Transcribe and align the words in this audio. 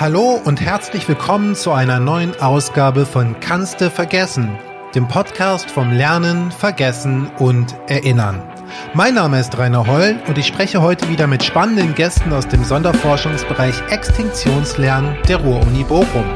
Hallo 0.00 0.40
und 0.44 0.60
herzlich 0.60 1.06
willkommen 1.08 1.54
zu 1.54 1.70
einer 1.70 2.00
neuen 2.00 2.34
Ausgabe 2.40 3.06
von 3.06 3.38
Kannste 3.38 3.92
vergessen, 3.92 4.58
dem 4.92 5.06
Podcast 5.06 5.70
vom 5.70 5.92
Lernen, 5.92 6.50
Vergessen 6.50 7.30
und 7.38 7.76
Erinnern. 7.86 8.42
Mein 8.92 9.14
Name 9.14 9.38
ist 9.38 9.56
Rainer 9.56 9.86
Holl 9.86 10.16
und 10.26 10.36
ich 10.36 10.48
spreche 10.48 10.82
heute 10.82 11.08
wieder 11.08 11.28
mit 11.28 11.44
spannenden 11.44 11.94
Gästen 11.94 12.32
aus 12.32 12.48
dem 12.48 12.64
Sonderforschungsbereich 12.64 13.82
Extinktionslernen 13.88 15.16
der 15.28 15.36
Ruhr-Uni 15.36 15.84
Bochum. 15.84 16.26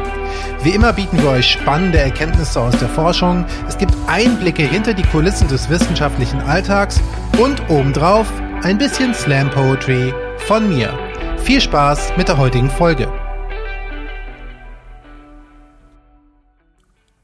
Wie 0.63 0.71
immer 0.71 0.93
bieten 0.93 1.21
wir 1.21 1.31
euch 1.31 1.51
spannende 1.51 1.99
Erkenntnisse 1.99 2.61
aus 2.61 2.79
der 2.79 2.89
Forschung, 2.89 3.45
es 3.67 3.77
gibt 3.77 3.95
Einblicke 4.07 4.63
hinter 4.63 4.95
die 4.95 5.03
Kulissen 5.03 5.49
des 5.49 5.69
wissenschaftlichen 5.69 6.41
Alltags 6.43 7.01
und 7.43 7.69
obendrauf 7.69 8.33
ein 8.63 8.79
bisschen 8.79 9.13
Slam 9.15 9.51
Poetry 9.51 10.15
von 10.47 10.69
mir. 10.69 10.97
Viel 11.39 11.61
Spaß 11.61 12.13
mit 12.17 12.29
der 12.29 12.39
heutigen 12.39 12.71
Folge. 12.71 13.09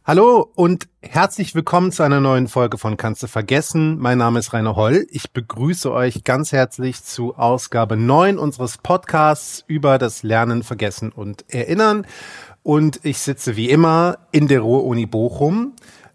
Hallo 0.06 0.50
und 0.54 0.86
herzlich 1.00 1.54
willkommen 1.54 1.90
zu 1.90 2.02
einer 2.02 2.20
neuen 2.20 2.46
Folge 2.46 2.76
von 2.76 2.98
Kannst 2.98 3.22
du 3.22 3.26
vergessen. 3.26 3.98
Mein 3.98 4.18
Name 4.18 4.38
ist 4.38 4.52
Rainer 4.52 4.76
Holl. 4.76 5.06
Ich 5.08 5.30
begrüße 5.30 5.90
euch 5.90 6.24
ganz 6.24 6.52
herzlich 6.52 7.02
zu 7.02 7.36
Ausgabe 7.36 7.96
9 7.96 8.36
unseres 8.36 8.76
Podcasts 8.76 9.64
über 9.66 9.96
das 9.96 10.22
Lernen, 10.22 10.62
Vergessen 10.62 11.10
und 11.10 11.46
Erinnern. 11.48 12.06
Und 12.62 13.00
ich 13.02 13.16
sitze 13.16 13.56
wie 13.56 13.70
immer 13.70 14.18
in 14.30 14.46
der 14.46 14.60
Ruhr-Uni 14.60 15.06
Bochum 15.06 15.72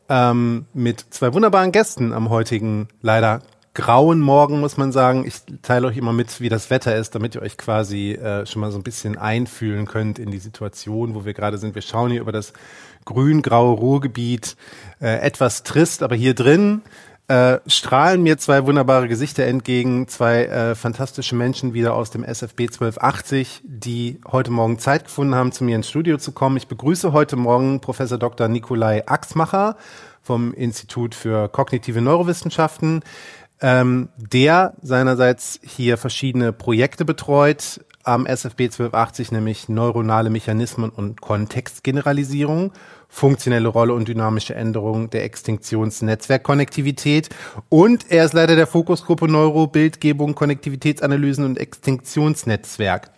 ähm, 0.08 0.68
mit 0.76 1.04
zwei 1.10 1.34
wunderbaren 1.34 1.72
Gästen 1.72 2.14
am 2.14 2.30
heutigen 2.30 2.90
leider 3.02 3.42
grauen 3.74 4.20
Morgen, 4.20 4.60
muss 4.60 4.78
man 4.78 4.92
sagen. 4.92 5.26
Ich 5.26 5.42
teile 5.64 5.88
euch 5.88 5.98
immer 5.98 6.14
mit, 6.14 6.42
wie 6.42 6.50
das 6.50 6.70
Wetter 6.70 6.96
ist, 6.96 7.16
damit 7.16 7.34
ihr 7.34 7.42
euch 7.42 7.58
quasi 7.58 8.12
äh, 8.12 8.46
schon 8.46 8.60
mal 8.60 8.72
so 8.72 8.78
ein 8.78 8.84
bisschen 8.84 9.18
einfühlen 9.18 9.88
könnt 9.88 10.20
in 10.20 10.30
die 10.30 10.38
Situation, 10.38 11.16
wo 11.16 11.26
wir 11.26 11.34
gerade 11.34 11.58
sind. 11.58 11.74
Wir 11.74 11.82
schauen 11.82 12.12
hier 12.12 12.22
über 12.22 12.32
das 12.32 12.54
grün-graue 13.06 13.76
Ruhrgebiet, 13.76 14.56
äh, 15.02 15.20
etwas 15.20 15.64
trist, 15.64 16.04
aber 16.04 16.16
hier 16.16 16.34
drin 16.34 16.82
äh, 17.30 17.60
strahlen 17.68 18.24
mir 18.24 18.40
zwei 18.40 18.66
wunderbare 18.66 19.08
Gesichter 19.08 19.46
entgegen, 19.46 20.08
zwei 20.08 20.46
äh, 20.46 20.74
fantastische 20.74 21.36
Menschen 21.36 21.76
wieder 21.76 21.94
aus 21.94 22.10
dem 22.10 22.24
SFB 22.24 22.62
1280, 22.62 23.62
die 23.64 24.20
heute 24.28 24.50
Morgen 24.50 24.80
Zeit 24.80 25.04
gefunden 25.04 25.36
haben, 25.36 25.52
zu 25.52 25.64
mir 25.64 25.76
ins 25.76 25.88
Studio 25.88 26.18
zu 26.18 26.32
kommen. 26.32 26.58
Ich 26.58 26.68
begrüße 26.68 27.14
heute 27.14 27.36
Morgen 27.36 27.82
Professor 27.82 28.18
Dr. 28.18 28.48
Nikolai 28.48 29.06
Axmacher 29.06 29.78
vom 30.24 30.56
Institut 30.56 31.14
für 31.14 31.50
kognitive 31.50 32.02
Neurowissenschaften, 32.02 33.04
ähm, 33.62 34.10
der 34.18 34.74
seinerseits 34.82 35.60
hier 35.62 35.98
verschiedene 35.98 36.52
Projekte 36.52 37.06
betreut 37.06 37.82
am 38.04 38.26
SFB 38.26 38.64
1280, 38.64 39.32
nämlich 39.32 39.70
neuronale 39.70 40.30
Mechanismen 40.30 40.90
und 40.90 41.22
Kontextgeneralisierung 41.22 42.74
funktionelle 43.10 43.68
Rolle 43.68 43.94
und 43.94 44.08
dynamische 44.08 44.56
Änderung 44.56 45.10
der 45.10 45.26
Extinktionsnetzwerkkonnektivität. 45.26 47.28
Und 47.68 48.10
er 48.10 48.24
ist 48.24 48.34
Leiter 48.34 48.56
der 48.56 48.68
Fokusgruppe 48.68 49.28
Neurobildgebung, 49.28 50.36
Konnektivitätsanalysen 50.36 51.44
und 51.44 51.58
Extinktionsnetzwerk. 51.58 53.10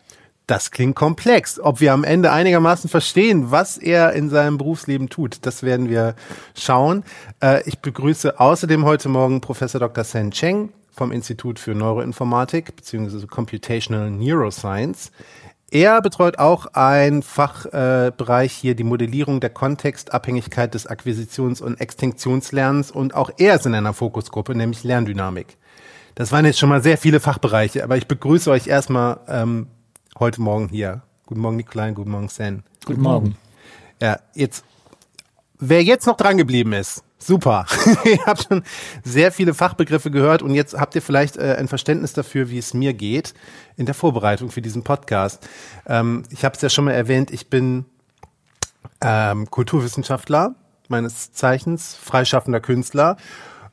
Das 0.47 0.71
klingt 0.71 0.95
komplex. 0.95 1.59
Ob 1.59 1.81
wir 1.81 1.93
am 1.93 2.03
Ende 2.03 2.31
einigermaßen 2.31 2.89
verstehen, 2.89 3.51
was 3.51 3.77
er 3.77 4.13
in 4.13 4.29
seinem 4.29 4.57
Berufsleben 4.57 5.09
tut, 5.09 5.45
das 5.45 5.63
werden 5.63 5.89
wir 5.89 6.15
schauen. 6.57 7.03
Äh, 7.41 7.61
ich 7.67 7.79
begrüße 7.79 8.39
außerdem 8.39 8.83
heute 8.83 9.07
Morgen 9.07 9.39
Professor 9.39 9.79
Dr. 9.79 10.03
Sen 10.03 10.31
Cheng 10.31 10.69
vom 10.91 11.11
Institut 11.11 11.59
für 11.59 11.73
Neuroinformatik 11.73 12.75
bzw. 12.75 13.25
Computational 13.27 14.11
Neuroscience. 14.11 15.11
Er 15.71 16.01
betreut 16.01 16.37
auch 16.37 16.65
ein 16.73 17.23
Fachbereich 17.23 18.51
äh, 18.51 18.61
hier, 18.61 18.75
die 18.75 18.83
Modellierung 18.83 19.39
der 19.39 19.51
Kontextabhängigkeit 19.51 20.73
des 20.73 20.89
Akquisitions- 20.89 21.61
und 21.61 21.79
Extinktionslernens 21.79 22.91
und 22.91 23.15
auch 23.15 23.31
er 23.37 23.55
ist 23.55 23.65
in 23.65 23.73
einer 23.73 23.93
Fokusgruppe, 23.93 24.53
nämlich 24.53 24.83
Lerndynamik. 24.83 25.57
Das 26.15 26.33
waren 26.33 26.43
jetzt 26.43 26.59
schon 26.59 26.67
mal 26.67 26.83
sehr 26.83 26.97
viele 26.97 27.21
Fachbereiche, 27.21 27.85
aber 27.85 27.95
ich 27.95 28.07
begrüße 28.07 28.51
euch 28.51 28.67
erstmal 28.67 29.21
ähm, 29.29 29.67
heute 30.19 30.41
Morgen 30.41 30.67
hier. 30.67 31.03
Guten 31.25 31.39
Morgen, 31.39 31.55
Nikolai, 31.55 31.91
guten 31.91 32.11
Morgen, 32.11 32.27
Sen. 32.27 32.63
Guten 32.85 33.01
Morgen. 33.01 33.37
Ja, 34.01 34.19
jetzt, 34.33 34.65
wer 35.57 35.81
jetzt 35.83 36.05
noch 36.05 36.17
dran 36.17 36.37
geblieben 36.37 36.73
ist, 36.73 37.01
Super. 37.21 37.65
ihr 38.05 38.25
habt 38.25 38.47
schon 38.47 38.63
sehr 39.03 39.31
viele 39.31 39.53
Fachbegriffe 39.53 40.09
gehört 40.09 40.41
und 40.41 40.55
jetzt 40.55 40.77
habt 40.77 40.95
ihr 40.95 41.01
vielleicht 41.01 41.37
äh, 41.37 41.55
ein 41.57 41.67
Verständnis 41.67 42.13
dafür, 42.13 42.49
wie 42.49 42.57
es 42.57 42.73
mir 42.73 42.93
geht 42.93 43.35
in 43.77 43.85
der 43.85 43.93
Vorbereitung 43.93 44.49
für 44.49 44.61
diesen 44.61 44.83
Podcast. 44.83 45.47
Ähm, 45.85 46.23
ich 46.31 46.43
habe 46.43 46.55
es 46.55 46.61
ja 46.61 46.69
schon 46.69 46.85
mal 46.85 46.93
erwähnt, 46.93 47.29
ich 47.29 47.47
bin 47.49 47.85
ähm, 49.01 49.49
Kulturwissenschaftler 49.51 50.55
meines 50.87 51.31
Zeichens, 51.31 51.95
freischaffender 51.95 52.59
Künstler, 52.59 53.17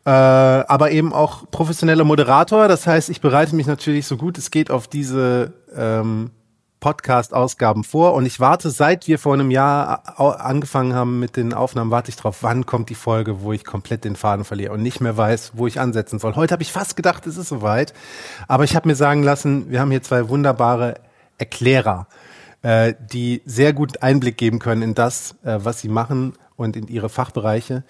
äh, 0.05 0.11
aber 0.11 0.91
eben 0.91 1.15
auch 1.15 1.51
professioneller 1.51 2.05
Moderator. 2.05 2.69
Das 2.69 2.87
heißt, 2.87 3.09
ich 3.09 3.23
bereite 3.23 3.57
mich 3.57 3.67
natürlich 3.67 4.07
so 4.07 4.19
gut 4.19 4.37
es 4.37 4.51
geht 4.51 4.71
auf 4.71 4.89
diese 4.89 5.55
ähm, 5.75 6.33
Podcast-Ausgaben 6.81 7.85
vor 7.85 8.15
und 8.15 8.27
ich 8.27 8.41
warte, 8.41 8.71
seit 8.71 9.09
wir 9.09 9.19
vor 9.19 9.35
einem 9.35 9.51
Jahr 9.51 10.19
angefangen 10.19 10.95
haben 10.95 11.19
mit 11.19 11.37
den 11.37 11.53
Aufnahmen, 11.53 11.91
warte 11.91 12.11
ich 12.11 12.17
drauf, 12.17 12.39
wann 12.43 12.67
kommt 12.67 12.89
die 12.91 12.95
Folge, 12.95 13.43
wo 13.43 13.53
ich 13.53 13.65
komplett 13.65 14.05
den 14.05 14.17
Faden 14.17 14.45
verliere 14.45 14.73
und 14.73 14.83
nicht 14.83 15.01
mehr 15.01 15.17
weiß, 15.17 15.53
wo 15.55 15.67
ich 15.67 15.81
ansetzen 15.81 16.19
soll. 16.19 16.37
Heute 16.37 16.53
habe 16.53 16.63
ich 16.63 16.73
fast 16.73 16.97
gedacht, 16.97 17.27
es 17.27 17.37
ist 17.37 17.49
soweit, 17.49 17.95
aber 18.47 18.65
ich 18.65 18.77
habe 18.77 18.89
mir 18.89 18.95
sagen 18.95 19.23
lassen, 19.23 19.71
wir 19.71 19.81
haben 19.81 19.91
hier 19.91 20.03
zwei 20.03 20.29
wunderbare 20.29 20.95
Erklärer, 21.39 22.07
äh, 22.63 22.95
die 23.13 23.43
sehr 23.45 23.73
gut 23.73 24.03
Einblick 24.03 24.37
geben 24.37 24.59
können 24.59 24.83
in 24.83 24.95
das, 24.95 25.37
äh, 25.45 25.59
was 25.63 25.81
sie 25.81 25.89
machen 25.89 26.35
und 26.57 26.77
in 26.77 26.89
ihre 26.89 27.09
Fachbereiche. 27.09 27.85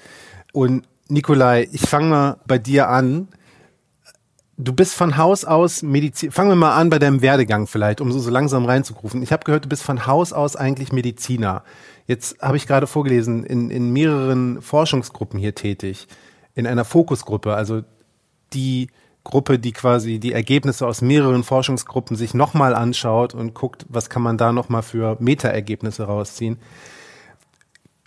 Und 0.53 0.87
Nikolai, 1.09 1.69
ich 1.73 1.83
fange 1.83 2.09
mal 2.09 2.37
bei 2.47 2.59
dir 2.59 2.89
an. 2.89 3.29
Du 4.61 4.73
bist 4.73 4.95
von 4.95 5.17
Haus 5.17 5.45
aus 5.45 5.83
Medizin. 5.83 6.33
Fangen 6.33 6.51
wir 6.51 6.57
mal 6.57 6.75
an 6.75 6.91
bei 6.91 6.99
deinem 6.99 7.23
Werdegang 7.23 7.69
vielleicht, 7.69 8.01
um 8.01 8.11
so, 8.11 8.19
so 8.19 8.29
langsam 8.29 8.65
reinzugrufen. 8.65 9.23
Ich 9.23 9.31
habe 9.31 9.45
gehört, 9.45 9.67
du 9.67 9.69
bist 9.69 9.85
von 9.85 10.05
Haus 10.05 10.33
aus 10.33 10.57
eigentlich 10.57 10.91
Mediziner. 10.91 11.63
Jetzt 12.09 12.43
habe 12.43 12.57
ich 12.57 12.67
gerade 12.67 12.89
vorgelesen, 12.89 13.45
in, 13.45 13.71
in 13.71 13.93
mehreren 13.93 14.61
Forschungsgruppen 14.61 15.39
hier 15.39 15.55
tätig, 15.55 16.09
in 16.57 16.67
einer 16.67 16.85
Fokusgruppe, 16.85 17.55
also 17.55 17.83
die 18.53 18.89
Gruppe, 19.23 19.61
die 19.61 19.71
quasi 19.71 20.19
die 20.19 20.33
Ergebnisse 20.33 20.89
aus 20.89 21.03
mehreren 21.03 21.45
Forschungsgruppen 21.45 22.17
sich 22.17 22.35
nochmal 22.35 22.75
anschaut 22.75 23.35
und 23.35 23.55
guckt, 23.55 23.87
was 23.89 24.11
kann 24.11 24.23
man 24.23 24.39
da 24.39 24.53
nochmal 24.53 24.83
für 24.83 25.17
Meta-Ergebnisse 25.21 26.03
rausziehen. 26.03 26.59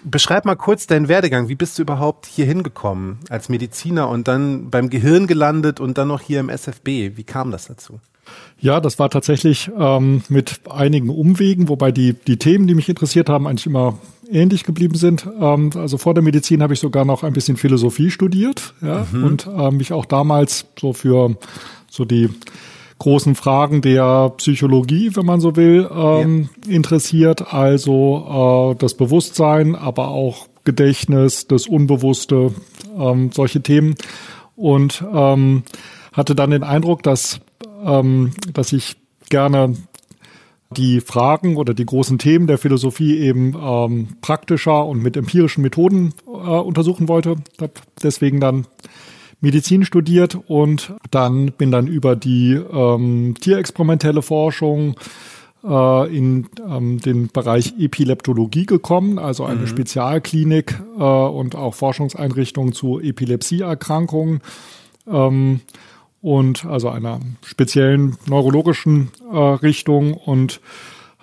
Beschreib 0.04 0.46
mal 0.46 0.56
kurz 0.56 0.88
deinen 0.88 1.08
Werdegang. 1.08 1.48
Wie 1.48 1.56
bist 1.56 1.78
du 1.78 1.84
überhaupt 1.84 2.26
hier 2.26 2.46
hingekommen 2.46 3.20
als 3.30 3.50
Mediziner 3.50 4.10
und 4.10 4.28
dann 4.28 4.70
beim 4.70 4.90
Gehirn 4.90 5.28
gelandet 5.28 5.80
und 5.80 5.98
dann 5.98 6.08
noch 6.08 6.22
hier 6.22 6.40
im 6.40 6.50
SFB? 6.50 7.16
Wie 7.16 7.24
kam 7.24 7.52
das 7.52 7.66
dazu? 7.66 8.00
Ja, 8.60 8.80
das 8.80 9.00
war 9.00 9.10
tatsächlich 9.10 9.70
ähm, 9.78 10.24
mit 10.30 10.62
einigen 10.70 11.10
Umwegen, 11.10 11.70
wobei 11.70 11.92
die, 11.92 12.14
die 12.14 12.38
Themen, 12.38 12.68
die 12.68 12.76
mich 12.76 12.90
interessiert 12.90 13.30
haben, 13.30 13.48
eigentlich 13.48 13.66
immer 13.66 13.98
ähnlich 14.30 14.64
geblieben 14.64 14.96
sind. 14.96 15.28
Ähm, 15.40 15.72
also 15.76 15.98
vor 15.98 16.14
der 16.14 16.24
Medizin 16.24 16.62
habe 16.62 16.74
ich 16.74 16.80
sogar 16.80 17.06
noch 17.06 17.24
ein 17.24 17.34
bisschen 17.34 17.58
Philosophie 17.58 18.12
studiert 18.12 18.74
ja, 18.82 19.06
mhm. 19.12 19.24
und 19.24 19.48
äh, 19.48 19.72
mich 19.72 19.94
auch 19.94 20.06
damals 20.06 20.66
so 20.80 20.94
für 20.94 21.36
so 21.90 22.06
die 22.06 22.30
großen 23.02 23.34
Fragen 23.34 23.82
der 23.82 24.30
Psychologie, 24.38 25.16
wenn 25.16 25.26
man 25.26 25.42
so 25.42 25.56
will, 25.56 25.90
ähm, 25.92 26.50
ja. 26.68 26.76
interessiert. 26.76 27.52
Also 27.52 28.74
äh, 28.74 28.76
das 28.78 28.94
Bewusstsein, 28.94 29.76
aber 29.76 30.10
auch 30.10 30.48
Gedächtnis, 30.66 31.48
das 31.48 31.66
Unbewusste, 31.66 32.54
ähm, 32.96 33.32
solche 33.34 33.62
Themen. 33.62 33.96
Und 34.56 35.04
ähm, 35.12 35.64
hatte 36.14 36.36
dann 36.36 36.52
den 36.52 36.62
Eindruck, 36.62 37.02
dass, 37.02 37.40
ähm, 37.84 38.34
dass 38.54 38.72
ich 38.72 38.98
gerne 39.30 39.74
die 40.70 41.02
Fragen 41.02 41.58
oder 41.58 41.74
die 41.74 41.88
großen 41.88 42.20
Themen 42.20 42.46
der 42.46 42.60
Philosophie 42.60 43.18
eben 43.18 43.56
ähm, 43.60 44.10
praktischer 44.22 44.86
und 44.86 45.02
mit 45.02 45.18
empirischen 45.18 45.64
Methoden 45.64 46.14
äh, 46.28 46.30
untersuchen 46.30 47.08
wollte. 47.08 47.38
Hab 47.60 47.82
deswegen 48.04 48.40
dann 48.40 48.68
Medizin 49.42 49.84
studiert 49.84 50.38
und 50.48 50.94
dann 51.10 51.52
bin 51.52 51.72
dann 51.72 51.88
über 51.88 52.16
die 52.16 52.54
ähm, 52.54 53.36
tierexperimentelle 53.40 54.22
Forschung 54.22 54.96
äh, 55.64 56.16
in 56.16 56.48
ähm, 56.68 57.00
den 57.00 57.28
Bereich 57.28 57.74
Epileptologie 57.80 58.66
gekommen, 58.66 59.20
also 59.20 59.44
eine 59.46 59.62
mhm. 59.62 59.68
Spezialklinik 59.68 60.82
äh, 60.98 61.02
und 61.04 61.56
auch 61.56 61.74
Forschungseinrichtung 61.74 62.74
zu 62.74 63.00
Epilepsieerkrankungen 63.00 64.42
ähm, 65.08 65.62
und 66.22 66.66
also 66.66 66.90
einer 66.90 67.20
speziellen 67.44 68.18
neurologischen 68.28 69.12
äh, 69.32 69.38
Richtung 69.38 70.14
und 70.14 70.62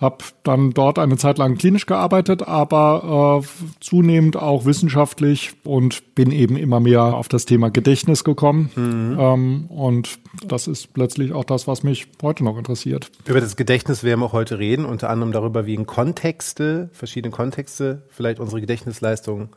habe 0.00 0.18
dann 0.44 0.70
dort 0.70 0.98
eine 0.98 1.16
Zeit 1.16 1.38
lang 1.38 1.58
klinisch 1.58 1.86
gearbeitet, 1.86 2.46
aber 2.46 3.42
äh, 3.42 3.46
zunehmend 3.80 4.36
auch 4.36 4.64
wissenschaftlich 4.64 5.52
und 5.64 6.14
bin 6.14 6.30
eben 6.30 6.56
immer 6.56 6.78
mehr 6.78 7.02
auf 7.02 7.28
das 7.28 7.46
Thema 7.46 7.70
Gedächtnis 7.70 8.22
gekommen. 8.22 8.70
Mhm. 8.76 9.16
Ähm, 9.18 9.66
und 9.68 10.20
das 10.46 10.68
ist 10.68 10.96
letztlich 10.96 11.32
auch 11.32 11.44
das, 11.44 11.66
was 11.66 11.82
mich 11.82 12.06
heute 12.22 12.44
noch 12.44 12.56
interessiert. 12.56 13.10
Über 13.26 13.40
das 13.40 13.56
Gedächtnis 13.56 14.04
werden 14.04 14.20
wir 14.20 14.26
auch 14.26 14.32
heute 14.32 14.60
reden, 14.60 14.84
unter 14.84 15.10
anderem 15.10 15.32
darüber, 15.32 15.66
wie 15.66 15.74
in 15.74 15.86
Kontexte, 15.86 16.90
verschiedene 16.92 17.32
Kontexte 17.32 18.02
vielleicht 18.08 18.38
unsere 18.38 18.60
Gedächtnisleistung 18.60 19.48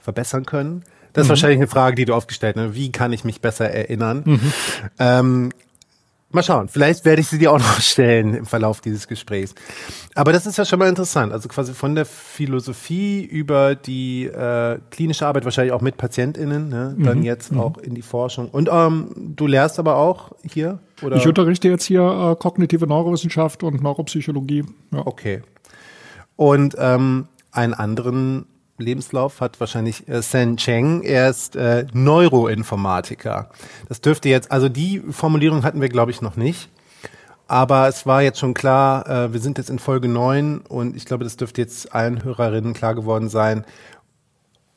verbessern 0.00 0.46
können. 0.46 0.82
Das 1.12 1.22
ist 1.22 1.28
mhm. 1.28 1.30
wahrscheinlich 1.30 1.58
eine 1.58 1.68
Frage, 1.68 1.94
die 1.94 2.06
du 2.06 2.14
aufgestellt 2.14 2.56
hast. 2.56 2.74
Wie 2.74 2.90
kann 2.90 3.12
ich 3.12 3.22
mich 3.22 3.40
besser 3.40 3.70
erinnern? 3.70 4.22
Mhm. 4.24 4.52
Ähm, 4.98 5.50
Mal 6.34 6.42
schauen, 6.42 6.68
vielleicht 6.68 7.04
werde 7.04 7.20
ich 7.20 7.28
sie 7.28 7.38
dir 7.38 7.52
auch 7.52 7.58
noch 7.58 7.80
stellen 7.80 8.34
im 8.34 8.46
Verlauf 8.46 8.80
dieses 8.80 9.08
Gesprächs. 9.08 9.54
Aber 10.14 10.32
das 10.32 10.46
ist 10.46 10.58
ja 10.58 10.64
schon 10.64 10.78
mal 10.78 10.88
interessant. 10.88 11.32
Also 11.32 11.48
quasi 11.48 11.74
von 11.74 11.94
der 11.94 12.04
Philosophie 12.04 13.24
über 13.24 13.74
die 13.74 14.26
äh, 14.26 14.78
klinische 14.90 15.26
Arbeit, 15.26 15.44
wahrscheinlich 15.44 15.72
auch 15.72 15.80
mit 15.80 15.96
PatientInnen, 15.96 16.68
ne? 16.68 16.96
dann 16.98 17.18
mhm. 17.18 17.24
jetzt 17.24 17.52
mhm. 17.52 17.60
auch 17.60 17.78
in 17.78 17.94
die 17.94 18.02
Forschung. 18.02 18.48
Und 18.48 18.68
ähm, 18.70 19.10
du 19.16 19.46
lehrst 19.46 19.78
aber 19.78 19.96
auch 19.96 20.32
hier? 20.42 20.80
Oder? 21.02 21.16
Ich 21.16 21.26
unterrichte 21.26 21.68
jetzt 21.68 21.84
hier 21.84 22.02
äh, 22.02 22.36
kognitive 22.40 22.86
Neurowissenschaft 22.86 23.62
und 23.62 23.82
Neuropsychologie. 23.82 24.64
Ja. 24.92 25.06
Okay. 25.06 25.42
Und 26.36 26.74
ähm, 26.78 27.28
einen 27.52 27.74
anderen 27.74 28.46
Lebenslauf 28.78 29.40
hat 29.40 29.60
wahrscheinlich 29.60 30.08
äh, 30.08 30.22
Sen 30.22 30.56
Cheng. 30.56 31.02
Er 31.02 31.30
ist 31.30 31.56
äh, 31.56 31.86
Neuroinformatiker. 31.92 33.50
Das 33.88 34.00
dürfte 34.00 34.28
jetzt, 34.28 34.50
also 34.50 34.68
die 34.68 35.00
Formulierung 35.10 35.62
hatten 35.62 35.80
wir, 35.80 35.88
glaube 35.88 36.10
ich, 36.10 36.20
noch 36.20 36.36
nicht. 36.36 36.68
Aber 37.46 37.88
es 37.88 38.06
war 38.06 38.22
jetzt 38.22 38.38
schon 38.38 38.54
klar, 38.54 39.08
äh, 39.08 39.32
wir 39.32 39.40
sind 39.40 39.58
jetzt 39.58 39.70
in 39.70 39.78
Folge 39.78 40.08
9 40.08 40.60
und 40.60 40.96
ich 40.96 41.04
glaube, 41.04 41.24
das 41.24 41.36
dürfte 41.36 41.60
jetzt 41.60 41.94
allen 41.94 42.24
Hörerinnen 42.24 42.74
klar 42.74 42.94
geworden 42.94 43.28
sein. 43.28 43.64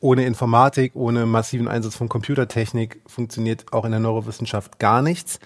Ohne 0.00 0.26
Informatik, 0.26 0.94
ohne 0.94 1.26
massiven 1.26 1.66
Einsatz 1.66 1.96
von 1.96 2.08
Computertechnik 2.08 3.00
funktioniert 3.06 3.72
auch 3.72 3.84
in 3.84 3.90
der 3.90 4.00
Neurowissenschaft 4.00 4.78
gar 4.78 5.02
nichts. 5.02 5.40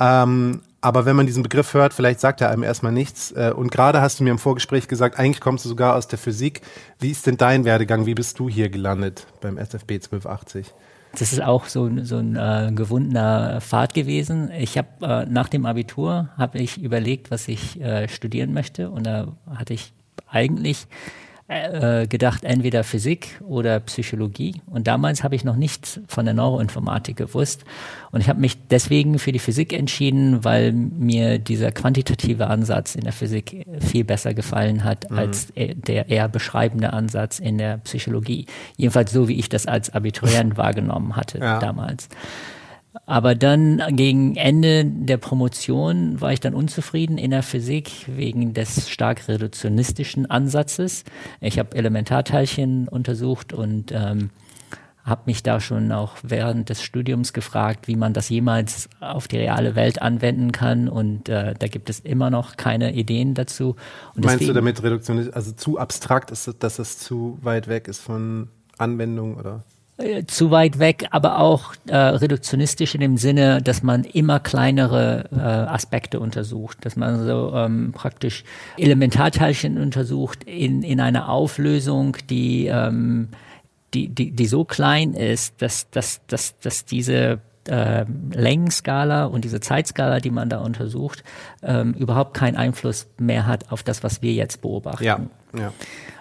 Ähm, 0.00 0.62
aber 0.86 1.04
wenn 1.04 1.16
man 1.16 1.26
diesen 1.26 1.42
Begriff 1.42 1.74
hört, 1.74 1.92
vielleicht 1.92 2.20
sagt 2.20 2.40
er 2.40 2.50
einem 2.50 2.62
erstmal 2.62 2.92
nichts. 2.92 3.32
Äh, 3.32 3.52
und 3.52 3.72
gerade 3.72 4.00
hast 4.00 4.20
du 4.20 4.24
mir 4.24 4.30
im 4.30 4.38
Vorgespräch 4.38 4.86
gesagt, 4.86 5.18
eigentlich 5.18 5.40
kommst 5.40 5.64
du 5.64 5.68
sogar 5.68 5.96
aus 5.96 6.06
der 6.06 6.16
Physik. 6.16 6.60
Wie 7.00 7.10
ist 7.10 7.26
denn 7.26 7.36
dein 7.36 7.64
Werdegang? 7.64 8.06
Wie 8.06 8.14
bist 8.14 8.38
du 8.38 8.48
hier 8.48 8.68
gelandet 8.68 9.26
beim 9.40 9.58
SFB 9.58 9.94
1280? 9.94 10.72
Das 11.18 11.32
ist 11.32 11.42
auch 11.42 11.64
so, 11.64 11.90
so 12.04 12.18
ein 12.18 12.36
äh, 12.36 12.70
gewundener 12.72 13.60
Pfad 13.60 13.94
gewesen. 13.94 14.52
Ich 14.56 14.78
habe 14.78 14.88
äh, 15.02 15.26
nach 15.26 15.48
dem 15.48 15.66
Abitur 15.66 16.28
habe 16.38 16.58
ich 16.58 16.80
überlegt, 16.80 17.32
was 17.32 17.48
ich 17.48 17.80
äh, 17.80 18.06
studieren 18.06 18.52
möchte 18.52 18.88
und 18.88 19.08
da 19.08 19.26
hatte 19.52 19.74
ich 19.74 19.92
eigentlich 20.30 20.86
äh, 21.48 22.08
gedacht, 22.08 22.42
entweder 22.42 22.82
Physik 22.82 23.40
oder 23.46 23.78
Psychologie. 23.78 24.56
Und 24.66 24.88
damals 24.88 25.22
habe 25.22 25.36
ich 25.36 25.44
noch 25.44 25.54
nichts 25.54 26.00
von 26.08 26.24
der 26.24 26.34
Neuroinformatik 26.34 27.16
gewusst. 27.16 27.64
Und 28.10 28.20
ich 28.20 28.28
habe 28.28 28.40
mich 28.40 28.58
deswegen 28.68 29.20
für 29.20 29.30
die 29.30 29.38
Physik 29.38 29.72
entschieden, 29.72 30.44
weil 30.44 30.72
mir 30.72 31.38
dieser 31.38 31.70
quantitative 31.70 32.48
Ansatz 32.48 32.96
in 32.96 33.02
der 33.02 33.12
Physik 33.12 33.64
viel 33.78 34.02
besser 34.02 34.34
gefallen 34.34 34.82
hat 34.82 35.08
mhm. 35.08 35.18
als 35.18 35.52
der 35.54 36.08
eher 36.08 36.28
beschreibende 36.28 36.92
Ansatz 36.92 37.38
in 37.38 37.58
der 37.58 37.78
Psychologie. 37.78 38.46
Jedenfalls 38.76 39.12
so, 39.12 39.28
wie 39.28 39.38
ich 39.38 39.48
das 39.48 39.66
als 39.66 39.90
Abiturient 39.90 40.56
wahrgenommen 40.56 41.14
hatte 41.14 41.38
ja. 41.38 41.60
damals. 41.60 42.08
Aber 43.04 43.34
dann 43.34 43.82
gegen 43.90 44.36
Ende 44.36 44.84
der 44.84 45.18
Promotion 45.18 46.20
war 46.20 46.32
ich 46.32 46.40
dann 46.40 46.54
unzufrieden 46.54 47.18
in 47.18 47.30
der 47.30 47.42
Physik 47.42 47.90
wegen 48.06 48.54
des 48.54 48.88
stark 48.88 49.28
reduktionistischen 49.28 50.30
Ansatzes. 50.30 51.04
Ich 51.40 51.58
habe 51.58 51.76
Elementarteilchen 51.76 52.88
untersucht 52.88 53.52
und 53.52 53.92
ähm, 53.92 54.30
habe 55.06 55.22
mich 55.26 55.44
da 55.44 55.60
schon 55.60 55.92
auch 55.92 56.16
während 56.24 56.68
des 56.68 56.82
Studiums 56.82 57.32
gefragt, 57.32 57.86
wie 57.86 57.94
man 57.94 58.12
das 58.12 58.28
jemals 58.28 58.88
auf 58.98 59.28
die 59.28 59.36
reale 59.36 59.76
Welt 59.76 60.02
anwenden 60.02 60.50
kann. 60.50 60.88
Und 60.88 61.28
äh, 61.28 61.54
da 61.56 61.68
gibt 61.68 61.88
es 61.88 62.00
immer 62.00 62.28
noch 62.28 62.56
keine 62.56 62.92
Ideen 62.92 63.34
dazu. 63.34 63.76
Und 64.14 64.24
Meinst 64.24 64.40
deswegen, 64.40 64.48
du 64.48 64.54
damit 64.54 64.82
reduktionistisch, 64.82 65.34
also 65.34 65.52
zu 65.52 65.78
abstrakt 65.78 66.32
ist, 66.32 66.56
dass 66.58 66.80
es 66.80 66.98
zu 66.98 67.38
weit 67.40 67.68
weg 67.68 67.86
ist 67.86 68.00
von 68.00 68.48
Anwendung 68.78 69.36
oder? 69.36 69.62
Äh, 69.98 70.24
zu 70.26 70.50
weit 70.50 70.78
weg, 70.78 71.06
aber 71.10 71.38
auch 71.38 71.72
äh, 71.86 71.96
reduktionistisch 71.96 72.94
in 72.94 73.00
dem 73.00 73.16
Sinne, 73.16 73.62
dass 73.62 73.82
man 73.82 74.04
immer 74.04 74.40
kleinere 74.40 75.24
äh, 75.32 75.38
Aspekte 75.38 76.20
untersucht, 76.20 76.84
dass 76.84 76.96
man 76.96 77.24
so 77.24 77.54
ähm, 77.54 77.92
praktisch 77.92 78.44
Elementarteilchen 78.76 79.78
untersucht 79.78 80.44
in, 80.44 80.82
in 80.82 81.00
einer 81.00 81.30
Auflösung, 81.30 82.18
die, 82.28 82.66
ähm, 82.66 83.28
die, 83.94 84.08
die, 84.08 84.32
die 84.32 84.46
so 84.46 84.66
klein 84.66 85.14
ist, 85.14 85.62
dass, 85.62 85.88
dass, 85.88 86.20
dass, 86.26 86.58
dass 86.58 86.84
diese 86.84 87.38
äh, 87.66 88.04
Längenskala 88.34 89.24
und 89.24 89.46
diese 89.46 89.60
Zeitskala, 89.60 90.20
die 90.20 90.30
man 90.30 90.50
da 90.50 90.58
untersucht, 90.58 91.24
ähm, 91.62 91.94
überhaupt 91.94 92.34
keinen 92.34 92.56
Einfluss 92.56 93.06
mehr 93.16 93.46
hat 93.46 93.72
auf 93.72 93.82
das, 93.82 94.02
was 94.02 94.20
wir 94.20 94.34
jetzt 94.34 94.60
beobachten. 94.60 95.04
Ja, 95.04 95.20
ja. 95.58 95.72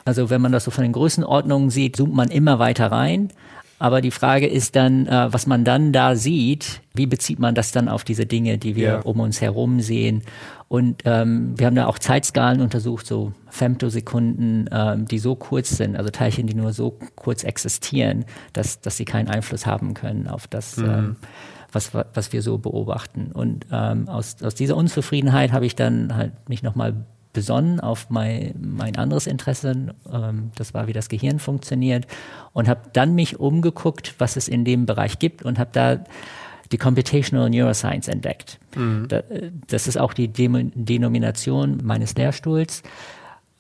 Also 0.06 0.30
wenn 0.30 0.40
man 0.40 0.54
das 0.54 0.64
so 0.64 0.72
von 0.72 0.84
den 0.84 0.94
Größenordnungen 0.94 1.72
sieht, 1.72 1.98
zoomt 1.98 2.14
man 2.16 2.30
immer 2.30 2.58
weiter 2.58 2.90
rein 2.90 3.32
aber 3.78 4.02
die 4.02 4.12
Frage 4.12 4.48
ist 4.48 4.76
dann, 4.76 5.08
äh, 5.08 5.34
was 5.34 5.48
man 5.48 5.66
dann 5.66 5.92
da 5.92 6.16
sieht, 6.16 6.82
wie 6.94 7.08
bezieht 7.08 7.40
man 7.40 7.56
das 7.56 7.72
dann 7.72 7.90
auf 7.90 8.04
diese 8.04 8.26
Dinge, 8.26 8.58
die 8.58 8.76
wir 8.76 8.88
ja. 8.88 9.00
um 9.00 9.20
uns 9.20 9.42
herum 9.42 9.82
sehen? 9.82 10.24
Und 10.68 11.04
ähm, 11.06 11.54
wir 11.58 11.68
haben 11.68 11.76
da 11.76 11.86
auch 11.86 12.00
Zeitskalen 12.00 12.62
untersucht, 12.62 13.06
so 13.06 13.34
Femtosekunden, 13.50 14.70
ähm, 14.72 15.06
die 15.06 15.20
so 15.20 15.36
kurz 15.36 15.78
sind, 15.78 15.96
also 15.96 16.10
Teilchen, 16.10 16.48
die 16.48 16.56
nur 16.56 16.74
so 16.74 16.98
kurz 17.16 17.44
existieren, 17.44 18.26
dass, 18.54 18.82
dass 18.82 18.98
sie 18.98 19.06
keinen 19.06 19.28
Einfluss 19.28 19.66
haben 19.66 19.94
können 19.94 20.28
auf 20.28 20.48
das, 20.48 20.78
mhm. 20.78 20.86
ähm, 20.86 21.16
was, 21.72 21.94
was 21.94 22.34
wir 22.34 22.42
so 22.42 22.58
beobachten. 22.58 23.32
Und 23.34 23.68
ähm, 23.72 24.08
aus, 24.08 24.42
aus 24.42 24.56
dieser 24.56 24.78
Unzufriedenheit 24.78 25.52
habe 25.52 25.66
ich 25.66 25.76
dann 25.76 26.16
halt 26.16 26.32
mich 26.50 26.64
nochmal 26.64 27.06
besonnen 27.36 27.80
auf 27.80 28.10
mein, 28.10 28.56
mein 28.60 28.96
anderes 28.96 29.28
Interesse, 29.28 29.94
ähm, 30.12 30.52
das 30.56 30.74
war, 30.74 30.88
wie 30.88 30.94
das 30.94 31.10
Gehirn 31.10 31.38
funktioniert, 31.38 32.08
und 32.54 32.68
habe 32.68 32.90
dann 32.94 33.14
mich 33.14 33.40
umgeguckt, 33.40 34.16
was 34.18 34.38
es 34.38 34.48
in 34.48 34.66
dem 34.66 34.88
Bereich 34.88 35.20
gibt 35.20 35.44
und 35.44 35.60
habe 35.60 35.70
da 35.74 36.04
die 36.72 36.80
Computational 36.80 37.52
Neuroscience 37.52 38.08
entdeckt. 38.08 38.60
Mhm. 38.76 39.08
Da, 39.10 39.22
das 39.68 39.88
ist 39.88 39.98
auch 39.98 40.14
die 40.14 40.30
Dem 40.30 40.72
Denomination 40.74 41.82
meines 41.84 42.16
Lehrstuhls. 42.16 42.82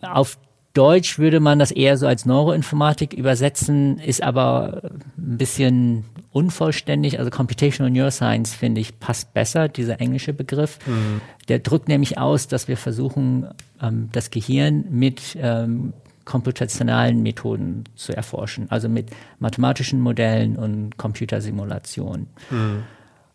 Auf 0.02 0.40
Deutsch 0.76 1.18
würde 1.18 1.40
man 1.40 1.58
das 1.58 1.72
eher 1.72 1.98
so 1.98 2.06
als 2.06 2.26
Neuroinformatik 2.26 3.14
übersetzen, 3.14 3.98
ist 3.98 4.22
aber 4.22 4.82
ein 5.18 5.38
bisschen 5.38 6.04
unvollständig. 6.32 7.18
Also 7.18 7.32
Computational 7.32 7.90
Neuroscience, 7.90 8.54
finde 8.54 8.82
ich, 8.82 9.00
passt 9.00 9.34
besser, 9.34 9.70
dieser 9.70 10.02
englische 10.02 10.34
Begriff. 10.34 10.80
Mhm. 10.86 11.22
Der 11.48 11.60
drückt 11.60 11.88
nämlich 11.88 12.18
aus, 12.18 12.50
dass 12.50 12.68
wir 12.68 12.76
versuchen, 12.76 13.48
ähm, 13.82 14.10
das 14.12 14.32
Gehirn 14.32 14.84
mit 14.90 15.38
ähm, 15.40 15.94
computationalen 16.26 17.24
Methoden 17.24 17.86
zu 17.96 18.14
erforschen, 18.14 18.70
also 18.70 18.90
mit 18.90 19.12
mathematischen 19.40 20.02
Modellen 20.02 20.58
und 20.58 20.98
Computersimulationen. 20.98 22.28
Mhm. 22.50 22.84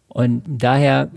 Und 0.09 0.43
daher 0.47 1.09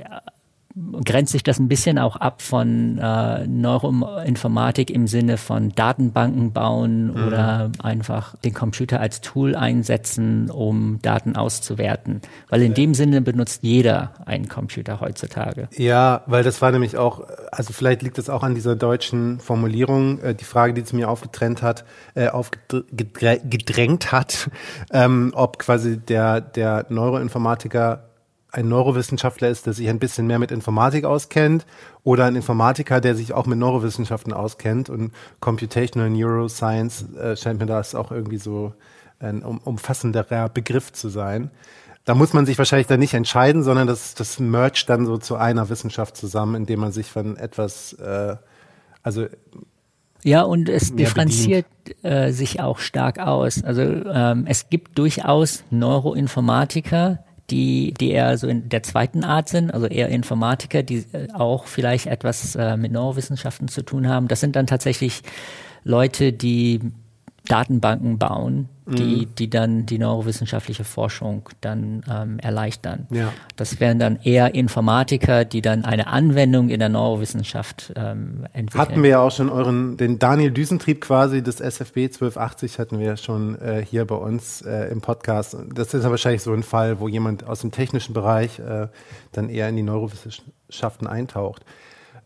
grenzt 1.06 1.34
sich 1.34 1.44
das 1.44 1.60
ein 1.60 1.68
bisschen 1.68 2.00
auch 2.00 2.16
ab 2.16 2.42
von 2.42 2.98
äh, 2.98 3.46
Neuroinformatik 3.46 4.90
im 4.90 5.06
Sinne 5.06 5.38
von 5.38 5.70
Datenbanken 5.70 6.52
bauen 6.52 7.14
mhm. 7.14 7.28
oder 7.28 7.72
einfach 7.80 8.36
den 8.38 8.56
Computer 8.56 9.00
als 9.00 9.22
Tool 9.22 9.56
einsetzen, 9.56 10.50
um 10.50 11.00
Daten 11.02 11.36
auszuwerten. 11.36 12.22
Weil 12.50 12.64
in 12.64 12.74
dem 12.74 12.96
Sinne 12.96 13.22
benutzt 13.22 13.62
jeder 13.62 14.14
einen 14.26 14.50
Computer 14.50 15.00
heutzutage. 15.00 15.70
Ja, 15.78 16.24
weil 16.26 16.44
das 16.44 16.62
war 16.62 16.72
nämlich 16.72 16.98
auch, 16.98 17.22
also 17.52 17.72
vielleicht 17.72 18.02
liegt 18.02 18.18
es 18.18 18.30
auch 18.30 18.42
an 18.42 18.56
dieser 18.56 18.76
deutschen 18.76 19.40
Formulierung, 19.40 20.20
äh, 20.22 20.34
die 20.34 20.46
Frage, 20.46 20.74
die 20.74 20.82
es 20.82 20.92
mir 20.92 21.08
aufgetrennt 21.08 21.62
hat, 21.62 21.86
äh, 22.16 22.30
aufgedrängt 22.30 24.12
hat, 24.12 24.50
ähm, 24.92 25.34
ob 25.36 25.60
quasi 25.60 25.98
der, 25.98 26.42
der 26.42 26.88
Neuroinformatiker 26.90 28.10
ein 28.54 28.70
Neurowissenschaftler 28.70 29.50
ist, 29.50 29.66
der 29.66 29.74
sich 29.74 29.90
ein 29.90 29.98
bisschen 29.98 30.28
mehr 30.28 30.38
mit 30.38 30.52
Informatik 30.52 31.06
auskennt 31.06 31.66
oder 32.04 32.26
ein 32.26 32.36
Informatiker, 32.36 33.02
der 33.02 33.16
sich 33.16 33.34
auch 33.34 33.48
mit 33.48 33.58
Neurowissenschaften 33.58 34.32
auskennt 34.32 34.90
und 34.90 35.12
Computational 35.40 36.12
Neuroscience 36.12 37.16
äh, 37.16 37.36
scheint 37.36 37.60
mir 37.60 37.66
das 37.66 37.96
auch 37.96 38.12
irgendwie 38.12 38.38
so 38.38 38.74
ein 39.20 39.44
um, 39.44 39.58
umfassenderer 39.58 40.50
Begriff 40.50 40.94
zu 40.94 41.10
sein. 41.10 41.50
Da 42.06 42.14
muss 42.14 42.34
man 42.34 42.46
sich 42.46 42.58
wahrscheinlich 42.60 42.86
dann 42.86 43.00
nicht 43.00 43.16
entscheiden, 43.16 43.64
sondern 43.64 43.88
das, 43.88 44.14
das 44.14 44.40
mergt 44.40 44.88
dann 44.88 45.08
so 45.08 45.18
zu 45.18 45.36
einer 45.36 45.70
Wissenschaft 45.70 46.16
zusammen, 46.16 46.54
indem 46.54 46.82
man 46.82 46.92
sich 46.92 47.08
von 47.08 47.38
etwas, 47.38 47.94
äh, 47.94 48.36
also 49.02 49.26
ja, 50.24 50.44
und 50.44 50.70
es 50.70 50.96
differenziert 50.96 51.66
äh, 52.04 52.32
sich 52.32 52.62
auch 52.62 52.80
stark 52.80 53.20
aus. 53.20 53.64
Also 53.64 53.82
ähm, 53.82 54.46
es 54.48 54.70
gibt 54.70 54.98
durchaus 54.98 55.66
Neuroinformatiker, 55.70 57.20
die, 57.54 57.94
die 57.94 58.10
eher 58.10 58.36
so 58.40 58.48
in 58.48 58.68
der 58.68 58.82
zweiten 58.82 59.24
Art 59.24 59.48
sind, 59.48 59.72
also 59.72 59.86
eher 59.86 60.10
Informatiker, 60.10 60.82
die 60.82 61.06
äh, 61.14 61.32
auch 61.34 61.68
vielleicht 61.68 62.08
etwas 62.08 62.56
äh, 62.56 62.76
mit 62.78 62.92
Neurowissenschaften 62.92 63.68
zu 63.68 63.84
tun 63.84 64.08
haben. 64.08 64.28
Das 64.28 64.40
sind 64.40 64.56
dann 64.56 64.66
tatsächlich 64.66 65.22
Leute, 65.84 66.34
die 66.34 66.80
Datenbanken 67.46 68.18
bauen, 68.18 68.70
die, 68.86 69.26
mhm. 69.26 69.36
die 69.36 69.50
dann 69.50 69.86
die 69.86 69.98
neurowissenschaftliche 69.98 70.86
Forschung 70.86 71.50
dann 71.60 72.04
ähm, 72.10 72.40
erleichtern. 72.40 73.08
Ja. 73.12 73.34
Das 73.56 73.80
wären 73.80 74.00
dann 74.00 74.20
eher 74.24 74.56
Informatiker, 74.56 75.44
die 75.44 75.62
dann 75.62 75.84
eine 75.84 76.08
Anwendung 76.08 76.70
in 76.70 76.80
der 76.80 76.90
Neurowissenschaft 76.90 77.94
ähm, 77.96 78.46
entwickeln. 78.54 78.82
Hatten 78.82 79.04
wir 79.04 79.10
ja 79.10 79.20
auch 79.20 79.32
schon 79.32 79.50
euren, 79.50 79.98
den 79.98 80.20
Daniel 80.20 80.52
Düsentrieb 80.52 81.02
quasi 81.02 81.44
des 81.44 81.60
SFB 81.60 82.06
1280 82.06 82.80
hatten 82.80 83.00
wir 83.00 83.18
schon 83.18 83.60
äh, 83.60 83.86
hier 83.86 84.06
bei 84.06 84.16
uns 84.16 84.62
äh, 84.62 84.90
im 84.92 85.02
Podcast. 85.02 85.58
Das 85.74 85.94
ist 85.94 86.04
ja 86.04 86.10
wahrscheinlich 86.10 86.44
so 86.44 86.54
ein 86.54 86.64
Fall, 86.64 87.00
wo 87.00 87.10
jemand 87.10 87.46
aus 87.46 87.60
dem 87.60 87.72
technischen 87.72 88.14
Bereich 88.14 88.60
äh, 88.60 88.88
dann 89.34 89.50
eher 89.50 89.68
in 89.68 89.76
die 89.76 89.84
Neurowissenschaften 89.84 91.08
eintaucht. 91.08 91.64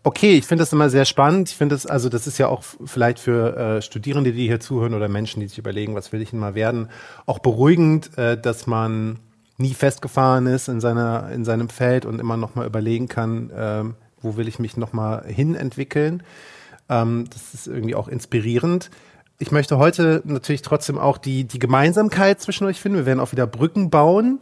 Okay, 0.07 0.37
ich 0.37 0.45
finde 0.45 0.61
das 0.61 0.71
immer 0.71 0.89
sehr 0.89 1.03
spannend. 1.03 1.49
Ich 1.49 1.57
finde 1.57 1.75
das, 1.75 1.85
also 1.85 2.07
das 2.07 2.27
ist 2.27 2.37
ja 2.37 2.47
auch 2.47 2.63
vielleicht 2.85 3.19
für 3.19 3.57
äh, 3.57 3.81
Studierende, 3.81 4.31
die 4.31 4.47
hier 4.47 4.61
zuhören 4.61 4.93
oder 4.93 5.09
Menschen, 5.09 5.41
die 5.41 5.49
sich 5.49 5.57
überlegen, 5.57 5.95
was 5.95 6.13
will 6.13 6.21
ich 6.21 6.29
denn 6.29 6.39
mal 6.39 6.55
werden, 6.55 6.87
auch 7.25 7.39
beruhigend, 7.39 8.17
äh, 8.17 8.39
dass 8.39 8.67
man 8.67 9.19
nie 9.57 9.73
festgefahren 9.73 10.47
ist 10.47 10.69
in 10.69 10.79
seiner 10.79 11.29
in 11.33 11.43
seinem 11.43 11.67
Feld 11.67 12.05
und 12.05 12.21
immer 12.21 12.37
noch 12.37 12.55
mal 12.55 12.65
überlegen 12.65 13.09
kann, 13.09 13.49
äh, 13.49 13.83
wo 14.21 14.37
will 14.37 14.47
ich 14.47 14.59
mich 14.59 14.77
noch 14.77 14.93
mal 14.93 15.25
hin 15.25 15.55
entwickeln. 15.55 16.23
Ähm, 16.87 17.25
das 17.29 17.53
ist 17.53 17.67
irgendwie 17.67 17.95
auch 17.95 18.07
inspirierend. 18.07 18.89
Ich 19.39 19.51
möchte 19.51 19.77
heute 19.77 20.21
natürlich 20.23 20.61
trotzdem 20.61 20.97
auch 20.97 21.17
die 21.17 21.43
die 21.43 21.59
Gemeinsamkeit 21.59 22.39
zwischen 22.39 22.65
euch 22.65 22.79
finden. 22.79 22.99
Wir 22.99 23.07
werden 23.07 23.19
auch 23.19 23.33
wieder 23.33 23.45
Brücken 23.45 23.89
bauen. 23.89 24.39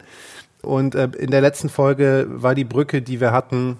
Und 0.62 0.94
äh, 0.94 1.08
in 1.18 1.32
der 1.32 1.40
letzten 1.40 1.68
Folge 1.68 2.28
war 2.28 2.54
die 2.54 2.64
Brücke, 2.64 3.02
die 3.02 3.20
wir 3.20 3.32
hatten, 3.32 3.78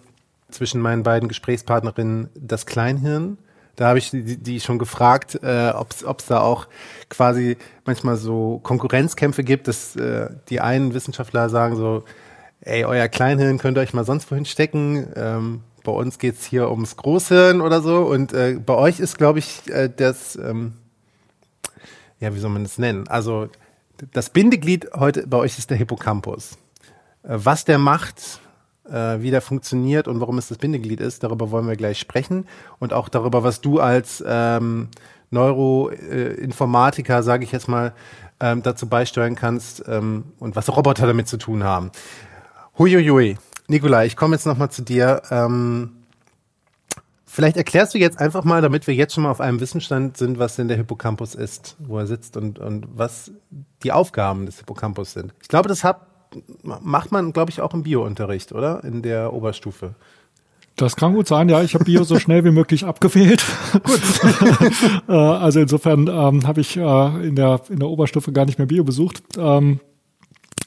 zwischen 0.51 0.81
meinen 0.81 1.03
beiden 1.03 1.29
Gesprächspartnerinnen 1.29 2.29
das 2.35 2.67
Kleinhirn. 2.67 3.39
Da 3.77 3.89
habe 3.89 3.99
ich 3.99 4.11
die, 4.11 4.39
die 4.39 4.61
schon 4.61 4.79
gefragt, 4.79 5.39
äh, 5.43 5.71
ob 5.71 5.93
es 5.93 6.27
da 6.27 6.41
auch 6.41 6.67
quasi 7.11 7.59
manchmal 7.85 8.17
so 8.17 8.59
Konkurrenzkämpfe 8.63 9.45
gibt, 9.45 9.69
dass 9.69 9.97
äh, 9.97 10.31
die 10.49 10.61
einen 10.61 10.95
Wissenschaftler 10.95 11.51
sagen 11.51 11.77
so, 11.77 12.05
ey, 12.61 12.85
euer 12.85 13.09
Kleinhirn 13.09 13.59
könnt 13.59 13.77
ihr 13.77 13.83
euch 13.83 13.93
mal 13.93 14.05
sonst 14.05 14.31
wohin 14.31 14.47
stecken. 14.47 15.09
Ähm, 15.15 15.61
bei 15.85 15.93
uns 15.93 16.19
geht's 16.19 16.45
hier 16.45 16.71
ums 16.71 16.97
Großhirn 16.97 17.61
oder 17.61 17.83
so. 17.83 18.03
Und 18.03 18.33
äh, 18.33 18.59
bei 18.65 18.75
euch 18.75 18.99
ist, 18.99 19.19
glaube 19.19 19.41
ich, 19.41 19.71
äh, 19.71 19.91
das, 19.95 20.37
ähm, 20.37 20.73
ja, 22.19 22.35
wie 22.35 22.39
soll 22.39 22.51
man 22.51 22.65
das 22.65 22.79
nennen? 22.79 23.07
Also 23.09 23.49
das 24.13 24.31
Bindeglied 24.31 24.89
heute 24.95 25.27
bei 25.27 25.37
euch 25.37 25.59
ist 25.59 25.71
der 25.71 25.77
Hippocampus. 25.77 26.59
Äh, 27.23 27.37
was 27.37 27.65
der 27.65 27.79
macht, 27.79 28.41
äh, 28.91 29.21
wie 29.21 29.31
der 29.31 29.41
funktioniert 29.41 30.09
und 30.09 30.21
warum 30.21 30.39
es 30.39 30.49
das 30.49 30.59
Bindeglied 30.59 31.01
ist, 31.01 31.23
darüber 31.23 31.51
wollen 31.51 31.69
wir 31.69 31.77
gleich 31.77 31.99
sprechen. 31.99 32.47
Und 32.79 32.93
auch 32.93 33.09
darüber, 33.09 33.43
was 33.45 33.61
du 33.61 33.81
als 33.81 34.23
ähm, 34.27 34.89
Neuroinformatiker, 35.31 37.19
äh, 37.19 37.23
sage 37.23 37.45
ich 37.45 37.53
jetzt 37.53 37.69
mal, 37.69 37.93
ähm, 38.41 38.63
dazu 38.63 38.89
beisteuern 38.89 39.35
kannst 39.35 39.85
ähm, 39.89 40.25
und 40.39 40.57
was 40.57 40.75
Roboter 40.75 41.07
damit 41.07 41.29
zu 41.29 41.37
tun 41.37 41.65
haben. 41.65 41.91
Huiuiui. 42.79 43.39
Nikolai, 43.69 44.07
ich 44.07 44.17
komme 44.17 44.37
jetzt 44.37 44.47
nochmal 44.47 44.71
zu 44.71 44.83
dir. 44.83 45.23
Ähm, 45.31 45.93
vielleicht 47.25 47.57
erklärst 47.57 47.95
du 47.95 47.99
jetzt 47.99 48.21
einfach 48.21 48.45
mal, 48.45 48.63
damit 48.63 48.87
wir 48.87 48.95
jetzt 48.95 49.15
schon 49.15 49.25
mal 49.25 49.31
auf 49.31 49.41
einem 49.41 49.61
Wissensstand 49.61 50.17
sind, 50.17 50.39
was 50.39 50.57
denn 50.57 50.69
der 50.69 50.77
Hippocampus 50.77 51.35
ist, 51.35 51.77
wo 51.79 51.99
er 51.99 52.07
sitzt 52.07 52.37
und, 52.37 52.59
und 52.59 52.87
was 52.95 53.33
die 53.83 53.93
Aufgaben 53.93 54.47
des 54.47 54.59
Hippocampus 54.59 55.13
sind. 55.13 55.35
Ich 55.43 55.49
glaube, 55.49 55.69
das 55.69 55.83
hat 55.83 56.07
macht 56.63 57.13
man, 57.13 57.33
glaube 57.33 57.51
ich, 57.51 57.61
auch 57.61 57.75
im 57.75 57.83
Biounterricht, 57.83 58.53
oder? 58.53 58.85
In 58.85 59.03
der 59.03 59.33
Oberstufe. 59.33 59.95
Das 60.77 60.95
kann 60.95 61.15
gut 61.15 61.27
sein, 61.27 61.49
ja. 61.49 61.63
Ich 61.63 61.75
habe 61.75 61.85
Bio 61.85 62.05
so 62.05 62.19
schnell 62.19 62.45
wie 62.45 62.51
möglich 62.51 62.85
abgewählt. 62.85 63.45
Gut. 63.83 64.01
Äh, 65.09 65.13
also 65.13 65.61
insofern 65.61 66.09
ähm, 66.09 66.47
habe 66.47 66.61
ich 66.61 66.77
äh, 66.77 67.27
in, 67.29 67.37
der, 67.37 67.61
in 67.69 67.79
der 67.79 67.89
Oberstufe 67.89 68.33
gar 68.33 68.45
nicht 68.45 68.59
mehr 68.59 68.67
Bio 68.67 68.83
besucht. 68.83 69.23
Ähm, 69.39 69.79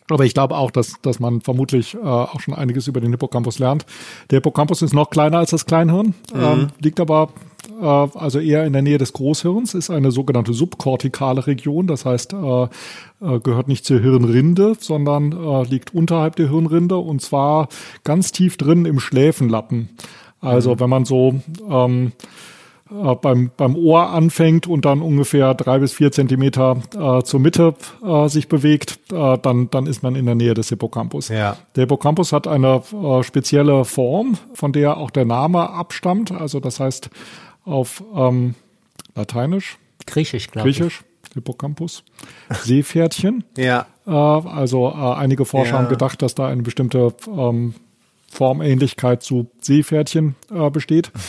aber 0.09 0.25
ich 0.25 0.33
glaube 0.33 0.55
auch, 0.55 0.71
dass, 0.71 1.01
dass 1.01 1.19
man 1.19 1.41
vermutlich 1.41 1.95
äh, 1.95 1.99
auch 1.99 2.39
schon 2.39 2.53
einiges 2.53 2.88
über 2.88 3.01
den 3.01 3.11
Hippocampus 3.11 3.59
lernt. 3.59 3.85
Der 4.31 4.38
Hippocampus 4.38 4.81
ist 4.81 4.93
noch 4.93 5.09
kleiner 5.09 5.39
als 5.39 5.51
das 5.51 5.65
Kleinhirn, 5.65 6.15
mhm. 6.33 6.41
ähm, 6.41 6.67
liegt 6.79 6.99
aber 7.01 7.29
äh, 7.79 7.86
also 7.86 8.39
eher 8.39 8.65
in 8.65 8.74
der 8.74 8.81
Nähe 8.81 8.98
des 8.98 9.13
Großhirns, 9.13 9.74
ist 9.74 9.89
eine 9.89 10.12
sogenannte 10.12 10.53
subkortikale 10.53 11.48
Region, 11.48 11.88
das 11.88 12.05
heißt, 12.05 12.33
äh, 12.33 12.63
äh, 12.63 13.39
gehört 13.41 13.67
nicht 13.67 13.86
zur 13.86 14.00
Hirnrinde, 14.00 14.75
sondern 14.79 15.31
äh, 15.31 15.63
liegt 15.63 15.93
unterhalb 15.93 16.36
der 16.36 16.50
Hirnrinde 16.50 16.98
und 16.98 17.21
zwar 17.21 17.69
ganz 18.03 18.31
tief 18.31 18.57
drin 18.57 18.86
im 18.86 19.00
Schläfenlappen. 19.00 19.89
Also 20.41 20.74
mhm. 20.74 20.79
wenn 20.79 20.89
man 20.89 21.05
so 21.05 21.41
ähm, 21.69 22.13
äh, 22.91 23.15
beim, 23.15 23.51
beim 23.55 23.75
Ohr 23.75 24.09
anfängt 24.09 24.65
und 24.65 24.86
dann 24.86 25.01
ungefähr 25.01 25.53
drei 25.53 25.79
bis 25.79 25.93
vier 25.93 26.12
Zentimeter 26.12 26.77
äh, 26.98 27.21
zur 27.24 27.39
Mitte 27.39 27.75
äh, 28.03 28.27
sich 28.29 28.48
bewegt, 28.48 29.00
äh, 29.12 29.38
dann, 29.38 29.69
dann 29.69 29.86
ist 29.86 30.01
man 30.01 30.15
in 30.15 30.25
der 30.25 30.36
Nähe 30.36 30.55
des 30.55 30.69
Hippocampus. 30.69 31.29
Ja. 31.29 31.57
Der 31.75 31.83
Hippocampus 31.83 32.33
hat 32.33 32.48
eine 32.48 32.81
äh, 32.91 33.24
spezielle 33.24 33.86
Form, 33.86 34.38
von 34.53 34.71
der 34.71 34.98
auch 34.98 35.12
der 35.12 35.25
Name 35.25 35.69
abstammt. 35.69 36.31
Also 36.31 36.59
das 36.59 36.79
heißt 36.79 37.09
auf 37.69 38.03
ähm, 38.15 38.55
Lateinisch. 39.15 39.77
Griechisch, 40.05 40.49
glaube 40.49 40.69
ich. 40.69 40.77
Griechisch. 40.77 41.03
Hippocampus, 41.33 42.03
Seepferdchen. 42.49 43.43
ja. 43.57 43.85
Äh, 44.07 44.11
also 44.11 44.89
äh, 44.89 45.13
einige 45.13 45.45
Forscher 45.45 45.73
ja. 45.73 45.77
haben 45.79 45.89
gedacht, 45.89 46.21
dass 46.21 46.33
da 46.33 46.47
eine 46.47 46.63
bestimmte 46.63 47.13
ähm, 47.27 47.75
Formähnlichkeit 48.31 49.21
zu 49.23 49.47
Seepferdchen 49.61 50.35
äh, 50.53 50.69
besteht. 50.69 51.11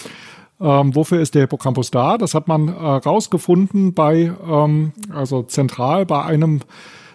Ähm, 0.63 0.95
wofür 0.95 1.21
ist 1.21 1.35
der 1.35 1.45
Hippocampus 1.45 1.91
da? 1.91 2.19
Das 2.19 2.35
hat 2.35 2.47
man 2.47 2.69
äh, 2.69 2.73
rausgefunden 2.73 3.95
bei, 3.95 4.31
ähm, 4.47 4.93
also 5.11 5.43
zentral 5.43 6.05
bei 6.05 6.23
einem 6.23 6.61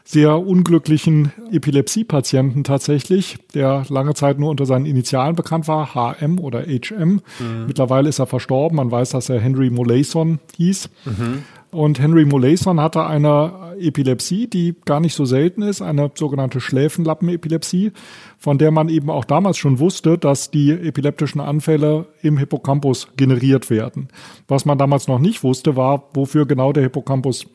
sehr 0.08 0.38
unglücklichen 0.40 1.32
Epilepsie-Patienten 1.52 2.64
tatsächlich, 2.64 3.38
der 3.56 3.86
lange 3.90 4.14
Zeit 4.14 4.40
nur 4.40 4.52
unter 4.52 4.68
seinen 4.68 4.86
Initialen 4.86 5.36
bekannt 5.36 5.68
war, 5.68 5.96
HM 5.96 6.40
oder 6.40 6.62
HM. 6.62 7.22
Mhm. 7.40 7.66
Mittlerweile 7.68 8.10
ist 8.10 8.20
er 8.20 8.28
verstorben. 8.28 8.78
Man 8.78 8.92
weiß, 8.92 9.10
dass 9.10 9.30
er 9.30 9.40
Henry 9.40 9.72
Molaison 9.72 10.40
hieß. 10.58 10.90
Mhm. 11.06 11.44
Und 11.72 12.00
Henry 12.00 12.24
Molaison 12.24 12.80
hatte 12.80 13.06
eine 13.06 13.76
Epilepsie, 13.80 14.48
die 14.48 14.76
gar 14.86 15.00
nicht 15.00 15.16
so 15.16 15.26
selten 15.26 15.62
ist, 15.64 15.82
eine 15.82 16.10
sogenannte 16.16 16.62
Schläfenlappenepilepsie, 16.62 17.92
von 18.38 18.58
der 18.58 18.72
man 18.72 18.88
eben 18.88 19.10
auch 19.10 19.26
damals 19.26 19.58
schon 19.58 19.80
wusste, 19.80 20.18
dass 20.18 20.52
die 20.52 20.72
epileptischen 20.72 21.42
Anfälle 21.42 22.06
im 22.22 22.38
Hippocampus 22.38 23.10
generiert 23.18 23.70
werden. 23.70 24.08
Was 24.48 24.66
man 24.66 24.78
damals 24.78 25.08
noch 25.08 25.20
nicht 25.20 25.44
wusste, 25.44 25.76
war, 25.76 26.04
wofür 26.14 26.46
genau 26.46 26.72
der 26.72 26.84
Hippocampus 26.84 27.48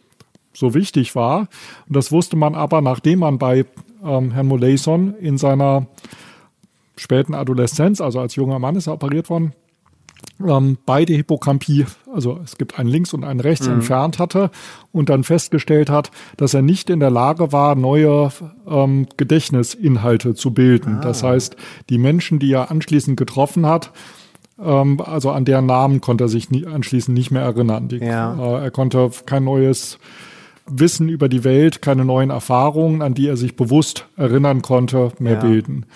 so 0.52 0.74
wichtig 0.74 1.14
war. 1.14 1.48
Und 1.86 1.96
das 1.96 2.12
wusste 2.12 2.36
man 2.36 2.54
aber, 2.54 2.80
nachdem 2.80 3.20
man 3.20 3.38
bei 3.38 3.64
ähm, 4.04 4.32
Herrn 4.32 4.46
Molaison 4.46 5.14
in 5.16 5.38
seiner 5.38 5.86
späten 6.96 7.34
Adoleszenz, 7.34 8.00
also 8.00 8.20
als 8.20 8.36
junger 8.36 8.58
Mann 8.58 8.76
ist 8.76 8.86
er 8.86 8.94
operiert 8.94 9.30
worden, 9.30 9.54
ähm, 10.46 10.78
beide 10.86 11.14
Hippocampie, 11.14 11.86
also 12.12 12.40
es 12.44 12.56
gibt 12.56 12.78
einen 12.78 12.88
links 12.88 13.12
und 13.12 13.24
einen 13.24 13.40
rechts, 13.40 13.66
mhm. 13.66 13.74
entfernt 13.74 14.18
hatte 14.18 14.50
und 14.92 15.08
dann 15.08 15.24
festgestellt 15.24 15.90
hat, 15.90 16.10
dass 16.36 16.54
er 16.54 16.62
nicht 16.62 16.90
in 16.90 17.00
der 17.00 17.10
Lage 17.10 17.52
war, 17.52 17.74
neue 17.74 18.30
ähm, 18.66 19.06
Gedächtnisinhalte 19.16 20.34
zu 20.34 20.52
bilden. 20.52 20.98
Ah. 20.98 21.00
Das 21.02 21.22
heißt, 21.22 21.56
die 21.88 21.98
Menschen, 21.98 22.38
die 22.38 22.52
er 22.52 22.70
anschließend 22.70 23.16
getroffen 23.16 23.66
hat, 23.66 23.92
ähm, 24.62 25.00
also 25.00 25.30
an 25.30 25.44
deren 25.44 25.66
Namen 25.66 26.00
konnte 26.00 26.24
er 26.24 26.28
sich 26.28 26.50
nie, 26.50 26.66
anschließend 26.66 27.16
nicht 27.16 27.30
mehr 27.30 27.42
erinnern. 27.42 27.88
Die, 27.88 27.98
ja. 27.98 28.34
äh, 28.34 28.64
er 28.64 28.70
konnte 28.70 29.10
kein 29.26 29.44
neues 29.44 29.98
Wissen 30.70 31.08
über 31.08 31.28
die 31.28 31.44
Welt, 31.44 31.82
keine 31.82 32.04
neuen 32.04 32.30
Erfahrungen, 32.30 33.02
an 33.02 33.14
die 33.14 33.28
er 33.28 33.36
sich 33.36 33.56
bewusst 33.56 34.06
erinnern 34.16 34.62
konnte, 34.62 35.12
mehr 35.18 35.34
ja. 35.34 35.40
bilden. 35.40 35.86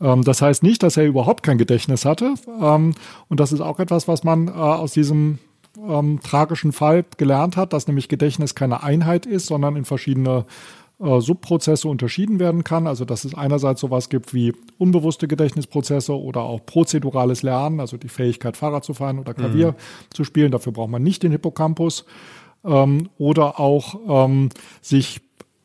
Ähm, 0.00 0.24
das 0.24 0.42
heißt 0.42 0.62
nicht, 0.62 0.82
dass 0.82 0.96
er 0.96 1.06
überhaupt 1.06 1.42
kein 1.42 1.58
Gedächtnis 1.58 2.04
hatte. 2.04 2.34
Ähm, 2.60 2.94
und 3.28 3.40
das 3.40 3.52
ist 3.52 3.60
auch 3.60 3.78
etwas, 3.78 4.08
was 4.08 4.24
man 4.24 4.48
äh, 4.48 4.50
aus 4.50 4.92
diesem 4.92 5.38
ähm, 5.86 6.20
tragischen 6.22 6.72
Fall 6.72 7.04
gelernt 7.16 7.56
hat, 7.56 7.72
dass 7.72 7.86
nämlich 7.86 8.08
Gedächtnis 8.08 8.54
keine 8.54 8.82
Einheit 8.82 9.26
ist, 9.26 9.46
sondern 9.46 9.76
in 9.76 9.84
verschiedene 9.84 10.44
äh, 11.00 11.20
Subprozesse 11.20 11.88
unterschieden 11.88 12.40
werden 12.40 12.64
kann. 12.64 12.86
Also 12.86 13.04
dass 13.04 13.24
es 13.24 13.34
einerseits 13.34 13.80
sowas 13.80 14.08
gibt 14.08 14.34
wie 14.34 14.52
unbewusste 14.78 15.28
Gedächtnisprozesse 15.28 16.18
oder 16.18 16.42
auch 16.42 16.64
prozedurales 16.64 17.42
Lernen, 17.42 17.80
also 17.80 17.96
die 17.96 18.08
Fähigkeit 18.08 18.56
Fahrrad 18.56 18.84
zu 18.84 18.94
fahren 18.94 19.18
oder 19.18 19.34
Klavier 19.34 19.72
mhm. 19.72 19.76
zu 20.14 20.24
spielen. 20.24 20.50
Dafür 20.50 20.72
braucht 20.72 20.90
man 20.90 21.02
nicht 21.02 21.22
den 21.22 21.32
Hippocampus. 21.32 22.04
Ähm, 22.64 23.08
oder 23.18 23.60
auch 23.60 24.26
ähm, 24.26 24.50
sich 24.82 25.20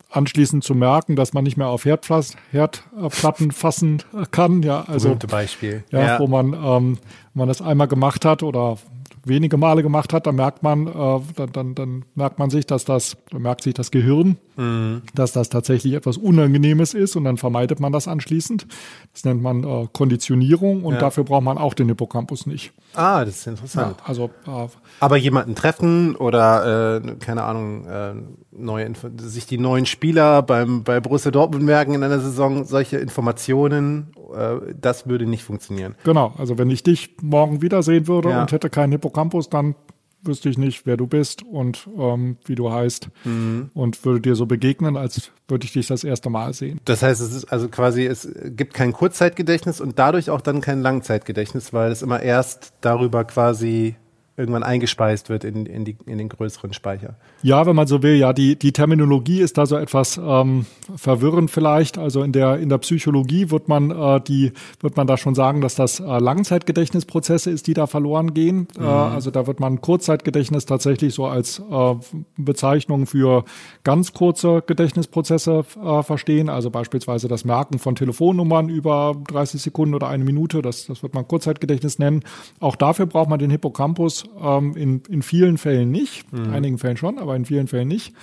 anschließend 0.09 0.63
zu 0.63 0.75
merken, 0.75 1.15
dass 1.15 1.33
man 1.33 1.43
nicht 1.43 1.57
mehr 1.57 1.69
auf 1.69 1.85
Herdplatten 1.85 3.51
fassen 3.51 4.03
kann. 4.31 4.61
Ja, 4.61 4.83
also 4.87 5.09
Berühmte 5.09 5.27
Beispiel. 5.27 5.83
Ja, 5.91 6.01
ja. 6.01 6.19
wo 6.19 6.27
man, 6.27 6.53
ähm, 6.53 6.97
wenn 7.33 7.39
man 7.39 7.47
das 7.47 7.61
einmal 7.61 7.87
gemacht 7.87 8.25
hat 8.25 8.43
oder 8.43 8.77
wenige 9.25 9.57
Male 9.57 9.83
gemacht 9.83 10.13
hat, 10.13 10.27
dann 10.27 10.35
merkt 10.35 10.63
man, 10.63 10.87
äh, 10.87 11.19
dann, 11.35 11.51
dann, 11.51 11.75
dann 11.75 12.05
merkt 12.15 12.39
man 12.39 12.49
sich, 12.49 12.65
dass 12.65 12.85
das, 12.85 13.17
merkt 13.31 13.63
sich 13.63 13.73
das 13.73 13.89
Gehirn, 13.91 14.37
mhm. 14.55 15.01
dass 15.13 15.31
das 15.31 15.49
tatsächlich 15.49 15.93
etwas 15.93 16.17
Unangenehmes 16.17 16.93
ist 16.93 17.15
und 17.15 17.23
dann 17.23 17.37
vermeidet 17.37 17.79
man 17.79 17.91
das 17.91 18.07
anschließend. 18.07 18.67
Das 19.11 19.25
nennt 19.25 19.41
man 19.41 19.63
äh, 19.63 19.87
Konditionierung 19.91 20.83
und 20.83 20.95
ja. 20.95 20.99
dafür 20.99 21.23
braucht 21.23 21.43
man 21.43 21.57
auch 21.57 21.73
den 21.73 21.87
Hippocampus 21.87 22.45
nicht. 22.45 22.71
Ah, 22.95 23.25
das 23.25 23.37
ist 23.37 23.47
interessant. 23.47 23.97
Ja, 23.99 24.05
also, 24.05 24.29
äh, 24.47 24.67
Aber 24.99 25.17
jemanden 25.17 25.55
treffen 25.55 26.15
oder, 26.15 27.01
äh, 27.03 27.15
keine 27.19 27.43
Ahnung, 27.43 27.85
äh, 27.85 28.13
neue 28.51 28.93
sich 29.17 29.45
die 29.45 29.57
neuen 29.57 29.85
Spieler 29.85 30.41
beim, 30.41 30.83
bei 30.83 30.99
Borussia 30.99 31.31
Dortmund 31.31 31.63
merken 31.63 31.93
in 31.93 32.03
einer 32.03 32.19
Saison, 32.19 32.65
solche 32.65 32.97
Informationen, 32.97 34.13
äh, 34.35 34.73
das 34.79 35.07
würde 35.07 35.25
nicht 35.25 35.43
funktionieren. 35.43 35.95
Genau, 36.03 36.33
also 36.37 36.57
wenn 36.57 36.69
ich 36.69 36.83
dich 36.83 37.15
morgen 37.21 37.61
wiedersehen 37.61 38.07
würde 38.07 38.29
ja. 38.29 38.41
und 38.41 38.51
hätte 38.51 38.69
keinen 38.69 38.91
Hippocampus, 38.91 39.49
dann 39.49 39.75
wüsste 40.23 40.49
ich 40.49 40.57
nicht, 40.57 40.85
wer 40.85 40.97
du 40.97 41.07
bist 41.07 41.43
und 41.43 41.87
ähm, 41.97 42.37
wie 42.45 42.55
du 42.55 42.71
heißt 42.71 43.09
mhm. 43.23 43.69
und 43.73 44.03
würde 44.05 44.21
dir 44.21 44.35
so 44.35 44.45
begegnen, 44.45 44.97
als 44.97 45.31
würde 45.47 45.65
ich 45.65 45.73
dich 45.73 45.87
das 45.87 46.03
erste 46.03 46.29
Mal 46.29 46.53
sehen. 46.53 46.79
Das 46.85 47.03
heißt, 47.03 47.21
es 47.21 47.33
ist 47.33 47.45
also 47.45 47.67
quasi, 47.69 48.05
es 48.05 48.27
gibt 48.45 48.73
kein 48.73 48.93
Kurzzeitgedächtnis 48.93 49.81
und 49.81 49.99
dadurch 49.99 50.29
auch 50.29 50.41
dann 50.41 50.61
kein 50.61 50.81
Langzeitgedächtnis, 50.81 51.73
weil 51.73 51.91
es 51.91 52.01
immer 52.01 52.21
erst 52.21 52.73
darüber 52.81 53.23
quasi 53.25 53.95
irgendwann 54.37 54.63
eingespeist 54.63 55.29
wird 55.29 55.43
in, 55.43 55.65
in, 55.65 55.85
die, 55.85 55.97
in 56.05 56.17
den 56.17 56.29
größeren 56.29 56.73
Speicher. 56.73 57.15
Ja, 57.43 57.65
wenn 57.65 57.75
man 57.75 57.87
so 57.87 58.01
will, 58.01 58.15
ja, 58.15 58.31
die, 58.31 58.57
die 58.57 58.71
Terminologie 58.71 59.41
ist 59.41 59.57
da 59.57 59.65
so 59.65 59.75
etwas 59.75 60.17
ähm, 60.17 60.65
verwirrend 60.95 61.51
vielleicht. 61.51 61.97
Also 61.97 62.23
in 62.23 62.31
der, 62.31 62.57
in 62.57 62.69
der 62.69 62.77
Psychologie 62.77 63.51
wird 63.51 63.67
man, 63.67 63.91
äh, 63.91 64.21
die, 64.21 64.53
wird 64.79 64.95
man 64.95 65.07
da 65.07 65.17
schon 65.17 65.35
sagen, 65.35 65.59
dass 65.59 65.75
das 65.75 65.99
äh, 65.99 66.03
Langzeitgedächtnisprozesse 66.03 67.51
ist, 67.51 67.67
die 67.67 67.73
da 67.73 67.85
verloren 67.85 68.33
gehen. 68.33 68.67
Äh, 68.77 68.81
mhm. 68.81 68.85
Äh, 68.85 68.89
also 68.89 69.29
da 69.29 69.45
wird 69.45 69.59
man 69.59 69.81
Kurzzeitgedächtnis 69.81 70.65
tatsächlich 70.65 71.13
so 71.13 71.25
als 71.25 71.59
äh, 71.59 71.95
Bezeichnung 72.37 73.07
für 73.07 73.43
ganz 73.83 74.13
kurze 74.13 74.63
Gedächtnisprozesse 74.65 75.65
äh, 75.83 76.03
verstehen. 76.03 76.47
Also 76.47 76.69
beispielsweise 76.69 77.27
das 77.27 77.43
Merken 77.43 77.77
von 77.77 77.95
Telefonnummern 77.95 78.69
über 78.69 79.15
30 79.27 79.61
Sekunden 79.61 79.95
oder 79.95 80.07
eine 80.07 80.23
Minute, 80.23 80.61
das, 80.61 80.85
das 80.85 81.03
wird 81.03 81.13
man 81.13 81.27
Kurzzeitgedächtnis 81.27 81.99
nennen. 81.99 82.23
Auch 82.61 82.77
dafür 82.77 83.05
braucht 83.05 83.29
man 83.29 83.39
den 83.39 83.51
Hippocampus 83.51 84.23
ähm, 84.41 84.77
in, 84.77 85.01
in 85.09 85.21
vielen 85.21 85.57
Fällen 85.57 85.91
nicht, 85.91 86.31
mhm. 86.31 86.53
einigen 86.53 86.77
Fällen 86.77 86.95
schon, 86.95 87.19
aber 87.19 87.32
in 87.35 87.45
vielen 87.45 87.67
Fällen 87.67 87.87
nicht. 87.87 88.13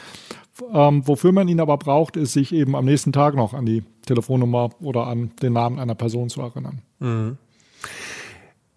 Ähm, 0.72 1.06
wofür 1.06 1.32
man 1.32 1.48
ihn 1.48 1.60
aber 1.60 1.78
braucht, 1.78 2.16
ist 2.16 2.32
sich 2.32 2.52
eben 2.52 2.76
am 2.76 2.84
nächsten 2.84 3.12
Tag 3.12 3.34
noch 3.34 3.54
an 3.54 3.66
die 3.66 3.82
Telefonnummer 4.06 4.70
oder 4.80 5.06
an 5.06 5.30
den 5.42 5.52
Namen 5.52 5.78
einer 5.78 5.94
Person 5.94 6.28
zu 6.28 6.42
erinnern. 6.42 6.82
Mhm. 6.98 7.38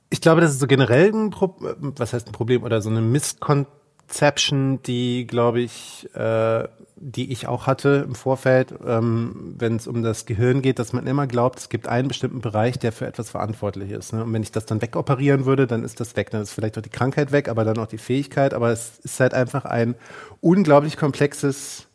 Ich 0.09 0.21
glaube, 0.21 0.41
das 0.41 0.51
ist 0.51 0.59
so 0.59 0.67
generell 0.67 1.11
ein 1.11 1.31
Problem, 1.31 1.93
was 1.97 2.13
heißt 2.13 2.27
ein 2.27 2.33
Problem 2.33 2.63
oder 2.63 2.81
so 2.81 2.89
eine 2.89 3.01
Misconception, 3.01 4.81
die, 4.83 5.25
glaube 5.25 5.61
ich, 5.61 6.07
äh, 6.13 6.67
die 6.95 7.31
ich 7.31 7.47
auch 7.47 7.67
hatte 7.67 8.03
im 8.07 8.15
Vorfeld, 8.15 8.73
ähm, 8.85 9.55
wenn 9.57 9.75
es 9.75 9.87
um 9.87 10.03
das 10.03 10.25
Gehirn 10.25 10.61
geht, 10.61 10.79
dass 10.79 10.93
man 10.93 11.07
immer 11.07 11.27
glaubt, 11.27 11.59
es 11.59 11.69
gibt 11.69 11.87
einen 11.87 12.07
bestimmten 12.07 12.41
Bereich, 12.41 12.79
der 12.79 12.91
für 12.91 13.05
etwas 13.05 13.29
verantwortlich 13.29 13.91
ist. 13.91 14.13
Ne? 14.13 14.23
Und 14.23 14.33
wenn 14.33 14.43
ich 14.43 14.51
das 14.51 14.65
dann 14.65 14.81
wegoperieren 14.81 15.45
würde, 15.45 15.67
dann 15.67 15.83
ist 15.83 15.99
das 15.99 16.15
weg. 16.15 16.29
Dann 16.29 16.41
ist 16.41 16.53
vielleicht 16.53 16.77
auch 16.77 16.81
die 16.81 16.89
Krankheit 16.89 17.31
weg, 17.31 17.49
aber 17.49 17.65
dann 17.65 17.77
auch 17.77 17.87
die 17.87 17.97
Fähigkeit. 17.97 18.53
Aber 18.53 18.71
es 18.71 18.99
ist 19.03 19.19
halt 19.19 19.33
einfach 19.33 19.65
ein 19.65 19.95
unglaublich 20.41 20.97
komplexes 20.97 21.87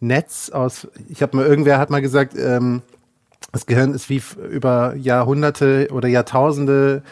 Netz 0.00 0.50
aus. 0.50 0.88
Ich 1.08 1.22
habe 1.22 1.36
mal 1.36 1.46
irgendwer 1.46 1.78
hat 1.78 1.90
mal 1.90 2.02
gesagt, 2.02 2.34
ähm, 2.36 2.82
das 3.52 3.66
Gehirn 3.66 3.94
ist 3.94 4.10
wie 4.10 4.22
über 4.50 4.94
Jahrhunderte 4.94 5.88
oder 5.92 6.08
Jahrtausende 6.08 7.02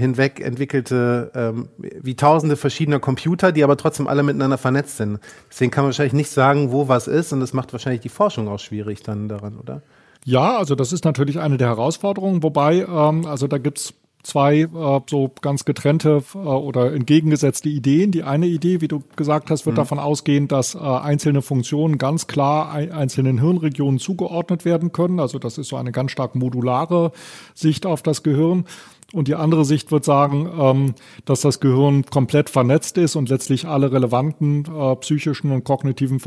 hinweg 0.00 0.40
entwickelte, 0.40 1.30
ähm, 1.34 1.68
wie 1.78 2.16
tausende 2.16 2.56
verschiedener 2.56 2.98
Computer, 2.98 3.52
die 3.52 3.62
aber 3.62 3.76
trotzdem 3.76 4.08
alle 4.08 4.22
miteinander 4.22 4.58
vernetzt 4.58 4.96
sind. 4.96 5.20
Deswegen 5.50 5.70
kann 5.70 5.84
man 5.84 5.90
wahrscheinlich 5.90 6.14
nicht 6.14 6.30
sagen, 6.30 6.72
wo 6.72 6.88
was 6.88 7.06
ist 7.06 7.32
und 7.32 7.40
das 7.40 7.52
macht 7.52 7.72
wahrscheinlich 7.72 8.00
die 8.00 8.08
Forschung 8.08 8.48
auch 8.48 8.58
schwierig 8.58 9.02
dann 9.02 9.28
daran, 9.28 9.58
oder? 9.58 9.82
Ja, 10.24 10.58
also 10.58 10.74
das 10.74 10.92
ist 10.92 11.04
natürlich 11.04 11.38
eine 11.38 11.56
der 11.56 11.68
Herausforderungen, 11.68 12.42
wobei, 12.42 12.80
ähm, 12.80 13.26
also 13.26 13.46
da 13.46 13.58
gibt's 13.58 13.94
zwei 14.22 14.60
äh, 14.60 15.00
so 15.08 15.30
ganz 15.40 15.64
getrennte 15.64 16.22
äh, 16.34 16.38
oder 16.38 16.92
entgegengesetzte 16.92 17.68
Ideen. 17.68 18.10
Die 18.10 18.22
eine 18.22 18.46
Idee, 18.46 18.80
wie 18.80 18.88
du 18.88 19.02
gesagt 19.16 19.50
hast, 19.50 19.66
wird 19.66 19.74
mhm. 19.74 19.80
davon 19.80 19.98
ausgehen, 19.98 20.48
dass 20.48 20.74
äh, 20.74 20.78
einzelne 20.78 21.42
Funktionen 21.42 21.98
ganz 21.98 22.26
klar 22.26 22.70
ein, 22.70 22.92
einzelnen 22.92 23.40
Hirnregionen 23.40 23.98
zugeordnet 23.98 24.64
werden 24.64 24.92
können. 24.92 25.20
Also 25.20 25.38
das 25.38 25.58
ist 25.58 25.68
so 25.68 25.76
eine 25.76 25.92
ganz 25.92 26.12
stark 26.12 26.34
modulare 26.34 27.12
Sicht 27.54 27.86
auf 27.86 28.02
das 28.02 28.22
Gehirn. 28.22 28.64
Und 29.12 29.26
die 29.26 29.34
andere 29.34 29.64
Sicht 29.64 29.90
wird 29.90 30.04
sagen, 30.04 30.48
ähm, 30.58 30.94
dass 31.24 31.40
das 31.40 31.58
Gehirn 31.58 32.04
komplett 32.06 32.48
vernetzt 32.48 32.96
ist 32.96 33.16
und 33.16 33.28
letztlich 33.28 33.66
alle 33.66 33.90
relevanten 33.90 34.64
äh, 34.66 34.96
psychischen 34.96 35.50
und 35.50 35.64
kognitiven 35.64 36.20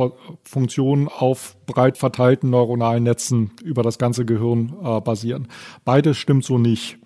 Funktionen 0.43 1.07
auf 1.07 1.55
breit 1.65 1.97
verteilten 1.97 2.49
neuronalen 2.49 3.03
Netzen 3.03 3.51
über 3.63 3.83
das 3.83 3.97
ganze 3.97 4.25
Gehirn 4.25 4.73
äh, 4.83 4.99
basieren. 4.99 5.47
Beides 5.85 6.17
stimmt 6.17 6.43
so 6.43 6.57
nicht. 6.57 6.97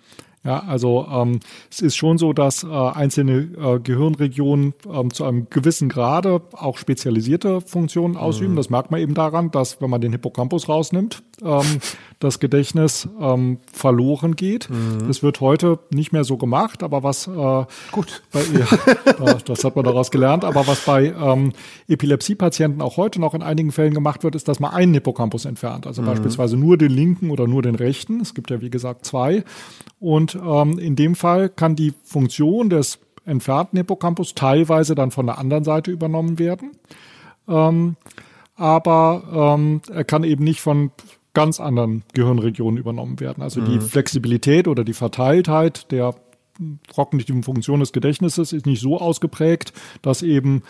Ja, 0.48 0.60
also 0.60 1.06
ähm, 1.12 1.40
es 1.70 1.80
ist 1.80 1.96
schon 1.96 2.16
so, 2.16 2.32
dass 2.32 2.64
äh, 2.64 2.68
einzelne 2.68 3.50
äh, 3.58 3.80
Gehirnregionen 3.80 4.72
ähm, 4.90 5.12
zu 5.12 5.24
einem 5.24 5.50
gewissen 5.50 5.90
Grade 5.90 6.40
auch 6.52 6.78
spezialisierte 6.78 7.60
Funktionen 7.60 8.16
ausüben. 8.16 8.52
Mhm. 8.52 8.56
Das 8.56 8.70
merkt 8.70 8.90
man 8.90 8.98
eben 8.98 9.12
daran, 9.12 9.50
dass 9.50 9.82
wenn 9.82 9.90
man 9.90 10.00
den 10.00 10.12
Hippocampus 10.12 10.70
rausnimmt, 10.70 11.22
ähm, 11.44 11.80
das 12.18 12.40
Gedächtnis 12.40 13.10
ähm, 13.20 13.58
verloren 13.70 14.36
geht. 14.36 14.70
Mhm. 14.70 15.06
Das 15.06 15.22
wird 15.22 15.42
heute 15.42 15.80
nicht 15.90 16.14
mehr 16.14 16.24
so 16.24 16.38
gemacht, 16.38 16.82
aber 16.82 17.02
was 17.02 17.26
äh, 17.26 17.66
gut, 17.92 18.22
bei, 18.32 18.40
ja, 19.20 19.34
das 19.44 19.64
hat 19.64 19.76
man 19.76 19.84
daraus 19.84 20.10
gelernt. 20.10 20.46
Aber 20.46 20.66
was 20.66 20.80
bei 20.80 21.12
ähm, 21.12 21.52
Epilepsiepatienten 21.88 22.80
auch 22.80 22.96
heute 22.96 23.20
noch 23.20 23.34
in 23.34 23.42
einigen 23.42 23.70
Fällen 23.70 23.92
gemacht 23.92 24.24
wird, 24.24 24.34
ist, 24.34 24.48
dass 24.48 24.60
man 24.60 24.72
einen 24.72 24.94
Hippocampus 24.94 25.44
entfernt, 25.44 25.86
also 25.86 26.00
mhm. 26.00 26.06
beispielsweise 26.06 26.56
nur 26.56 26.78
den 26.78 26.90
linken 26.90 27.28
oder 27.28 27.46
nur 27.46 27.60
den 27.60 27.74
rechten. 27.74 28.22
Es 28.22 28.32
gibt 28.32 28.50
ja 28.50 28.62
wie 28.62 28.70
gesagt 28.70 29.04
zwei. 29.04 29.44
Und 30.00 30.37
ähm, 30.44 30.78
in 30.78 30.96
dem 30.96 31.14
Fall 31.14 31.48
kann 31.48 31.76
die 31.76 31.94
Funktion 32.04 32.70
des 32.70 32.98
entfernten 33.24 33.76
Hippocampus 33.76 34.34
teilweise 34.34 34.94
dann 34.94 35.10
von 35.10 35.26
der 35.26 35.38
anderen 35.38 35.64
Seite 35.64 35.90
übernommen 35.90 36.38
werden. 36.38 36.72
Ähm, 37.46 37.96
aber 38.56 39.56
ähm, 39.58 39.82
er 39.92 40.04
kann 40.04 40.24
eben 40.24 40.44
nicht 40.44 40.60
von 40.60 40.90
ganz 41.34 41.60
anderen 41.60 42.02
Gehirnregionen 42.14 42.78
übernommen 42.78 43.20
werden. 43.20 43.42
Also 43.42 43.60
mhm. 43.60 43.66
die 43.66 43.80
Flexibilität 43.80 44.66
oder 44.66 44.82
die 44.82 44.94
Verteiltheit 44.94 45.92
der 45.92 46.14
kognitiven 46.92 47.42
Funktion 47.44 47.80
des 47.80 47.92
Gedächtnisses 47.92 48.52
ist 48.52 48.66
nicht 48.66 48.80
so 48.80 48.98
ausgeprägt, 48.98 49.72
dass 50.02 50.22
eben 50.22 50.62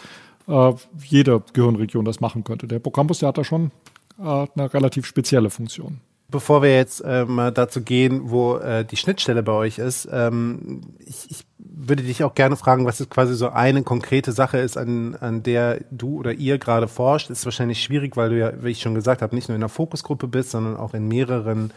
äh, 0.46 0.72
jede 1.02 1.42
Gehirnregion 1.52 2.04
das 2.04 2.20
machen 2.20 2.44
könnte. 2.44 2.66
Der 2.66 2.76
Hippocampus, 2.76 3.20
der 3.20 3.28
hat 3.28 3.38
da 3.38 3.44
schon 3.44 3.70
äh, 4.18 4.22
eine 4.22 4.74
relativ 4.74 5.07
spezielle 5.07 5.50
Funktion. 5.50 6.00
Bevor 6.30 6.60
wir 6.62 6.74
jetzt 6.74 7.00
äh, 7.00 7.24
mal 7.24 7.52
dazu 7.52 7.80
gehen, 7.80 8.30
wo 8.30 8.56
äh, 8.56 8.84
die 8.84 8.98
Schnittstelle 8.98 9.42
bei 9.42 9.52
euch 9.52 9.78
ist, 9.78 10.06
ähm, 10.12 10.82
ich, 10.98 11.30
ich 11.30 11.46
würde 11.58 12.02
dich 12.02 12.22
auch 12.22 12.34
gerne 12.34 12.56
fragen, 12.56 12.84
was 12.84 12.98
jetzt 12.98 13.10
quasi 13.10 13.34
so 13.34 13.48
eine 13.48 13.82
konkrete 13.82 14.32
Sache 14.32 14.58
ist, 14.58 14.76
an, 14.76 15.14
an 15.14 15.42
der 15.42 15.80
du 15.90 16.18
oder 16.18 16.34
ihr 16.34 16.58
gerade 16.58 16.86
forscht. 16.86 17.30
Ist 17.30 17.46
wahrscheinlich 17.46 17.82
schwierig, 17.82 18.16
weil 18.18 18.28
du 18.28 18.38
ja, 18.38 18.52
wie 18.62 18.70
ich 18.70 18.82
schon 18.82 18.94
gesagt 18.94 19.22
habe, 19.22 19.34
nicht 19.34 19.48
nur 19.48 19.54
in 19.54 19.60
der 19.60 19.70
Fokusgruppe 19.70 20.28
bist, 20.28 20.50
sondern 20.50 20.76
auch 20.76 20.92
in 20.92 21.08
mehreren 21.08 21.72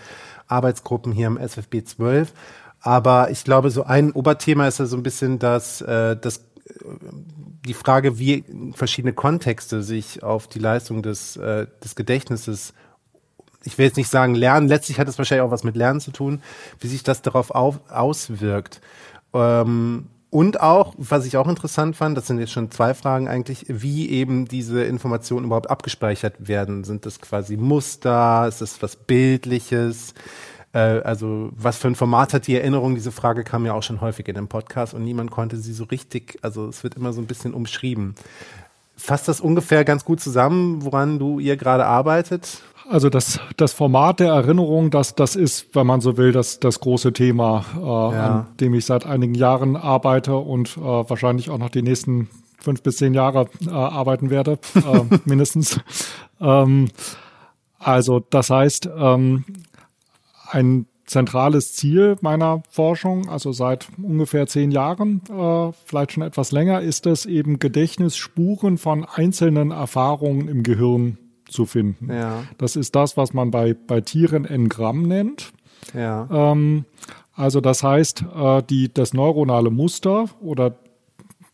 Arbeitsgruppen 0.47 1.13
hier 1.13 1.27
im 1.27 1.37
SFB 1.37 1.85
12. 1.85 2.33
Aber 2.81 3.31
ich 3.31 3.45
glaube, 3.45 3.71
so 3.71 3.83
ein 3.83 4.11
Oberthema 4.11 4.67
ist 4.67 4.79
ja 4.79 4.85
so 4.85 4.97
ein 4.97 5.03
bisschen 5.03 5.39
das, 5.39 5.79
äh, 5.81 6.17
das 6.17 6.37
äh, 6.37 6.41
die 7.65 7.73
Frage, 7.73 8.17
wie 8.17 8.43
verschiedene 8.73 9.13
Kontexte 9.13 9.83
sich 9.83 10.23
auf 10.23 10.47
die 10.47 10.59
Leistung 10.59 11.03
des, 11.03 11.37
äh, 11.37 11.67
des 11.83 11.95
Gedächtnisses 11.95 12.73
ich 13.63 13.77
will 13.77 13.85
jetzt 13.85 13.97
nicht 13.97 14.09
sagen 14.09 14.35
lernen, 14.35 14.67
letztlich 14.67 14.99
hat 14.99 15.07
es 15.07 15.17
wahrscheinlich 15.17 15.45
auch 15.45 15.51
was 15.51 15.63
mit 15.63 15.75
Lernen 15.75 15.99
zu 15.99 16.11
tun, 16.11 16.41
wie 16.79 16.87
sich 16.87 17.03
das 17.03 17.21
darauf 17.21 17.51
auf, 17.51 17.79
auswirkt. 17.89 18.81
Ähm, 19.33 20.07
und 20.31 20.61
auch, 20.61 20.93
was 20.97 21.25
ich 21.25 21.35
auch 21.35 21.47
interessant 21.49 21.97
fand, 21.97 22.17
das 22.17 22.27
sind 22.27 22.39
jetzt 22.39 22.53
schon 22.53 22.71
zwei 22.71 22.93
Fragen 22.93 23.27
eigentlich, 23.27 23.65
wie 23.67 24.09
eben 24.09 24.47
diese 24.47 24.81
Informationen 24.83 25.45
überhaupt 25.45 25.69
abgespeichert 25.69 26.47
werden. 26.47 26.85
Sind 26.85 27.05
das 27.05 27.19
quasi 27.19 27.57
Muster? 27.57 28.47
Ist 28.47 28.61
das 28.61 28.81
was 28.81 28.95
Bildliches? 28.95 30.13
Äh, 30.73 31.01
also 31.01 31.49
was 31.57 31.77
für 31.77 31.89
ein 31.89 31.95
Format 31.95 32.33
hat 32.33 32.47
die 32.47 32.55
Erinnerung? 32.55 32.95
Diese 32.95 33.11
Frage 33.11 33.43
kam 33.43 33.65
ja 33.65 33.73
auch 33.73 33.83
schon 33.83 33.99
häufig 33.99 34.27
in 34.29 34.35
dem 34.35 34.47
Podcast 34.47 34.93
und 34.93 35.03
niemand 35.03 35.31
konnte 35.31 35.57
sie 35.57 35.73
so 35.73 35.83
richtig, 35.83 36.39
also 36.41 36.67
es 36.69 36.81
wird 36.83 36.95
immer 36.95 37.11
so 37.11 37.19
ein 37.19 37.27
bisschen 37.27 37.53
umschrieben. 37.53 38.15
Fasst 38.95 39.27
das 39.27 39.41
ungefähr 39.41 39.83
ganz 39.83 40.05
gut 40.05 40.21
zusammen, 40.21 40.85
woran 40.85 41.19
du 41.19 41.39
ihr 41.39 41.57
gerade 41.57 41.85
arbeitet? 41.85 42.61
Also 42.89 43.09
das, 43.09 43.39
das 43.57 43.73
Format 43.73 44.19
der 44.19 44.29
Erinnerung, 44.33 44.89
das, 44.91 45.15
das 45.15 45.35
ist, 45.35 45.75
wenn 45.75 45.87
man 45.87 46.01
so 46.01 46.17
will, 46.17 46.31
das, 46.31 46.59
das 46.59 46.79
große 46.79 47.13
Thema, 47.13 47.65
äh, 47.75 47.79
ja. 47.79 48.27
an 48.27 48.47
dem 48.59 48.73
ich 48.73 48.85
seit 48.85 49.05
einigen 49.05 49.35
Jahren 49.35 49.75
arbeite 49.75 50.35
und 50.35 50.77
äh, 50.77 50.81
wahrscheinlich 50.81 51.49
auch 51.49 51.57
noch 51.57 51.69
die 51.69 51.81
nächsten 51.81 52.29
fünf 52.59 52.81
bis 52.83 52.97
zehn 52.97 53.13
Jahre 53.13 53.47
äh, 53.65 53.69
arbeiten 53.69 54.29
werde, 54.29 54.59
äh, 54.75 55.17
mindestens. 55.25 55.79
Ähm, 56.39 56.89
also 57.79 58.19
das 58.19 58.49
heißt, 58.49 58.89
ähm, 58.95 59.45
ein 60.49 60.85
zentrales 61.05 61.73
Ziel 61.73 62.17
meiner 62.21 62.63
Forschung, 62.69 63.29
also 63.29 63.51
seit 63.51 63.87
ungefähr 64.01 64.47
zehn 64.47 64.71
Jahren, 64.71 65.21
äh, 65.29 65.71
vielleicht 65.85 66.13
schon 66.13 66.23
etwas 66.23 66.51
länger, 66.51 66.81
ist 66.81 67.05
es 67.05 67.25
eben 67.25 67.59
Gedächtnisspuren 67.59 68.77
von 68.77 69.05
einzelnen 69.05 69.71
Erfahrungen 69.71 70.47
im 70.47 70.63
Gehirn 70.63 71.17
zu 71.51 71.65
finden. 71.65 72.11
Ja. 72.11 72.43
Das 72.57 72.75
ist 72.75 72.95
das, 72.95 73.17
was 73.17 73.33
man 73.33 73.51
bei, 73.51 73.73
bei 73.73 74.01
Tieren 74.01 74.45
Engramm 74.45 75.03
nennt. 75.03 75.53
Ja. 75.93 76.27
Ähm, 76.31 76.85
also 77.33 77.61
das 77.61 77.83
heißt, 77.83 78.25
äh, 78.35 78.63
die, 78.63 78.93
das 78.93 79.13
neuronale 79.13 79.69
Muster 79.69 80.25
oder 80.41 80.75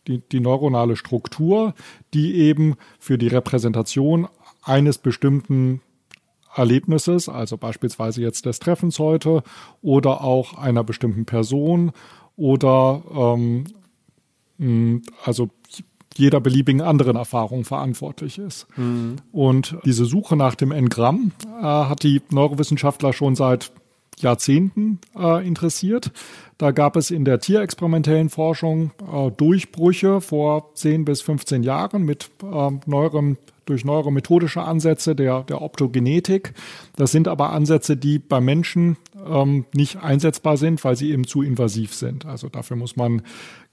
die, 0.06 0.22
die 0.32 0.40
neuronale 0.40 0.96
Struktur, 0.96 1.74
die 2.14 2.34
eben 2.36 2.76
für 2.98 3.18
die 3.18 3.28
Repräsentation 3.28 4.26
eines 4.62 4.98
bestimmten 4.98 5.82
Erlebnisses, 6.54 7.28
also 7.28 7.56
beispielsweise 7.56 8.22
jetzt 8.22 8.46
des 8.46 8.58
Treffens 8.58 8.98
heute 8.98 9.42
oder 9.82 10.22
auch 10.22 10.54
einer 10.54 10.82
bestimmten 10.82 11.24
Person 11.24 11.92
oder 12.36 13.02
ähm, 14.58 15.02
also 15.24 15.50
jeder 16.18 16.40
beliebigen 16.40 16.80
anderen 16.80 17.16
Erfahrung 17.16 17.64
verantwortlich 17.64 18.38
ist. 18.38 18.66
Mhm. 18.76 19.16
Und 19.32 19.76
diese 19.84 20.04
Suche 20.04 20.36
nach 20.36 20.54
dem 20.54 20.72
Engramm 20.72 21.32
äh, 21.46 21.62
hat 21.62 22.02
die 22.02 22.22
Neurowissenschaftler 22.30 23.12
schon 23.12 23.36
seit 23.36 23.72
Jahrzehnten 24.20 25.00
äh, 25.16 25.46
interessiert. 25.46 26.10
Da 26.58 26.72
gab 26.72 26.96
es 26.96 27.10
in 27.10 27.24
der 27.24 27.38
tierexperimentellen 27.38 28.30
Forschung 28.30 28.90
äh, 29.12 29.30
Durchbrüche 29.30 30.20
vor 30.20 30.74
10 30.74 31.04
bis 31.04 31.22
15 31.22 31.62
Jahren 31.62 32.02
mit 32.02 32.30
äh, 32.42 32.70
neueren 32.86 33.38
durch 33.68 33.84
neuromethodische 33.84 34.62
Ansätze 34.62 35.14
der, 35.14 35.42
der 35.42 35.62
Optogenetik. 35.62 36.54
Das 36.96 37.12
sind 37.12 37.28
aber 37.28 37.52
Ansätze, 37.52 37.96
die 37.96 38.18
bei 38.18 38.40
Menschen 38.40 38.96
ähm, 39.26 39.66
nicht 39.72 40.02
einsetzbar 40.02 40.56
sind, 40.56 40.82
weil 40.84 40.96
sie 40.96 41.10
eben 41.10 41.26
zu 41.26 41.42
invasiv 41.42 41.94
sind. 41.94 42.26
Also 42.26 42.48
dafür 42.48 42.76
muss 42.76 42.96
man 42.96 43.22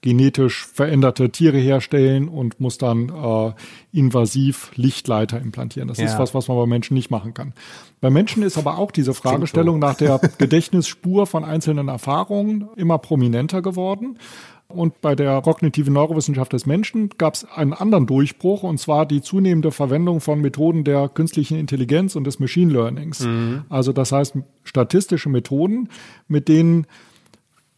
genetisch 0.02 0.68
veränderte 0.68 1.32
Tiere 1.32 1.58
herstellen 1.58 2.28
und 2.28 2.60
muss 2.60 2.78
dann 2.78 3.10
äh, 3.10 3.54
invasiv 3.92 4.72
Lichtleiter 4.76 5.42
implantieren. 5.42 5.88
Das 5.88 5.98
ja. 5.98 6.06
ist 6.06 6.20
was, 6.20 6.36
was 6.36 6.48
man 6.48 6.58
bei 6.58 6.68
Menschen 6.68 6.94
nicht 6.94 7.10
machen 7.10 7.34
kann. 7.34 7.54
Bei 8.02 8.12
Menschen 8.12 8.44
ist 8.44 8.58
aber 8.58 8.78
auch 8.78 8.92
diese 8.92 9.16
Fragestellung 9.16 9.80
nach 9.80 9.96
der 9.96 10.20
Gedächtnisspur 10.38 11.26
von 11.26 11.44
einzelnen 11.44 11.88
Erfahrungen 11.88 12.70
immer 12.76 13.00
prominenter 13.00 13.64
geworden. 13.64 14.20
Und 14.68 15.00
bei 15.02 15.16
der 15.16 15.42
kognitiven 15.42 15.94
Neurowissenschaft 15.94 16.52
des 16.52 16.66
Menschen 16.66 17.10
gab 17.18 17.36
es 17.36 17.46
einen 17.46 17.74
anderen 17.74 18.08
Durchbruch, 18.08 18.64
und 18.64 18.80
zwar 18.80 19.06
die 19.06 19.22
zunehmende 19.22 19.72
Verwendung 19.72 20.22
von 20.22 20.42
Methoden 20.42 20.84
der 20.84 21.08
künstlichen 21.08 21.58
Intelligenz 21.58 22.16
und 22.16 22.24
des 22.26 22.40
Machine 22.40 22.74
Learnings. 22.74 23.22
Mhm. 23.22 23.66
Also 23.70 23.94
das 23.94 24.12
heißt 24.12 24.38
statistische 24.64 25.30
Methoden, 25.30 25.90
mit 26.28 26.48
denen 26.48 26.88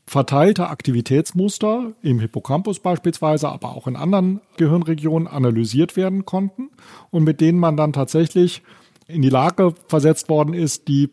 verteilte 0.06 0.70
Aktivitätsmuster 0.70 1.92
im 2.02 2.22
Hippocampus 2.22 2.80
beispielsweise, 2.80 3.50
aber 3.50 3.76
auch 3.76 3.88
in 3.88 3.98
anderen 3.98 4.40
Gehirnregionen 4.56 5.28
analysiert 5.28 5.98
werden 5.98 6.26
konnten 6.26 6.70
und 7.12 7.26
mit 7.26 7.42
denen 7.42 7.60
man 7.60 7.76
dann 7.76 7.92
tatsächlich 7.92 8.64
in 9.08 9.22
die 9.22 9.30
Lage 9.30 9.74
versetzt 9.88 10.30
worden 10.30 10.54
ist, 10.54 10.88
die 10.88 11.10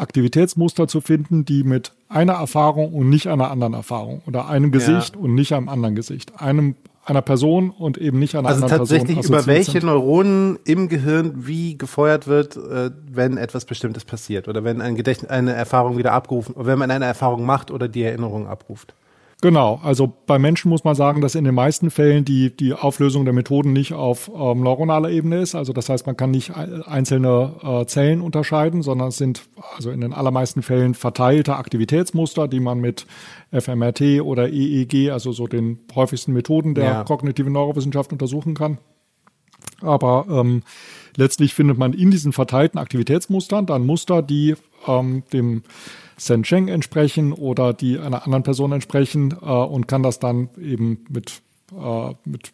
Aktivitätsmuster 0.00 0.88
zu 0.88 1.00
finden, 1.00 1.44
die 1.44 1.62
mit 1.62 1.92
einer 2.08 2.34
Erfahrung 2.34 2.92
und 2.92 3.08
nicht 3.08 3.28
einer 3.28 3.50
anderen 3.50 3.74
Erfahrung 3.74 4.22
oder 4.26 4.48
einem 4.48 4.72
Gesicht 4.72 5.14
ja. 5.14 5.22
und 5.22 5.34
nicht 5.34 5.52
einem 5.52 5.68
anderen 5.68 5.94
Gesicht, 5.94 6.40
einem 6.40 6.74
einer 7.04 7.22
Person 7.22 7.70
und 7.70 7.98
eben 7.98 8.18
nicht 8.18 8.34
einer 8.34 8.48
also 8.48 8.64
anderen 8.64 8.78
Person. 8.78 8.98
Also 8.98 9.06
tatsächlich 9.06 9.28
über 9.28 9.46
welche 9.46 9.72
sind. 9.72 9.84
Neuronen 9.84 10.58
im 10.64 10.88
Gehirn 10.88 11.46
wie 11.46 11.76
gefeuert 11.76 12.26
wird, 12.26 12.56
äh, 12.56 12.90
wenn 13.10 13.36
etwas 13.36 13.64
Bestimmtes 13.64 14.04
passiert 14.04 14.48
oder 14.48 14.64
wenn 14.64 14.80
ein 14.80 14.96
Gedächtnis, 14.96 15.30
eine 15.30 15.52
Erfahrung 15.52 15.96
wieder 15.96 16.12
abgerufen, 16.12 16.54
oder 16.54 16.66
wenn 16.66 16.78
man 16.78 16.90
eine 16.90 17.06
Erfahrung 17.06 17.44
macht 17.44 17.70
oder 17.70 17.88
die 17.88 18.02
Erinnerung 18.02 18.46
abruft. 18.46 18.94
Genau, 19.42 19.80
also 19.82 20.12
bei 20.26 20.38
Menschen 20.38 20.68
muss 20.68 20.84
man 20.84 20.94
sagen, 20.94 21.22
dass 21.22 21.34
in 21.34 21.44
den 21.44 21.54
meisten 21.54 21.90
Fällen 21.90 22.26
die, 22.26 22.54
die 22.54 22.74
Auflösung 22.74 23.24
der 23.24 23.32
Methoden 23.32 23.72
nicht 23.72 23.94
auf 23.94 24.30
ähm, 24.34 24.60
neuronaler 24.60 25.08
Ebene 25.10 25.40
ist. 25.40 25.54
Also 25.54 25.72
das 25.72 25.88
heißt, 25.88 26.06
man 26.06 26.16
kann 26.16 26.30
nicht 26.30 26.54
einzelne 26.54 27.54
äh, 27.62 27.86
Zellen 27.86 28.20
unterscheiden, 28.20 28.82
sondern 28.82 29.08
es 29.08 29.16
sind 29.16 29.44
also 29.76 29.90
in 29.90 30.02
den 30.02 30.12
allermeisten 30.12 30.60
Fällen 30.60 30.92
verteilte 30.92 31.56
Aktivitätsmuster, 31.56 32.48
die 32.48 32.60
man 32.60 32.80
mit 32.80 33.06
fMRT 33.50 34.20
oder 34.22 34.50
EEG, 34.50 35.10
also 35.10 35.32
so 35.32 35.46
den 35.46 35.78
häufigsten 35.94 36.34
Methoden 36.34 36.74
der 36.74 36.84
ja. 36.84 37.04
kognitiven 37.04 37.54
Neurowissenschaft 37.54 38.12
untersuchen 38.12 38.54
kann. 38.54 38.76
Aber 39.80 40.26
ähm, 40.28 40.62
letztlich 41.16 41.54
findet 41.54 41.78
man 41.78 41.94
in 41.94 42.10
diesen 42.10 42.34
verteilten 42.34 42.78
Aktivitätsmustern 42.78 43.64
dann 43.64 43.86
Muster, 43.86 44.20
die 44.20 44.56
ähm, 44.86 45.22
dem 45.32 45.62
Sen 46.20 46.42
Cheng 46.42 46.68
entsprechen 46.68 47.32
oder 47.32 47.72
die 47.72 47.98
einer 47.98 48.24
anderen 48.24 48.42
Person 48.42 48.72
entsprechen 48.72 49.34
äh, 49.40 49.46
und 49.46 49.88
kann 49.88 50.02
das 50.02 50.18
dann 50.18 50.50
eben 50.60 51.04
mit, 51.08 51.40
äh, 51.72 52.14
mit 52.24 52.52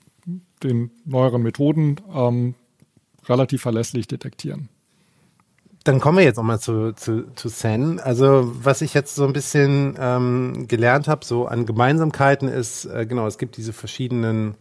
den 0.62 0.92
neueren 1.05 1.42
Methoden 1.42 1.96
ähm, 2.14 2.55
relativ 3.29 3.62
verlässlich 3.62 4.07
detektieren. 4.07 4.68
Dann 5.83 6.00
kommen 6.00 6.18
wir 6.18 6.24
jetzt 6.24 6.37
nochmal 6.37 6.61
zu, 6.61 6.92
zu, 6.94 7.33
zu 7.35 7.48
Sen. 7.48 7.98
Also 7.98 8.52
was 8.55 8.83
ich 8.83 8.94
jetzt 8.94 9.16
so 9.16 9.24
ein 9.24 9.33
bisschen 9.33 9.96
ähm, 9.98 10.66
gelernt 10.68 11.09
habe, 11.09 11.24
so 11.24 11.46
an 11.46 11.66
Gemeinsamkeiten 11.66 12.48
ist, 12.48 12.85
äh, 12.85 13.05
genau, 13.05 13.26
es 13.26 13.37
gibt 13.37 13.57
diese 13.57 13.72
verschiedenen 13.72 14.55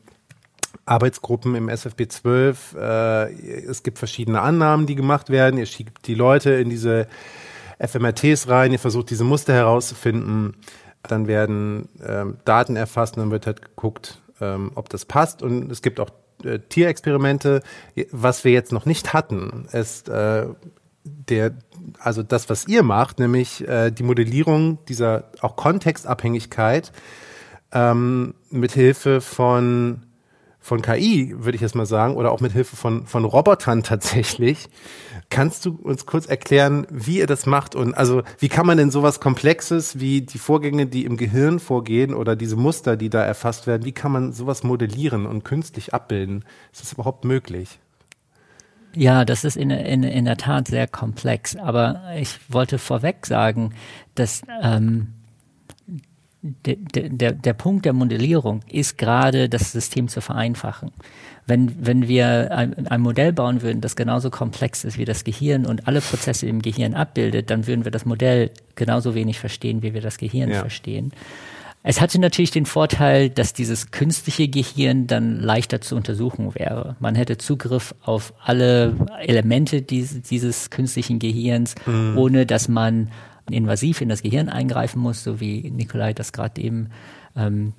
Arbeitsgruppen 0.85 1.53
im 1.53 1.69
SFB 1.69 2.07
12. 2.07 2.75
Äh, 2.75 3.33
es 3.65 3.83
gibt 3.83 3.99
verschiedene 3.99 4.41
Annahmen, 4.41 4.87
die 4.87 4.95
gemacht 4.95 5.29
werden. 5.29 5.59
Ihr 5.59 5.67
schiebt 5.67 6.07
die 6.07 6.15
Leute 6.15 6.51
in 6.53 6.69
diese 6.71 7.07
fMRTs 7.79 8.47
rein, 8.47 8.71
ihr 8.71 8.79
versucht 8.79 9.09
diese 9.09 9.23
Muster 9.23 9.53
herauszufinden, 9.53 10.55
dann 11.03 11.27
werden 11.27 11.89
ähm, 12.05 12.37
Daten 12.45 12.75
erfasst 12.75 13.15
und 13.15 13.23
dann 13.23 13.31
wird 13.31 13.45
halt 13.47 13.61
geguckt, 13.61 14.21
ähm, 14.41 14.71
ob 14.75 14.89
das 14.89 15.05
passt. 15.05 15.41
Und 15.41 15.71
es 15.71 15.81
gibt 15.81 15.99
auch 15.99 16.09
äh, 16.43 16.59
Tierexperimente. 16.59 17.61
Was 18.11 18.43
wir 18.43 18.51
jetzt 18.51 18.71
noch 18.71 18.85
nicht 18.85 19.13
hatten, 19.13 19.67
ist 19.71 20.09
äh, 20.09 20.47
der, 21.03 21.51
also 21.99 22.23
das, 22.23 22.49
was 22.49 22.67
ihr 22.67 22.83
macht, 22.83 23.19
nämlich 23.19 23.67
äh, 23.67 23.91
die 23.91 24.03
Modellierung 24.03 24.79
dieser 24.85 25.25
auch 25.41 25.55
Kontextabhängigkeit 25.55 26.91
ähm, 27.71 28.33
mit 28.49 28.71
Hilfe 28.71 29.21
von 29.21 30.04
von 30.65 30.81
KI, 30.81 31.31
würde 31.37 31.55
ich 31.55 31.61
jetzt 31.61 31.75
mal 31.75 31.85
sagen, 31.85 32.15
oder 32.15 32.31
auch 32.31 32.41
mit 32.41 32.51
Hilfe 32.51 32.75
von, 32.75 33.05
von 33.05 33.23
Robotern 33.23 33.83
tatsächlich. 33.83 34.67
Kannst 35.29 35.63
du 35.63 35.75
uns 35.75 36.07
kurz 36.07 36.25
erklären, 36.25 36.87
wie 36.89 37.19
ihr 37.19 37.27
das 37.27 37.45
macht 37.45 37.75
und 37.75 37.93
also 37.93 38.23
wie 38.39 38.49
kann 38.49 38.65
man 38.65 38.79
denn 38.79 38.89
sowas 38.89 39.19
Komplexes 39.19 39.99
wie 39.99 40.21
die 40.21 40.39
Vorgänge, 40.39 40.87
die 40.87 41.05
im 41.05 41.17
Gehirn 41.17 41.59
vorgehen 41.59 42.15
oder 42.15 42.35
diese 42.35 42.55
Muster, 42.55 42.97
die 42.97 43.11
da 43.11 43.21
erfasst 43.21 43.67
werden, 43.67 43.85
wie 43.85 43.91
kann 43.91 44.11
man 44.11 44.33
sowas 44.33 44.63
modellieren 44.63 45.27
und 45.27 45.43
künstlich 45.43 45.93
abbilden? 45.93 46.43
Ist 46.73 46.81
das 46.81 46.93
überhaupt 46.93 47.25
möglich? 47.25 47.77
Ja, 48.95 49.23
das 49.23 49.43
ist 49.43 49.57
in, 49.57 49.69
in, 49.69 50.01
in 50.01 50.25
der 50.25 50.37
Tat 50.37 50.67
sehr 50.67 50.87
komplex. 50.87 51.55
Aber 51.55 52.01
ich 52.17 52.39
wollte 52.49 52.79
vorweg 52.79 53.27
sagen, 53.27 53.75
dass 54.15 54.41
ähm, 54.63 55.13
der, 56.65 56.75
der, 57.09 57.31
der 57.31 57.53
Punkt 57.53 57.85
der 57.85 57.93
Modellierung 57.93 58.61
ist 58.69 58.97
gerade, 58.97 59.49
das 59.49 59.71
System 59.71 60.07
zu 60.07 60.21
vereinfachen. 60.21 60.91
Wenn, 61.47 61.85
wenn 61.85 62.07
wir 62.07 62.51
ein, 62.51 62.87
ein, 62.87 63.01
Modell 63.01 63.33
bauen 63.33 63.61
würden, 63.61 63.81
das 63.81 63.95
genauso 63.95 64.29
komplex 64.29 64.83
ist 64.83 64.97
wie 64.97 65.05
das 65.05 65.23
Gehirn 65.23 65.65
und 65.65 65.87
alle 65.87 66.01
Prozesse 66.01 66.47
im 66.47 66.61
Gehirn 66.61 66.93
abbildet, 66.93 67.49
dann 67.49 67.67
würden 67.67 67.85
wir 67.85 67.91
das 67.91 68.05
Modell 68.05 68.51
genauso 68.75 69.15
wenig 69.15 69.39
verstehen, 69.39 69.81
wie 69.81 69.93
wir 69.93 70.01
das 70.01 70.17
Gehirn 70.17 70.49
ja. 70.49 70.59
verstehen. 70.59 71.11
Es 71.87 72.01
hatte 72.01 72.19
natürlich 72.19 72.49
den 72.49 72.65
Vorteil, 72.65 73.29
dass 73.29 73.53
dieses 73.53 73.91
künstliche 73.91 74.47
Gehirn 74.47 75.05
dann 75.05 75.39
leichter 75.39 75.81
zu 75.81 75.95
untersuchen 75.95 76.55
wäre. 76.55 76.95
Man 76.99 77.13
hätte 77.13 77.37
Zugriff 77.37 77.93
auf 78.01 78.33
alle 78.43 78.95
Elemente 79.19 79.83
dieses, 79.83 80.23
dieses 80.23 80.71
künstlichen 80.71 81.19
Gehirns, 81.19 81.75
mhm. 81.85 82.17
ohne 82.17 82.47
dass 82.47 82.67
man 82.67 83.11
invasiv 83.49 84.01
in 84.01 84.09
das 84.09 84.21
Gehirn 84.21 84.49
eingreifen 84.49 84.99
muss, 84.99 85.23
so 85.23 85.39
wie 85.39 85.69
Nikolai 85.71 86.13
das 86.13 86.33
gerade 86.33 86.61
eben 86.61 86.89
ähm, 87.35 87.73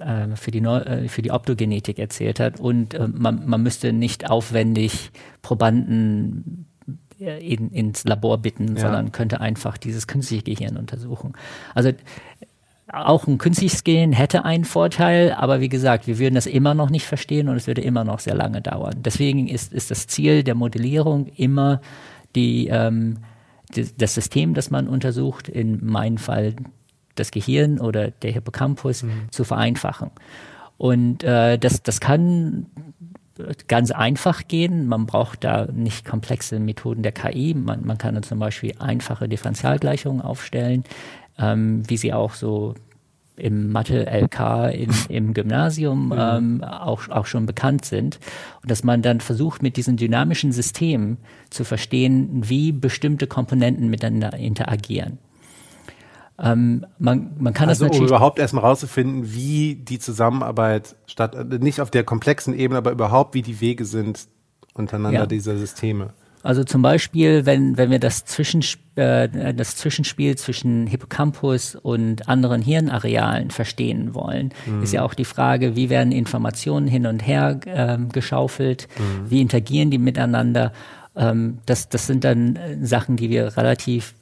äh, 0.00 0.36
für 0.36 0.50
die, 0.50 0.60
Neu 0.60 0.78
äh, 0.78 1.08
für 1.08 1.22
die 1.22 1.30
Optogenetik 1.30 1.98
erzählt 1.98 2.40
hat. 2.40 2.60
Und 2.60 2.94
äh, 2.94 3.08
man, 3.08 3.46
man 3.46 3.62
müsste 3.62 3.92
nicht 3.92 4.28
aufwendig 4.28 5.10
Probanden 5.42 6.66
äh, 7.20 7.38
in, 7.38 7.70
ins 7.70 8.04
Labor 8.04 8.38
bitten, 8.38 8.74
ja. 8.74 8.82
sondern 8.82 9.12
könnte 9.12 9.40
einfach 9.40 9.78
dieses 9.78 10.06
künstliche 10.06 10.42
Gehirn 10.42 10.76
untersuchen. 10.76 11.34
Also 11.74 11.92
auch 12.92 13.26
ein 13.26 13.38
künstliches 13.38 13.84
Gehirn 13.84 14.12
hätte 14.12 14.44
einen 14.44 14.64
Vorteil, 14.64 15.32
aber 15.32 15.60
wie 15.60 15.68
gesagt, 15.68 16.06
wir 16.06 16.18
würden 16.18 16.34
das 16.34 16.46
immer 16.46 16.74
noch 16.74 16.90
nicht 16.90 17.06
verstehen 17.06 17.48
und 17.48 17.56
es 17.56 17.66
würde 17.66 17.80
immer 17.80 18.04
noch 18.04 18.20
sehr 18.20 18.34
lange 18.34 18.60
dauern. 18.60 18.94
Deswegen 18.98 19.48
ist, 19.48 19.72
ist 19.72 19.90
das 19.90 20.06
Ziel 20.06 20.42
der 20.42 20.54
Modellierung 20.54 21.26
immer 21.36 21.80
die 22.34 22.68
ähm, 22.68 23.18
das 23.98 24.14
System, 24.14 24.54
das 24.54 24.70
man 24.70 24.88
untersucht, 24.88 25.48
in 25.48 25.84
meinem 25.84 26.18
Fall 26.18 26.54
das 27.14 27.30
Gehirn 27.30 27.80
oder 27.80 28.10
der 28.10 28.32
Hippocampus, 28.32 29.02
mhm. 29.02 29.28
zu 29.30 29.44
vereinfachen. 29.44 30.10
Und 30.76 31.22
äh, 31.22 31.58
das, 31.58 31.82
das 31.82 32.00
kann 32.00 32.66
ganz 33.68 33.90
einfach 33.90 34.46
gehen. 34.46 34.86
Man 34.86 35.06
braucht 35.06 35.44
da 35.44 35.66
nicht 35.66 36.04
komplexe 36.04 36.58
Methoden 36.60 37.02
der 37.02 37.12
KI. 37.12 37.54
Man, 37.54 37.84
man 37.84 37.98
kann 37.98 38.20
zum 38.22 38.38
Beispiel 38.38 38.74
einfache 38.78 39.28
Differentialgleichungen 39.28 40.22
aufstellen, 40.22 40.84
ähm, 41.38 41.82
wie 41.88 41.96
sie 41.96 42.12
auch 42.12 42.34
so 42.34 42.74
im 43.36 43.72
Mathe-LK 43.72 44.72
im, 44.74 44.90
im 45.08 45.34
Gymnasium 45.34 46.06
mhm. 46.06 46.14
ähm, 46.16 46.64
auch, 46.64 47.08
auch 47.08 47.26
schon 47.26 47.46
bekannt 47.46 47.84
sind. 47.84 48.18
Und 48.62 48.70
dass 48.70 48.84
man 48.84 49.02
dann 49.02 49.20
versucht, 49.20 49.62
mit 49.62 49.76
diesen 49.76 49.96
dynamischen 49.96 50.52
Systemen 50.52 51.18
zu 51.50 51.64
verstehen, 51.64 52.42
wie 52.48 52.72
bestimmte 52.72 53.26
Komponenten 53.26 53.88
miteinander 53.88 54.36
interagieren. 54.38 55.18
Ähm, 56.36 56.84
man, 56.98 57.32
man 57.38 57.54
kann 57.54 57.68
also, 57.68 57.84
das 57.84 57.92
natürlich. 57.92 58.10
Um 58.10 58.16
überhaupt 58.16 58.38
erstmal 58.38 58.64
rauszufinden, 58.64 59.32
wie 59.32 59.76
die 59.76 60.00
Zusammenarbeit 60.00 60.96
statt, 61.06 61.36
nicht 61.60 61.80
auf 61.80 61.90
der 61.90 62.02
komplexen 62.02 62.54
Ebene, 62.54 62.78
aber 62.78 62.90
überhaupt, 62.90 63.34
wie 63.34 63.42
die 63.42 63.60
Wege 63.60 63.84
sind 63.84 64.26
untereinander 64.74 65.20
ja. 65.20 65.26
dieser 65.26 65.56
Systeme. 65.56 66.12
Also 66.44 66.62
zum 66.62 66.82
Beispiel, 66.82 67.46
wenn, 67.46 67.78
wenn 67.78 67.90
wir 67.90 67.98
das, 67.98 68.26
Zwischensp 68.26 68.78
äh, 68.96 69.54
das 69.54 69.76
Zwischenspiel 69.76 70.36
zwischen 70.36 70.86
Hippocampus 70.86 71.74
und 71.74 72.28
anderen 72.28 72.60
Hirnarealen 72.60 73.50
verstehen 73.50 74.14
wollen, 74.14 74.52
mhm. 74.66 74.82
ist 74.82 74.92
ja 74.92 75.02
auch 75.02 75.14
die 75.14 75.24
Frage, 75.24 75.74
wie 75.74 75.88
werden 75.88 76.12
Informationen 76.12 76.86
hin 76.86 77.06
und 77.06 77.26
her 77.26 77.58
äh, 77.64 77.96
geschaufelt, 78.12 78.88
mhm. 78.98 79.30
wie 79.30 79.40
interagieren 79.40 79.90
die 79.90 79.96
miteinander. 79.96 80.72
Ähm, 81.16 81.60
das, 81.64 81.88
das 81.88 82.06
sind 82.06 82.24
dann 82.24 82.56
äh, 82.56 82.76
Sachen, 82.84 83.16
die 83.16 83.30
wir 83.30 83.56
relativ 83.56 84.14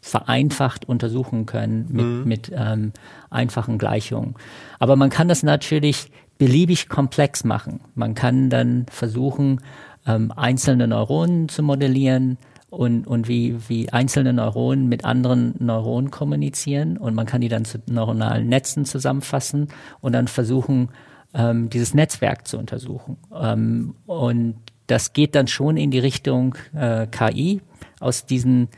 vereinfacht 0.00 0.88
untersuchen 0.88 1.46
können 1.46 1.86
mit, 1.90 2.06
mhm. 2.06 2.24
mit 2.24 2.52
ähm, 2.54 2.92
einfachen 3.28 3.76
Gleichungen. 3.76 4.36
Aber 4.78 4.94
man 4.94 5.10
kann 5.10 5.26
das 5.26 5.42
natürlich 5.42 6.12
beliebig 6.38 6.88
komplex 6.88 7.42
machen. 7.42 7.80
Man 7.96 8.14
kann 8.14 8.50
dann 8.50 8.86
versuchen, 8.88 9.60
ähm, 10.06 10.32
einzelne 10.34 10.86
Neuronen 10.86 11.48
zu 11.48 11.62
modellieren 11.62 12.38
und, 12.70 13.06
und 13.06 13.28
wie, 13.28 13.56
wie 13.68 13.90
einzelne 13.92 14.32
Neuronen 14.32 14.88
mit 14.88 15.04
anderen 15.04 15.54
Neuronen 15.58 16.10
kommunizieren. 16.10 16.96
Und 16.96 17.14
man 17.14 17.26
kann 17.26 17.40
die 17.40 17.48
dann 17.48 17.64
zu 17.64 17.78
neuronalen 17.86 18.48
Netzen 18.48 18.84
zusammenfassen 18.84 19.68
und 20.00 20.12
dann 20.12 20.28
versuchen, 20.28 20.90
ähm, 21.34 21.70
dieses 21.70 21.94
Netzwerk 21.94 22.46
zu 22.46 22.58
untersuchen. 22.58 23.18
Ähm, 23.34 23.94
und 24.06 24.56
das 24.86 25.12
geht 25.12 25.34
dann 25.34 25.48
schon 25.48 25.76
in 25.76 25.90
die 25.90 25.98
Richtung 25.98 26.56
äh, 26.74 27.06
KI. 27.06 27.60
Aus 27.98 28.26
diesen 28.26 28.68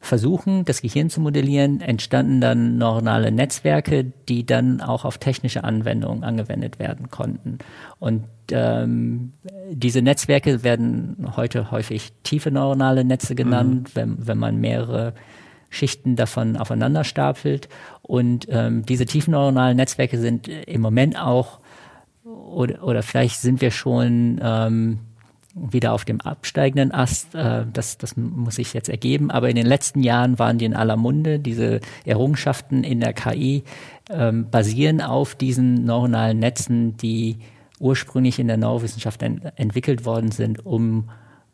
Versuchen, 0.00 0.64
das 0.64 0.80
Gehirn 0.80 1.10
zu 1.10 1.20
modellieren, 1.20 1.80
entstanden 1.80 2.40
dann 2.40 2.78
neuronale 2.78 3.32
Netzwerke, 3.32 4.04
die 4.28 4.46
dann 4.46 4.80
auch 4.80 5.04
auf 5.04 5.18
technische 5.18 5.64
Anwendungen 5.64 6.22
angewendet 6.22 6.78
werden 6.78 7.10
konnten. 7.10 7.58
Und 7.98 8.24
ähm, 8.52 9.32
diese 9.70 10.00
Netzwerke 10.00 10.62
werden 10.62 11.26
heute 11.36 11.72
häufig 11.72 12.12
tiefe 12.22 12.50
neuronale 12.50 13.04
Netze 13.04 13.34
genannt, 13.34 13.88
mhm. 13.88 13.96
wenn, 13.96 14.26
wenn 14.28 14.38
man 14.38 14.56
mehrere 14.58 15.14
Schichten 15.68 16.14
davon 16.14 16.56
aufeinander 16.56 17.02
stapelt. 17.02 17.68
Und 18.02 18.46
ähm, 18.50 18.86
diese 18.86 19.04
tiefen 19.04 19.32
neuronalen 19.32 19.76
Netzwerke 19.76 20.18
sind 20.18 20.48
im 20.48 20.80
Moment 20.80 21.20
auch, 21.20 21.58
oder, 22.24 22.84
oder 22.84 23.02
vielleicht 23.02 23.40
sind 23.40 23.60
wir 23.60 23.72
schon 23.72 24.40
ähm, 24.42 25.00
wieder 25.54 25.92
auf 25.92 26.04
dem 26.04 26.20
absteigenden 26.20 26.92
Ast. 26.92 27.34
Äh, 27.34 27.64
das, 27.72 27.98
das 27.98 28.16
muss 28.16 28.56
sich 28.56 28.74
jetzt 28.74 28.88
ergeben. 28.88 29.30
Aber 29.30 29.48
in 29.48 29.56
den 29.56 29.66
letzten 29.66 30.02
Jahren 30.02 30.38
waren 30.38 30.58
die 30.58 30.64
in 30.64 30.74
aller 30.74 30.96
Munde. 30.96 31.38
Diese 31.38 31.80
Errungenschaften 32.04 32.84
in 32.84 33.00
der 33.00 33.12
KI 33.12 33.64
ähm, 34.10 34.50
basieren 34.50 35.00
auf 35.00 35.34
diesen 35.34 35.84
neuronalen 35.84 36.38
Netzen, 36.38 36.96
die 36.96 37.38
ursprünglich 37.78 38.38
in 38.38 38.48
der 38.48 38.56
Neurowissenschaft 38.56 39.22
ent 39.22 39.42
entwickelt 39.56 40.04
worden 40.04 40.32
sind, 40.32 40.64
um 40.66 41.10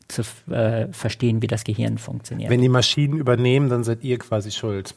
zu 0.08 0.22
äh, 0.50 0.88
verstehen, 0.92 1.42
wie 1.42 1.46
das 1.46 1.64
Gehirn 1.64 1.98
funktioniert. 1.98 2.50
Wenn 2.50 2.60
die 2.60 2.68
Maschinen 2.68 3.18
übernehmen, 3.18 3.68
dann 3.68 3.84
seid 3.84 4.04
ihr 4.04 4.18
quasi 4.18 4.50
schuld. 4.50 4.94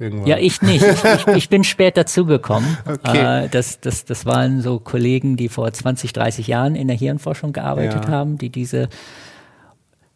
Irgendwann. 0.00 0.26
Ja, 0.26 0.38
ich 0.38 0.62
nicht. 0.62 0.82
Ich, 0.82 1.04
ich, 1.04 1.26
ich 1.36 1.48
bin 1.48 1.62
spät 1.62 1.96
dazugekommen. 1.96 2.78
Okay. 2.90 3.44
Äh, 3.44 3.48
das, 3.48 3.80
das, 3.80 4.04
das 4.04 4.26
waren 4.26 4.62
so 4.62 4.78
Kollegen, 4.78 5.36
die 5.36 5.48
vor 5.48 5.72
20, 5.72 6.12
30 6.12 6.46
Jahren 6.46 6.74
in 6.74 6.88
der 6.88 6.96
Hirnforschung 6.96 7.52
gearbeitet 7.52 8.06
ja. 8.06 8.10
haben, 8.10 8.36
die 8.36 8.50
diese 8.50 8.88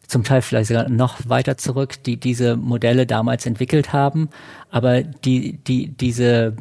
zum 0.07 0.23
Teil 0.23 0.41
vielleicht 0.41 0.67
sogar 0.67 0.89
noch 0.89 1.17
weiter 1.27 1.57
zurück, 1.57 2.03
die 2.03 2.17
diese 2.17 2.57
Modelle 2.57 3.05
damals 3.05 3.45
entwickelt 3.45 3.93
haben. 3.93 4.29
Aber 4.69 5.03
die, 5.03 5.57
die, 5.57 5.89
diese 5.89 6.55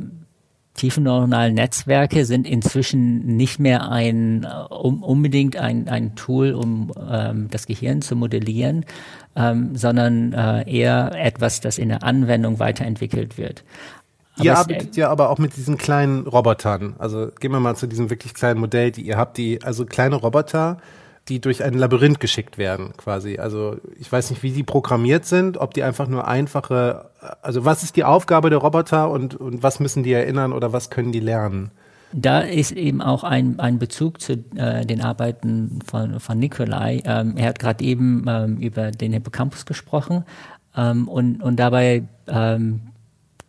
tiefen 0.75 1.05
neuronalen 1.05 1.55
Netzwerke 1.55 2.25
sind 2.25 2.47
inzwischen 2.47 3.37
nicht 3.37 3.59
mehr 3.59 3.91
ein 3.91 4.47
um, 4.71 5.03
unbedingt 5.03 5.57
ein, 5.57 5.89
ein 5.89 6.17
Tool, 6.17 6.53
um 6.53 6.93
ähm, 7.11 7.49
das 7.51 7.67
Gehirn 7.67 8.03
zu 8.03 8.17
modellieren, 8.17 8.85
ähm, 9.37 9.77
sondern 9.77 10.33
äh, 10.33 10.71
eher 10.71 11.13
etwas, 11.15 11.61
das 11.61 11.79
in 11.79 11.89
der 11.89 12.03
Anwendung 12.03 12.59
weiterentwickelt 12.59 13.39
wird. 13.39 13.65
Aber 14.37 14.45
ihr 14.45 14.59
arbeitet 14.59 14.97
ja 14.97 15.11
aber 15.11 15.31
auch 15.31 15.39
mit 15.39 15.57
diesen 15.57 15.79
kleinen 15.79 16.27
Robotern. 16.27 16.95
Also 16.99 17.29
gehen 17.39 17.53
wir 17.53 17.61
mal 17.61 17.77
zu 17.77 17.87
diesem 17.87 18.11
wirklich 18.11 18.35
kleinen 18.35 18.61
Modell, 18.61 18.91
die 18.91 19.03
ihr 19.03 19.17
habt, 19.17 19.39
die 19.39 19.63
also 19.63 19.87
kleine 19.87 20.17
Roboter, 20.17 20.79
die 21.29 21.41
durch 21.41 21.63
ein 21.63 21.75
Labyrinth 21.75 22.21
geschickt 22.21 22.59
werden, 22.59 22.93
quasi. 22.97 23.39
Also 23.39 23.77
ich 23.99 24.11
weiß 24.11 24.31
nicht, 24.31 24.43
wie 24.43 24.51
die 24.51 24.63
programmiert 24.63 25.25
sind, 25.25 25.57
ob 25.57 25.73
die 25.73 25.83
einfach 25.83 26.09
nur 26.09 26.27
einfache, 26.27 27.11
also 27.43 27.65
was 27.65 27.83
ist 27.83 27.97
die 27.97 28.05
Aufgabe 28.05 28.51
der 28.51 28.59
Roboter 28.59 29.11
und, 29.11 29.35
und 29.35 29.63
was 29.63 29.81
müssen 29.81 30.03
die 30.03 30.13
erinnern 30.13 30.53
oder 30.53 30.73
was 30.73 30.91
können 30.91 31.13
die 31.13 31.21
lernen? 31.21 31.71
Da 32.17 32.41
ist 32.41 32.71
eben 32.71 33.03
auch 33.03 33.25
ein, 33.25 33.59
ein 33.59 33.81
Bezug 33.81 34.21
zu 34.21 34.35
äh, 34.55 34.87
den 34.87 35.01
Arbeiten 35.01 35.81
von, 35.85 36.21
von 36.21 36.39
Nikolai. 36.39 37.03
Ähm, 37.05 37.37
er 37.37 37.49
hat 37.49 37.59
gerade 37.59 37.85
eben 37.85 38.25
ähm, 38.29 38.59
über 38.59 38.93
den 38.93 39.13
Hippocampus 39.13 39.67
gesprochen 39.67 40.25
ähm, 40.77 41.09
und, 41.09 41.43
und 41.43 41.57
dabei 41.57 42.05
ähm, 42.29 42.83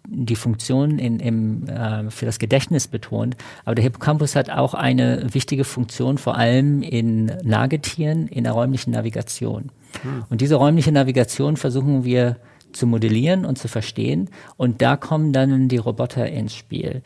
die 0.07 0.35
Funktion 0.35 0.97
in, 0.97 1.19
im, 1.19 1.67
äh, 1.67 2.09
für 2.09 2.25
das 2.25 2.39
Gedächtnis 2.39 2.87
betont. 2.87 3.37
Aber 3.65 3.75
der 3.75 3.83
Hippocampus 3.83 4.35
hat 4.35 4.49
auch 4.49 4.73
eine 4.73 5.31
wichtige 5.31 5.63
Funktion, 5.63 6.17
vor 6.17 6.35
allem 6.35 6.81
in 6.81 7.25
Nagetieren, 7.43 8.27
in 8.27 8.45
der 8.45 8.53
räumlichen 8.53 8.91
Navigation. 8.91 9.71
Hm. 10.01 10.23
Und 10.29 10.41
diese 10.41 10.55
räumliche 10.55 10.91
Navigation 10.91 11.55
versuchen 11.55 12.03
wir 12.03 12.37
zu 12.71 12.87
modellieren 12.87 13.45
und 13.45 13.59
zu 13.59 13.67
verstehen. 13.67 14.29
Und 14.57 14.81
da 14.81 14.97
kommen 14.97 15.33
dann 15.33 15.67
die 15.67 15.77
Roboter 15.77 16.27
ins 16.27 16.55
Spiel. 16.55 17.03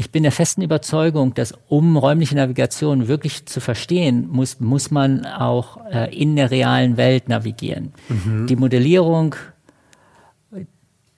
Ich 0.00 0.12
bin 0.12 0.22
der 0.22 0.30
festen 0.30 0.62
Überzeugung, 0.62 1.34
dass 1.34 1.52
um 1.66 1.96
räumliche 1.96 2.36
Navigation 2.36 3.08
wirklich 3.08 3.46
zu 3.46 3.58
verstehen, 3.58 4.28
muss, 4.30 4.60
muss 4.60 4.92
man 4.92 5.26
auch 5.26 5.84
äh, 5.90 6.16
in 6.16 6.36
der 6.36 6.52
realen 6.52 6.96
Welt 6.96 7.28
navigieren. 7.28 7.92
Mhm. 8.08 8.46
Die 8.46 8.54
Modellierung 8.54 9.34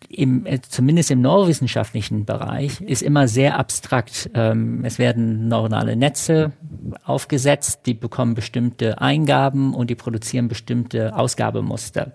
im, 0.08 0.46
äh, 0.46 0.62
zumindest 0.62 1.10
im 1.10 1.20
neurowissenschaftlichen 1.20 2.24
Bereich, 2.24 2.80
ist 2.80 3.02
immer 3.02 3.28
sehr 3.28 3.58
abstrakt. 3.58 4.30
Ähm, 4.32 4.82
es 4.82 4.98
werden 4.98 5.48
neuronale 5.48 5.94
Netze 5.94 6.52
aufgesetzt, 7.04 7.82
die 7.84 7.92
bekommen 7.92 8.34
bestimmte 8.34 8.98
Eingaben 8.98 9.74
und 9.74 9.90
die 9.90 9.94
produzieren 9.94 10.48
bestimmte 10.48 11.14
Ausgabemuster. 11.14 12.12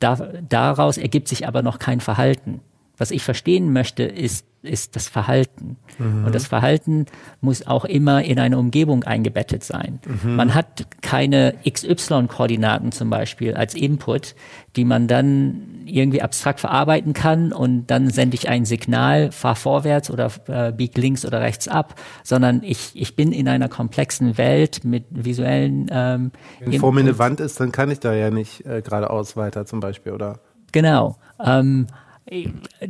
Da, 0.00 0.16
daraus 0.48 0.96
ergibt 0.96 1.28
sich 1.28 1.46
aber 1.46 1.60
noch 1.60 1.78
kein 1.78 2.00
Verhalten. 2.00 2.62
Was 2.98 3.12
ich 3.12 3.22
verstehen 3.22 3.72
möchte, 3.72 4.02
ist, 4.02 4.44
ist 4.62 4.96
das 4.96 5.08
Verhalten. 5.08 5.76
Mhm. 5.98 6.24
Und 6.24 6.34
das 6.34 6.48
Verhalten 6.48 7.06
muss 7.40 7.64
auch 7.64 7.84
immer 7.84 8.24
in 8.24 8.40
eine 8.40 8.58
Umgebung 8.58 9.04
eingebettet 9.04 9.62
sein. 9.62 10.00
Mhm. 10.04 10.34
Man 10.34 10.54
hat 10.54 10.86
keine 11.00 11.54
XY-Koordinaten 11.68 12.90
zum 12.90 13.08
Beispiel 13.08 13.54
als 13.54 13.74
Input, 13.74 14.34
die 14.74 14.84
man 14.84 15.06
dann 15.06 15.84
irgendwie 15.86 16.22
abstrakt 16.22 16.58
verarbeiten 16.58 17.12
kann 17.12 17.52
und 17.52 17.86
dann 17.86 18.10
sende 18.10 18.34
ich 18.34 18.48
ein 18.48 18.64
Signal, 18.64 19.30
fahr 19.30 19.56
vorwärts 19.56 20.10
oder 20.10 20.30
äh, 20.48 20.72
bieg 20.72 20.98
links 20.98 21.24
oder 21.24 21.40
rechts 21.40 21.68
ab, 21.68 21.94
sondern 22.24 22.62
ich, 22.64 22.90
ich 22.94 23.14
bin 23.14 23.30
in 23.30 23.48
einer 23.48 23.68
komplexen 23.68 24.38
Welt 24.38 24.84
mit 24.84 25.04
visuellen 25.10 25.86
ähm, 25.90 26.32
Wenn 26.60 26.80
vor 26.80 26.92
mir 26.92 27.00
eine 27.00 27.18
Wand 27.18 27.38
ist, 27.38 27.60
dann 27.60 27.70
kann 27.70 27.90
ich 27.90 28.00
da 28.00 28.12
ja 28.12 28.30
nicht 28.30 28.66
äh, 28.66 28.82
geradeaus 28.82 29.36
weiter 29.36 29.66
zum 29.66 29.78
Beispiel, 29.78 30.12
oder? 30.12 30.40
Genau. 30.72 31.16
Ähm, 31.44 31.86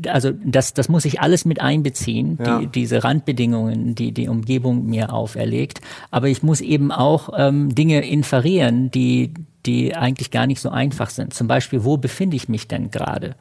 also 0.07 0.33
das, 0.44 0.74
das 0.74 0.88
muss 0.88 1.05
ich 1.05 1.20
alles 1.20 1.44
mit 1.44 1.61
einbeziehen, 1.61 2.38
ja. 2.44 2.59
die, 2.59 2.66
diese 2.66 3.05
Randbedingungen, 3.05 3.94
die 3.94 4.12
die 4.12 4.29
Umgebung 4.29 4.87
mir 4.87 5.12
auferlegt. 5.12 5.81
Aber 6.11 6.29
ich 6.29 6.42
muss 6.42 6.61
eben 6.61 6.90
auch 6.90 7.31
ähm, 7.37 7.74
Dinge 7.74 8.07
inferieren, 8.07 8.90
die 8.90 9.35
die 9.66 9.94
eigentlich 9.97 10.31
gar 10.31 10.47
nicht 10.47 10.61
so 10.61 10.71
einfach 10.71 11.11
sind. 11.11 11.35
Zum 11.35 11.49
Beispiel, 11.49 11.85
wo 11.85 11.97
befinde 11.97 12.37
ich 12.37 12.49
mich 12.49 12.68
denn 12.68 12.90
gerade? 12.90 13.35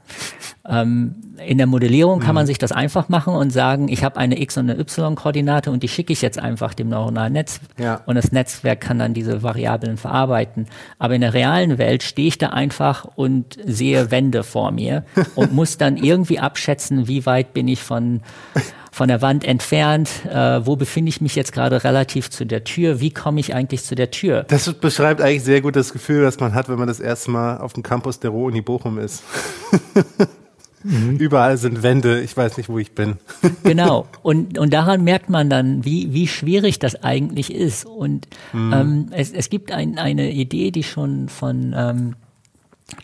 Ähm, 0.67 1.15
in 1.45 1.57
der 1.57 1.67
Modellierung 1.67 2.19
kann 2.19 2.35
man 2.35 2.45
mhm. 2.45 2.47
sich 2.47 2.57
das 2.57 2.71
einfach 2.71 3.09
machen 3.09 3.33
und 3.33 3.51
sagen, 3.51 3.87
ich 3.87 4.03
habe 4.03 4.17
eine 4.17 4.41
X- 4.41 4.57
und 4.57 4.69
eine 4.69 4.79
Y-Koordinate 4.79 5.71
und 5.71 5.83
die 5.83 5.87
schicke 5.87 6.11
ich 6.11 6.21
jetzt 6.21 6.39
einfach 6.39 6.73
dem 6.73 6.89
neuronalen 6.89 7.33
Netz 7.33 7.59
ja. 7.77 8.01
und 8.05 8.15
das 8.15 8.31
Netzwerk 8.31 8.81
kann 8.81 8.99
dann 8.99 9.13
diese 9.13 9.43
Variablen 9.43 9.97
verarbeiten. 9.97 10.67
Aber 10.97 11.13
in 11.15 11.21
der 11.21 11.33
realen 11.33 11.77
Welt 11.77 12.03
stehe 12.03 12.27
ich 12.27 12.37
da 12.37 12.49
einfach 12.49 13.05
und 13.05 13.57
sehe 13.63 14.11
Wände 14.11 14.43
vor 14.43 14.71
mir 14.71 15.05
und 15.35 15.53
muss 15.53 15.77
dann 15.77 15.97
irgendwie 15.97 16.39
abschätzen, 16.39 17.07
wie 17.07 17.25
weit 17.25 17.53
bin 17.53 17.67
ich 17.67 17.83
von 17.83 18.21
von 18.97 19.09
der 19.09 19.21
Wand 19.21 19.43
entfernt, 19.43 20.09
äh, 20.25 20.65
wo 20.65 20.75
befinde 20.75 21.09
ich 21.09 21.21
mich 21.21 21.35
jetzt 21.35 21.53
gerade 21.53 21.83
relativ 21.83 22.31
zu 22.31 22.47
der 22.47 22.63
Tür, 22.63 22.99
wie 22.99 23.11
komme 23.11 23.39
ich 23.39 23.53
eigentlich 23.53 23.83
zu 23.83 23.93
der 23.93 24.09
Tür? 24.09 24.43
Das 24.47 24.73
beschreibt 24.73 25.21
eigentlich 25.21 25.43
sehr 25.43 25.61
gut 25.61 25.75
das 25.75 25.93
Gefühl, 25.93 26.23
das 26.23 26.39
man 26.39 26.55
hat, 26.55 26.67
wenn 26.67 26.79
man 26.79 26.87
das 26.87 26.99
erste 26.99 27.29
Mal 27.29 27.59
auf 27.59 27.73
dem 27.73 27.83
Campus 27.83 28.19
der 28.19 28.31
Ruhr-Uni 28.31 28.61
Bochum 28.61 28.97
ist. 28.97 29.21
Mhm. 30.81 31.17
Überall 31.19 31.57
sind 31.57 31.83
Wände, 31.83 32.21
ich 32.21 32.35
weiß 32.35 32.57
nicht, 32.57 32.69
wo 32.69 32.79
ich 32.79 32.95
bin. 32.95 33.17
genau. 33.63 34.07
Und, 34.23 34.57
und 34.57 34.73
daran 34.73 35.03
merkt 35.03 35.29
man 35.29 35.47
dann, 35.47 35.85
wie, 35.85 36.11
wie 36.13 36.27
schwierig 36.27 36.79
das 36.79 37.03
eigentlich 37.03 37.53
ist. 37.53 37.85
Und 37.85 38.27
mhm. 38.51 38.73
ähm, 38.73 39.07
es, 39.11 39.31
es 39.31 39.51
gibt 39.51 39.71
ein, 39.71 39.99
eine 39.99 40.31
Idee, 40.31 40.71
die 40.71 40.83
schon 40.83 41.29
von 41.29 41.75
ähm, 41.77 42.15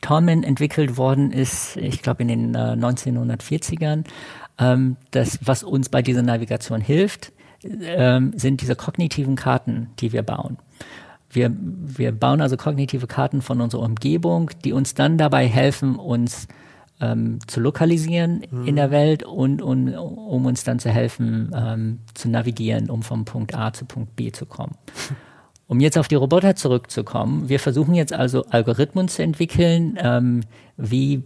Tormen 0.01 0.43
entwickelt 0.43 0.97
worden 0.97 1.32
ist, 1.32 1.77
ich 1.77 2.01
glaube 2.01 2.23
in 2.23 2.29
den 2.29 2.56
äh, 2.56 2.58
1940ern. 2.58 4.06
Ähm, 4.58 4.98
das, 5.12 5.39
was 5.44 5.63
uns 5.63 5.89
bei 5.89 6.02
dieser 6.02 6.22
Navigation 6.22 6.82
hilft, 6.82 7.32
ähm, 7.63 8.34
sind 8.36 8.62
diese 8.62 8.76
kognitiven 8.76 9.36
Karten, 9.36 9.89
die 10.00 10.13
wir 10.13 10.24
bauen. 10.24 10.58
Wir, 11.30 11.52
wir 11.58 12.12
bauen 12.12 12.42
also 12.42 12.58
kognitive 12.58 13.08
Karten 13.08 13.42
von 13.42 13.62
unserer 13.62 13.82
Umgebung, 13.82 14.52
die 14.63 14.74
uns 14.74 14.94
dann 14.94 15.18
dabei 15.18 15.48
helfen, 15.48 15.96
uns 15.96 16.48
ähm, 17.02 17.39
zu 17.48 17.60
lokalisieren 17.60 18.44
mhm. 18.50 18.68
in 18.68 18.76
der 18.76 18.92
Welt 18.92 19.24
und, 19.24 19.62
und 19.62 19.96
um 19.96 20.46
uns 20.46 20.63
dann 20.63 20.80
zu 20.80 20.89
helfen, 20.89 21.52
ähm, 21.56 22.00
zu 22.13 22.30
navigieren, 22.30 22.89
um 22.89 23.02
vom 23.02 23.26
Punkt 23.26 23.56
A 23.56 23.74
zu 23.74 23.86
Punkt 23.86 24.16
B 24.16 24.32
zu 24.32 24.46
kommen. 24.46 24.76
Um 25.66 25.80
jetzt 25.80 25.98
auf 25.98 26.10
die 26.10 26.16
Roboter 26.16 26.56
zurückzukommen, 26.56 27.48
wir 27.48 27.58
versuchen 27.58 27.96
jetzt 27.96 28.12
also 28.12 28.46
Algorithmen 28.48 29.08
zu 29.08 29.24
entwickeln, 29.24 29.98
ähm, 29.98 30.42
wie 30.76 31.24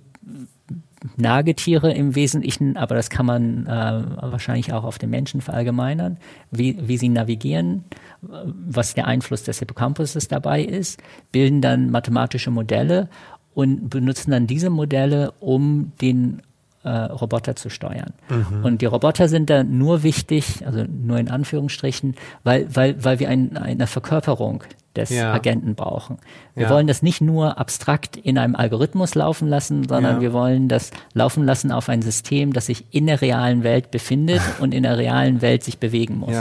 Nagetiere 1.16 1.92
im 1.94 2.16
Wesentlichen, 2.16 2.78
aber 2.78 2.96
das 2.96 3.10
kann 3.10 3.26
man 3.26 3.66
äh, 3.66 3.70
wahrscheinlich 3.70 4.74
auch 4.74 4.84
auf 4.84 4.98
den 4.98 5.10
Menschen 5.10 5.42
verallgemeinern, 5.42 6.18
wie, 6.52 6.78
wie 6.88 6.98
sie 6.98 7.10
navigieren, 7.10 7.86
was 8.22 8.94
der 8.94 9.08
Einfluss 9.08 9.44
des 9.44 9.60
Hippocampuses 9.60 10.28
dabei 10.28 10.64
ist, 10.64 11.02
bilden 11.32 11.62
dann 11.62 11.90
mathematische 11.92 12.52
Modelle 12.52 13.10
und 13.54 13.90
benutzen 13.90 14.32
dann 14.32 14.48
diese 14.48 14.70
Modelle, 14.70 15.34
um 15.40 15.92
den 16.02 16.42
äh, 16.84 16.90
Roboter 16.90 17.56
zu 17.56 17.70
steuern. 17.70 18.14
Mhm. 18.30 18.64
Und 18.64 18.82
die 18.82 18.86
Roboter 18.86 19.28
sind 19.28 19.50
da 19.50 19.64
nur 19.64 20.04
wichtig, 20.04 20.66
also 20.66 20.84
nur 20.84 21.18
in 21.18 21.30
Anführungsstrichen, 21.30 22.16
weil, 22.44 22.68
weil, 22.74 23.04
weil 23.04 23.20
wir 23.20 23.30
ein, 23.30 23.58
eine 23.58 23.88
Verkörperung 23.88 24.64
des 24.98 25.12
ja. 25.12 25.32
Agenten 25.32 25.76
brauchen. 25.76 26.18
Wir 26.56 26.64
ja. 26.64 26.70
wollen 26.70 26.88
das 26.88 27.02
nicht 27.02 27.22
nur 27.22 27.58
abstrakt 27.58 28.18
in 28.18 28.38
einem 28.38 28.56
Algorithmus 28.56 29.16
laufen 29.16 29.48
lassen, 29.48 29.88
sondern 29.88 30.16
ja. 30.16 30.22
wir 30.22 30.34
wollen 30.34 30.68
das 30.68 30.92
laufen 31.14 31.46
lassen 31.46 31.72
auf 31.72 31.88
ein 31.88 32.02
System, 32.02 32.52
das 32.52 32.66
sich 32.66 32.86
in 32.92 33.08
der 33.08 33.22
realen 33.22 33.64
Welt 33.64 33.92
befindet 33.92 34.42
und 34.60 34.74
in 34.74 34.84
der 34.84 34.98
realen 34.98 35.42
Welt 35.42 35.64
sich 35.64 35.78
bewegen 35.78 36.18
muss. 36.18 36.36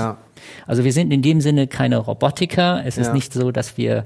Also 0.67 0.85
wir 0.85 0.93
sind 0.93 1.13
in 1.13 1.23
dem 1.23 1.41
Sinne 1.41 1.67
keine 1.67 1.99
Robotiker. 1.99 2.83
Es 2.85 2.99
ist 2.99 3.13
nicht 3.13 3.33
so, 3.33 3.53
dass 3.53 3.77
wir 3.77 4.05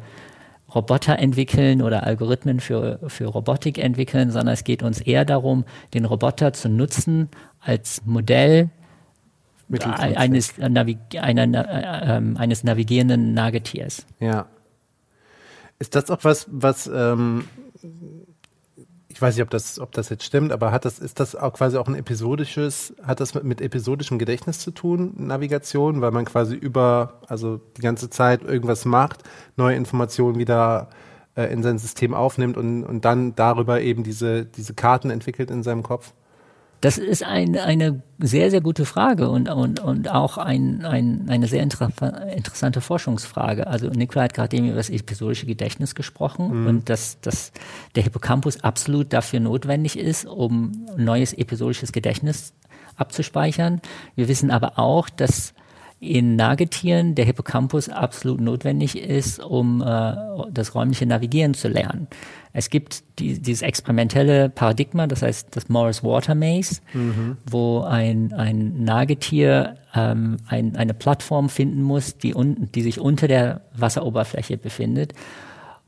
Roboter 0.74 1.18
entwickeln 1.18 1.82
oder 1.82 2.04
Algorithmen 2.04 2.60
für, 2.60 3.00
für 3.08 3.26
Robotik 3.26 3.78
entwickeln, 3.78 4.30
sondern 4.30 4.54
es 4.54 4.64
geht 4.64 4.82
uns 4.82 5.00
eher 5.00 5.24
darum, 5.24 5.64
den 5.94 6.04
Roboter 6.04 6.52
zu 6.52 6.68
nutzen 6.68 7.28
als 7.60 8.02
Modell 8.04 8.70
eines, 9.78 10.58
Navi 10.58 10.98
einer, 11.18 11.68
äh, 11.68 12.18
äh, 12.18 12.36
eines 12.36 12.64
navigierenden 12.64 13.34
Nagetiers. 13.34 14.06
Ja. 14.18 14.46
Ist 15.78 15.94
das 15.94 16.10
auch 16.10 16.24
was, 16.24 16.46
was 16.50 16.90
ähm, 16.92 17.44
ich 19.20 19.20
weiß 19.20 19.34
nicht, 19.34 19.42
ob 19.42 19.50
das, 19.50 19.78
ob 19.78 19.92
das 19.92 20.08
jetzt 20.08 20.24
stimmt, 20.24 20.50
aber 20.50 20.72
hat 20.72 20.86
das, 20.86 20.98
ist 20.98 21.20
das 21.20 21.34
auch 21.34 21.52
quasi 21.52 21.76
auch 21.76 21.88
ein 21.88 21.94
episodisches, 21.94 22.94
hat 23.02 23.20
das 23.20 23.34
mit, 23.34 23.44
mit 23.44 23.60
episodischem 23.60 24.18
Gedächtnis 24.18 24.60
zu 24.60 24.70
tun, 24.70 25.12
Navigation, 25.16 26.00
weil 26.00 26.10
man 26.10 26.24
quasi 26.24 26.54
über, 26.54 27.20
also 27.26 27.60
die 27.76 27.82
ganze 27.82 28.08
Zeit 28.08 28.42
irgendwas 28.42 28.86
macht, 28.86 29.24
neue 29.56 29.76
Informationen 29.76 30.38
wieder 30.38 30.88
äh, 31.34 31.52
in 31.52 31.62
sein 31.62 31.78
System 31.78 32.14
aufnimmt 32.14 32.56
und, 32.56 32.84
und 32.84 33.04
dann 33.04 33.34
darüber 33.34 33.80
eben 33.80 34.04
diese, 34.04 34.46
diese 34.46 34.72
Karten 34.74 35.10
entwickelt 35.10 35.50
in 35.50 35.62
seinem 35.62 35.82
Kopf? 35.82 36.14
Das 36.80 36.96
ist 36.96 37.22
ein, 37.22 37.58
eine 37.58 38.02
sehr, 38.18 38.50
sehr 38.50 38.62
gute 38.62 38.86
Frage 38.86 39.28
und, 39.28 39.50
und, 39.50 39.80
und 39.80 40.10
auch 40.10 40.38
ein, 40.38 40.84
ein, 40.86 41.26
eine 41.28 41.46
sehr 41.46 41.62
inter 41.62 41.90
interessante 42.34 42.80
Forschungsfrage. 42.80 43.66
Also 43.66 43.88
Nikola 43.88 44.24
hat 44.24 44.34
gerade 44.34 44.56
eben 44.56 44.68
über 44.68 44.76
das 44.76 44.88
episodische 44.88 45.44
Gedächtnis 45.44 45.94
gesprochen 45.94 46.62
mhm. 46.62 46.66
und 46.66 46.88
dass, 46.88 47.20
dass 47.20 47.52
der 47.96 48.02
Hippocampus 48.02 48.64
absolut 48.64 49.12
dafür 49.12 49.40
notwendig 49.40 49.98
ist, 49.98 50.24
um 50.24 50.86
neues 50.96 51.34
episodisches 51.34 51.92
Gedächtnis 51.92 52.54
abzuspeichern. 52.96 53.80
Wir 54.14 54.28
wissen 54.28 54.50
aber 54.50 54.78
auch, 54.78 55.10
dass 55.10 55.52
in 56.00 56.34
Nagetieren 56.34 57.14
der 57.14 57.26
Hippocampus 57.26 57.90
absolut 57.90 58.40
notwendig 58.40 58.98
ist, 58.98 59.38
um 59.38 59.82
äh, 59.82 60.14
das 60.50 60.74
räumliche 60.74 61.04
Navigieren 61.04 61.52
zu 61.52 61.68
lernen. 61.68 62.08
Es 62.54 62.70
gibt 62.70 63.04
die, 63.18 63.38
dieses 63.38 63.62
experimentelle 63.62 64.48
Paradigma, 64.48 65.06
das 65.06 65.22
heißt 65.22 65.54
das 65.54 65.68
Morris 65.68 66.02
Water 66.02 66.34
Maze, 66.34 66.80
mhm. 66.94 67.36
wo 67.48 67.82
ein, 67.82 68.32
ein 68.32 68.82
Nagetier 68.82 69.76
ähm, 69.94 70.38
ein, 70.48 70.74
eine 70.74 70.94
Plattform 70.94 71.50
finden 71.50 71.82
muss, 71.82 72.16
die, 72.16 72.34
un, 72.34 72.70
die 72.74 72.82
sich 72.82 72.98
unter 72.98 73.28
der 73.28 73.60
Wasseroberfläche 73.76 74.56
befindet. 74.56 75.12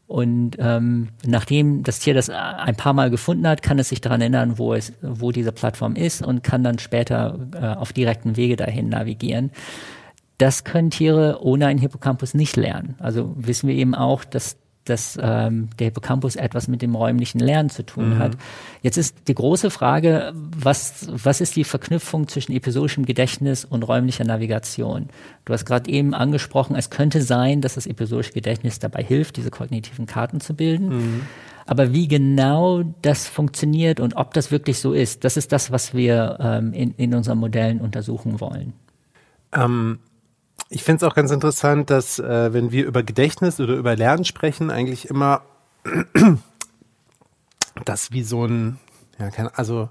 Und 0.06 0.56
ähm, 0.58 1.08
nachdem 1.24 1.84
das 1.84 2.00
Tier 2.00 2.12
das 2.12 2.28
ein 2.28 2.76
paar 2.76 2.92
Mal 2.92 3.08
gefunden 3.08 3.48
hat, 3.48 3.62
kann 3.62 3.78
es 3.78 3.88
sich 3.88 4.02
daran 4.02 4.20
erinnern, 4.20 4.58
wo 4.58 4.74
es, 4.74 4.92
wo 5.00 5.32
diese 5.32 5.52
Plattform 5.52 5.96
ist 5.96 6.22
und 6.22 6.44
kann 6.44 6.62
dann 6.62 6.78
später 6.78 7.38
äh, 7.54 7.64
auf 7.78 7.94
direkten 7.94 8.36
Wege 8.36 8.56
dahin 8.56 8.90
navigieren. 8.90 9.52
Das 10.38 10.64
können 10.64 10.90
Tiere 10.90 11.38
ohne 11.42 11.66
einen 11.66 11.78
Hippocampus 11.78 12.34
nicht 12.34 12.56
lernen. 12.56 12.96
Also 12.98 13.32
wissen 13.36 13.68
wir 13.68 13.74
eben 13.74 13.94
auch, 13.94 14.24
dass 14.24 14.56
dass 14.84 15.18
ähm, 15.20 15.70
der 15.78 15.86
Hippocampus 15.86 16.36
etwas 16.36 16.66
mit 16.66 16.82
dem 16.82 16.94
räumlichen 16.94 17.38
Lernen 17.38 17.70
zu 17.70 17.84
tun 17.84 18.14
mhm. 18.14 18.18
hat. 18.18 18.36
Jetzt 18.82 18.96
ist 18.96 19.28
die 19.28 19.34
große 19.34 19.70
Frage, 19.70 20.32
was, 20.34 21.06
was 21.08 21.40
ist 21.40 21.54
die 21.54 21.64
Verknüpfung 21.64 22.26
zwischen 22.26 22.52
episodischem 22.52 23.06
Gedächtnis 23.06 23.64
und 23.64 23.84
räumlicher 23.84 24.24
Navigation? 24.24 25.08
Du 25.44 25.52
hast 25.52 25.66
gerade 25.66 25.88
eben 25.88 26.14
angesprochen, 26.14 26.74
es 26.74 26.90
könnte 26.90 27.22
sein, 27.22 27.60
dass 27.60 27.74
das 27.74 27.86
episodische 27.86 28.32
Gedächtnis 28.32 28.80
dabei 28.80 29.04
hilft, 29.04 29.36
diese 29.36 29.50
kognitiven 29.50 30.06
Karten 30.06 30.40
zu 30.40 30.54
bilden. 30.54 30.88
Mhm. 30.88 31.20
Aber 31.64 31.92
wie 31.92 32.08
genau 32.08 32.82
das 33.02 33.28
funktioniert 33.28 34.00
und 34.00 34.16
ob 34.16 34.34
das 34.34 34.50
wirklich 34.50 34.80
so 34.80 34.92
ist, 34.92 35.22
das 35.22 35.36
ist 35.36 35.52
das, 35.52 35.70
was 35.70 35.94
wir 35.94 36.38
ähm, 36.40 36.72
in, 36.72 36.92
in 36.96 37.14
unseren 37.14 37.38
Modellen 37.38 37.80
untersuchen 37.80 38.40
wollen. 38.40 38.72
Ähm, 39.54 40.00
ich 40.72 40.84
finde 40.84 41.04
es 41.04 41.10
auch 41.10 41.14
ganz 41.14 41.30
interessant, 41.30 41.90
dass 41.90 42.18
äh, 42.18 42.52
wenn 42.52 42.72
wir 42.72 42.86
über 42.86 43.02
Gedächtnis 43.02 43.60
oder 43.60 43.74
über 43.74 43.94
Lernen 43.94 44.24
sprechen, 44.24 44.70
eigentlich 44.70 45.08
immer 45.08 45.42
das 47.84 48.12
wie 48.12 48.22
so 48.22 48.46
ein, 48.46 48.78
ja, 49.18 49.30
kein, 49.30 49.48
also 49.48 49.90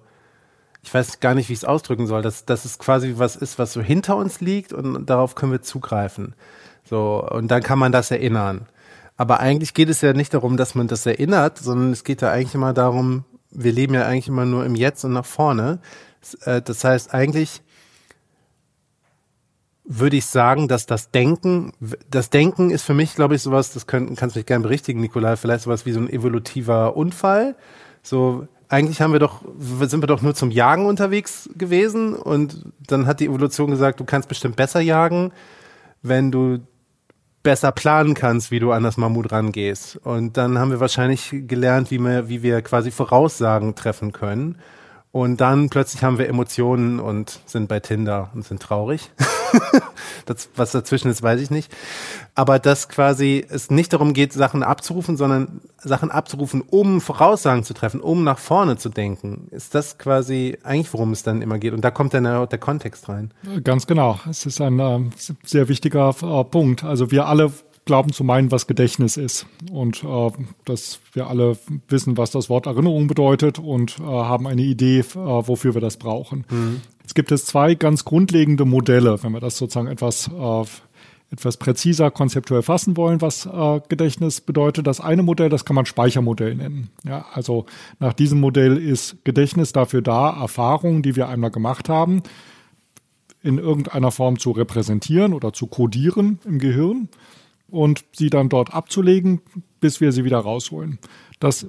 ich 0.82 0.92
weiß 0.92 1.20
gar 1.20 1.36
nicht, 1.36 1.50
wie 1.50 1.54
ich 1.54 1.60
es 1.60 1.66
ausdrücken 1.66 2.08
soll, 2.08 2.24
dass, 2.24 2.46
dass 2.46 2.66
es 2.66 2.80
quasi 2.80 3.14
was 3.18 3.36
ist, 3.36 3.60
was 3.60 3.74
so 3.74 3.82
hinter 3.82 4.18
uns 4.18 4.42
liegt 4.42 4.74
und 4.74 5.06
darauf 5.06 5.36
können 5.36 5.52
wir 5.52 5.62
zugreifen. 5.62 6.34
So, 6.84 7.24
und 7.30 7.50
dann 7.50 7.62
kann 7.62 7.78
man 7.78 7.92
das 7.92 8.10
erinnern. 8.10 8.66
Aber 9.18 9.40
eigentlich 9.40 9.76
geht 9.76 9.90
es 9.90 10.02
ja 10.02 10.14
nicht 10.14 10.34
darum, 10.34 10.58
dass 10.58 10.74
man 10.74 10.88
das 10.88 11.06
erinnert, 11.06 11.60
sondern 11.60 11.92
es 11.92 12.04
geht 12.04 12.24
ja 12.24 12.32
eigentlich 12.32 12.56
immer 12.56 12.74
darum, 12.74 13.24
wir 13.52 13.72
leben 13.72 13.94
ja 13.94 14.08
eigentlich 14.08 14.30
immer 14.30 14.46
nur 14.46 14.66
im 14.66 14.76
Jetzt 14.76 15.04
und 15.04 15.14
nach 15.14 15.26
vorne. 15.26 15.80
Das 16.48 16.84
äh, 16.84 16.88
heißt, 16.88 17.14
eigentlich 17.14 17.62
würde 19.84 20.18
ich 20.18 20.26
sagen, 20.26 20.68
dass 20.68 20.86
das 20.86 21.12
Denken, 21.12 21.74
das 22.10 22.30
Denken 22.30 22.70
ist 22.70 22.84
für 22.84 22.94
mich, 22.94 23.16
glaube 23.16 23.36
ich, 23.36 23.42
sowas, 23.42 23.74
das 23.74 23.88
können, 23.88 24.16
kannst 24.16 24.36
du 24.36 24.40
mich 24.40 24.46
gerne 24.46 24.64
berichtigen, 24.64 25.02
Nikolai, 25.02 25.36
vielleicht 25.36 25.64
sowas 25.64 25.86
wie 25.86 25.92
so 25.92 26.00
ein 26.00 26.10
evolutiver 26.10 26.96
Unfall. 26.96 27.56
So, 28.04 28.48
eigentlich 28.70 29.02
haben 29.02 29.12
wir 29.12 29.20
doch, 29.20 29.42
sind 29.60 30.02
wir 30.02 30.08
doch 30.08 30.22
nur 30.22 30.36
zum 30.36 30.52
Jagen 30.52 30.86
unterwegs 30.86 31.50
gewesen 31.58 32.14
und 32.14 32.66
dann 32.88 33.06
hat 33.06 33.20
die 33.20 33.26
Evolution 33.26 33.72
gesagt, 33.72 34.00
du 34.00 34.06
kannst 34.06 34.30
bestimmt 34.30 34.56
besser 34.56 34.80
jagen, 34.80 35.32
wenn 36.02 36.32
du 36.32 36.60
besser 37.44 37.72
planen 37.72 38.14
kannst, 38.14 38.52
wie 38.52 38.60
du 38.60 38.72
an 38.72 38.84
das 38.84 38.98
Mammut 38.98 39.32
rangehst. 39.32 39.98
Und 39.98 40.38
dann 40.38 40.60
haben 40.60 40.72
wir 40.72 40.80
wahrscheinlich 40.80 41.34
gelernt, 41.48 41.90
wie 41.92 41.98
wir, 41.98 42.30
wie 42.30 42.44
wir 42.44 42.62
quasi 42.62 42.92
Voraussagen 42.92 43.76
treffen 43.76 44.12
können. 44.12 44.60
Und 45.12 45.42
dann 45.42 45.70
plötzlich 45.70 46.04
haben 46.04 46.18
wir 46.18 46.30
Emotionen 46.30 47.00
und 47.00 47.42
sind 47.46 47.68
bei 47.68 47.80
Tinder 47.80 48.30
und 48.34 48.46
sind 48.46 48.62
traurig. 48.62 49.12
das, 50.26 50.50
was 50.56 50.72
dazwischen 50.72 51.10
ist, 51.10 51.22
weiß 51.24 51.42
ich 51.42 51.50
nicht. 51.50 51.72
Aber 52.36 52.60
dass 52.60 52.90
quasi 52.90 53.46
es 53.50 53.70
nicht 53.70 53.94
darum 53.94 54.14
geht, 54.14 54.34
Sachen 54.34 54.64
abzurufen, 54.64 55.18
sondern 55.18 55.62
Sachen 55.78 56.12
abzurufen, 56.12 56.62
um 56.62 57.02
Voraussagen 57.02 57.64
zu 57.64 57.74
treffen, 57.74 58.00
um 58.00 58.24
nach 58.24 58.40
vorne 58.40 58.78
zu 58.78 58.90
denken. 58.90 59.48
Ist 59.52 59.76
das 59.76 59.98
quasi 59.98 60.58
eigentlich, 60.64 60.94
worum 60.94 61.12
es 61.12 61.24
dann 61.24 61.42
immer 61.42 61.58
geht? 61.58 61.74
Und 61.74 61.82
da 61.84 61.92
kommt 61.92 62.14
dann 62.14 62.24
der, 62.24 62.48
Kontext 62.58 63.10
rein. 63.10 63.34
Ganz 63.64 63.88
genau. 63.88 64.20
Es 64.30 64.46
ist 64.46 64.62
ein 64.62 64.80
äh, 64.80 65.00
sehr 65.44 65.68
wichtiger 65.68 66.16
äh, 66.22 66.44
Punkt. 66.44 66.84
Also 66.84 67.12
wir 67.12 67.26
alle 67.26 67.52
glauben 67.86 68.14
zu 68.14 68.24
meinen, 68.24 68.52
was 68.52 68.68
Gedächtnis 68.68 69.18
ist. 69.18 69.46
Und 69.72 70.04
äh, 70.04 70.32
dass 70.66 71.00
wir 71.14 71.28
alle 71.28 71.58
wissen, 71.88 72.18
was 72.18 72.32
das 72.32 72.50
Wort 72.50 72.66
Erinnerung 72.66 73.08
bedeutet 73.08 73.60
und 73.60 74.00
äh, 74.00 74.04
haben 74.04 74.48
eine 74.48 74.62
Idee, 74.62 75.00
äh, 75.00 75.16
wofür 75.16 75.74
wir 75.74 75.82
das 75.82 75.98
brauchen. 75.98 76.46
Mhm. 76.50 76.82
es 77.06 77.14
gibt 77.14 77.32
es 77.32 77.46
zwei 77.46 77.76
ganz 77.76 78.06
grundlegende 78.06 78.66
Modelle, 78.66 79.22
wenn 79.24 79.34
wir 79.34 79.40
das 79.40 79.58
sozusagen 79.58 79.88
etwas 79.88 80.28
äh, 80.28 80.66
etwas 81.32 81.56
präziser 81.56 82.12
konzeptuell 82.12 82.62
fassen 82.62 82.98
wollen, 82.98 83.22
was 83.22 83.46
äh, 83.46 83.80
Gedächtnis 83.88 84.42
bedeutet. 84.42 84.86
Das 84.86 85.00
eine 85.00 85.24
Modell, 85.24 85.48
das 85.48 85.64
kann 85.64 85.78
man 85.78 85.86
Speichermodell 85.86 86.56
nennen. 86.56 86.90
Ja, 87.06 87.26
also 87.34 87.66
nach 88.00 88.12
diesem 88.12 88.42
Modell 88.42 88.78
ist 88.78 89.24
Gedächtnis 89.24 89.72
dafür 89.72 90.02
da, 90.02 90.30
Erfahrungen, 90.30 91.02
die 91.02 91.16
wir 91.16 91.30
einmal 91.30 91.50
gemacht 91.50 91.88
haben, 91.88 92.22
in 93.42 93.58
irgendeiner 93.58 94.12
Form 94.12 94.40
zu 94.40 94.52
repräsentieren 94.52 95.34
oder 95.34 95.54
zu 95.54 95.68
kodieren 95.68 96.40
im 96.44 96.60
Gehirn 96.60 97.08
und 97.72 98.04
sie 98.14 98.30
dann 98.30 98.50
dort 98.50 98.74
abzulegen, 98.74 99.42
bis 99.80 100.02
wir 100.02 100.12
sie 100.12 100.24
wieder 100.24 100.40
rausholen. 100.40 101.00
Das 101.40 101.66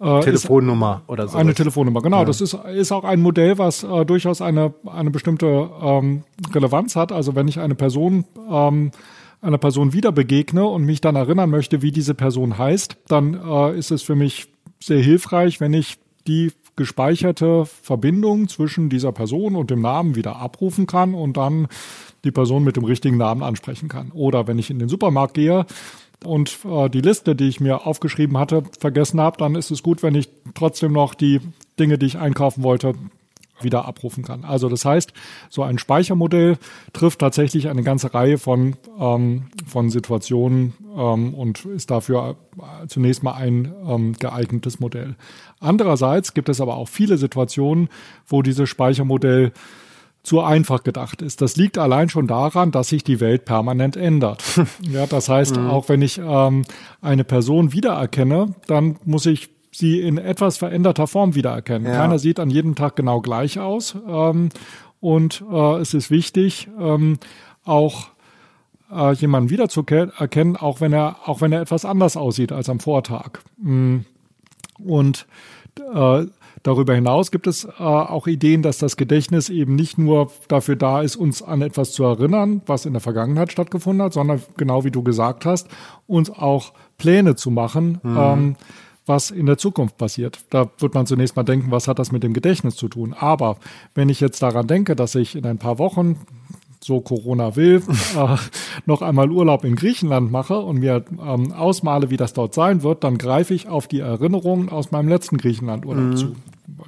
äh, 0.00 0.20
Telefonnummer 0.20 1.02
oder 1.06 1.28
so. 1.28 1.38
Eine 1.38 1.54
Telefonnummer, 1.54 2.02
genau. 2.02 2.20
Ja. 2.20 2.24
Das 2.24 2.40
ist, 2.40 2.54
ist 2.54 2.90
auch 2.90 3.04
ein 3.04 3.20
Modell, 3.20 3.58
was 3.58 3.84
äh, 3.84 4.04
durchaus 4.04 4.40
eine, 4.42 4.74
eine 4.84 5.10
bestimmte 5.10 5.70
ähm, 5.80 6.24
Relevanz 6.52 6.96
hat. 6.96 7.12
Also 7.12 7.36
wenn 7.36 7.46
ich 7.46 7.60
eine 7.60 7.76
Person 7.76 8.24
ähm, 8.50 8.90
einer 9.42 9.58
Person 9.58 9.92
wieder 9.92 10.12
begegne 10.12 10.64
und 10.64 10.84
mich 10.84 11.00
dann 11.00 11.16
erinnern 11.16 11.50
möchte, 11.50 11.82
wie 11.82 11.90
diese 11.90 12.14
Person 12.14 12.58
heißt, 12.58 12.96
dann 13.08 13.34
äh, 13.34 13.76
ist 13.76 13.90
es 13.90 14.02
für 14.02 14.14
mich 14.14 14.48
sehr 14.80 15.02
hilfreich, 15.02 15.60
wenn 15.60 15.74
ich 15.74 15.98
die 16.26 16.52
gespeicherte 16.76 17.66
Verbindung 17.66 18.48
zwischen 18.48 18.88
dieser 18.88 19.12
Person 19.12 19.56
und 19.56 19.70
dem 19.70 19.82
Namen 19.82 20.14
wieder 20.14 20.36
abrufen 20.36 20.86
kann 20.86 21.14
und 21.14 21.36
dann 21.36 21.68
die 22.24 22.30
Person 22.30 22.64
mit 22.64 22.76
dem 22.76 22.84
richtigen 22.84 23.16
Namen 23.16 23.42
ansprechen 23.42 23.88
kann. 23.88 24.10
Oder 24.12 24.46
wenn 24.46 24.58
ich 24.58 24.70
in 24.70 24.78
den 24.78 24.88
Supermarkt 24.88 25.34
gehe 25.34 25.66
und 26.24 26.58
äh, 26.64 26.88
die 26.88 27.00
Liste, 27.00 27.34
die 27.34 27.48
ich 27.48 27.60
mir 27.60 27.86
aufgeschrieben 27.86 28.38
hatte, 28.38 28.62
vergessen 28.78 29.20
habe, 29.20 29.36
dann 29.38 29.54
ist 29.54 29.70
es 29.70 29.82
gut, 29.82 30.02
wenn 30.02 30.14
ich 30.14 30.28
trotzdem 30.54 30.92
noch 30.92 31.14
die 31.14 31.40
Dinge, 31.78 31.98
die 31.98 32.06
ich 32.06 32.18
einkaufen 32.18 32.62
wollte, 32.62 32.94
wieder 33.60 33.86
abrufen 33.86 34.24
kann. 34.24 34.44
Also 34.44 34.68
das 34.68 34.84
heißt, 34.84 35.12
so 35.48 35.62
ein 35.62 35.78
Speichermodell 35.78 36.58
trifft 36.92 37.20
tatsächlich 37.20 37.68
eine 37.68 37.82
ganze 37.82 38.12
Reihe 38.12 38.38
von, 38.38 38.76
ähm, 38.98 39.44
von 39.66 39.90
Situationen 39.90 40.74
ähm, 40.96 41.34
und 41.34 41.64
ist 41.66 41.90
dafür 41.90 42.36
äh, 42.58 42.86
zunächst 42.88 43.22
mal 43.22 43.34
ein 43.34 43.72
ähm, 43.86 44.14
geeignetes 44.14 44.80
Modell. 44.80 45.16
Andererseits 45.60 46.34
gibt 46.34 46.48
es 46.48 46.60
aber 46.60 46.76
auch 46.76 46.88
viele 46.88 47.18
Situationen, 47.18 47.88
wo 48.26 48.42
dieses 48.42 48.68
Speichermodell 48.68 49.52
zu 50.22 50.40
einfach 50.40 50.84
gedacht 50.84 51.20
ist. 51.20 51.40
Das 51.40 51.56
liegt 51.56 51.78
allein 51.78 52.08
schon 52.08 52.26
daran, 52.26 52.70
dass 52.70 52.88
sich 52.88 53.02
die 53.02 53.20
Welt 53.20 53.44
permanent 53.44 53.96
ändert. 53.96 54.42
ja, 54.80 55.06
das 55.06 55.28
heißt, 55.28 55.56
mhm. 55.56 55.68
auch 55.68 55.88
wenn 55.88 56.02
ich 56.02 56.18
ähm, 56.18 56.64
eine 57.00 57.24
Person 57.24 57.72
wiedererkenne, 57.72 58.54
dann 58.66 58.96
muss 59.04 59.26
ich 59.26 59.50
sie 59.72 60.00
in 60.00 60.18
etwas 60.18 60.58
veränderter 60.58 61.06
Form 61.06 61.34
wiedererkennen. 61.34 61.90
Ja. 61.90 61.98
Keiner 61.98 62.18
sieht 62.18 62.38
an 62.38 62.50
jedem 62.50 62.74
Tag 62.74 62.94
genau 62.94 63.20
gleich 63.20 63.58
aus. 63.58 63.96
Ähm, 64.06 64.50
und 65.00 65.42
äh, 65.50 65.76
es 65.78 65.94
ist 65.94 66.10
wichtig, 66.10 66.68
ähm, 66.78 67.18
auch 67.64 68.08
äh, 68.92 69.12
jemanden 69.14 69.50
wiederzuerkennen, 69.50 70.56
auch 70.56 70.80
wenn 70.80 70.92
er, 70.92 71.16
auch 71.24 71.40
wenn 71.40 71.52
er 71.52 71.62
etwas 71.62 71.84
anders 71.84 72.16
aussieht 72.16 72.52
als 72.52 72.68
am 72.68 72.78
Vortag. 72.78 73.40
Mm. 73.56 74.00
Und 74.78 75.26
äh, 75.94 76.26
Darüber 76.62 76.94
hinaus 76.94 77.30
gibt 77.30 77.46
es 77.46 77.64
äh, 77.64 77.70
auch 77.82 78.26
Ideen, 78.26 78.62
dass 78.62 78.78
das 78.78 78.96
Gedächtnis 78.96 79.48
eben 79.48 79.74
nicht 79.74 79.98
nur 79.98 80.30
dafür 80.48 80.76
da 80.76 81.02
ist, 81.02 81.16
uns 81.16 81.42
an 81.42 81.62
etwas 81.62 81.92
zu 81.92 82.04
erinnern, 82.04 82.62
was 82.66 82.86
in 82.86 82.92
der 82.92 83.00
Vergangenheit 83.00 83.52
stattgefunden 83.52 84.04
hat, 84.04 84.12
sondern 84.12 84.42
genau 84.56 84.84
wie 84.84 84.90
du 84.90 85.02
gesagt 85.02 85.44
hast, 85.44 85.68
uns 86.06 86.30
auch 86.30 86.72
Pläne 86.98 87.34
zu 87.36 87.50
machen, 87.50 88.00
mhm. 88.02 88.16
ähm, 88.18 88.56
was 89.06 89.30
in 89.30 89.46
der 89.46 89.58
Zukunft 89.58 89.96
passiert. 89.96 90.44
Da 90.50 90.70
wird 90.78 90.94
man 90.94 91.06
zunächst 91.06 91.34
mal 91.34 91.42
denken, 91.42 91.70
was 91.70 91.88
hat 91.88 91.98
das 91.98 92.12
mit 92.12 92.22
dem 92.22 92.32
Gedächtnis 92.32 92.76
zu 92.76 92.88
tun? 92.88 93.14
Aber 93.18 93.56
wenn 93.94 94.08
ich 94.08 94.20
jetzt 94.20 94.42
daran 94.42 94.66
denke, 94.66 94.94
dass 94.94 95.14
ich 95.14 95.34
in 95.34 95.44
ein 95.44 95.58
paar 95.58 95.78
Wochen 95.78 96.20
so 96.82 97.00
Corona 97.00 97.56
will, 97.56 97.82
äh, 98.16 98.36
noch 98.86 99.02
einmal 99.02 99.30
Urlaub 99.30 99.64
in 99.64 99.76
Griechenland 99.76 100.30
mache 100.30 100.58
und 100.58 100.78
mir 100.80 101.04
ähm, 101.24 101.52
ausmale, 101.52 102.10
wie 102.10 102.16
das 102.16 102.32
dort 102.32 102.54
sein 102.54 102.82
wird, 102.82 103.04
dann 103.04 103.18
greife 103.18 103.54
ich 103.54 103.68
auf 103.68 103.86
die 103.86 104.00
Erinnerungen 104.00 104.68
aus 104.68 104.90
meinem 104.90 105.08
letzten 105.08 105.38
Griechenland-Urlaub 105.38 106.04
mhm. 106.04 106.16
zu. 106.16 106.36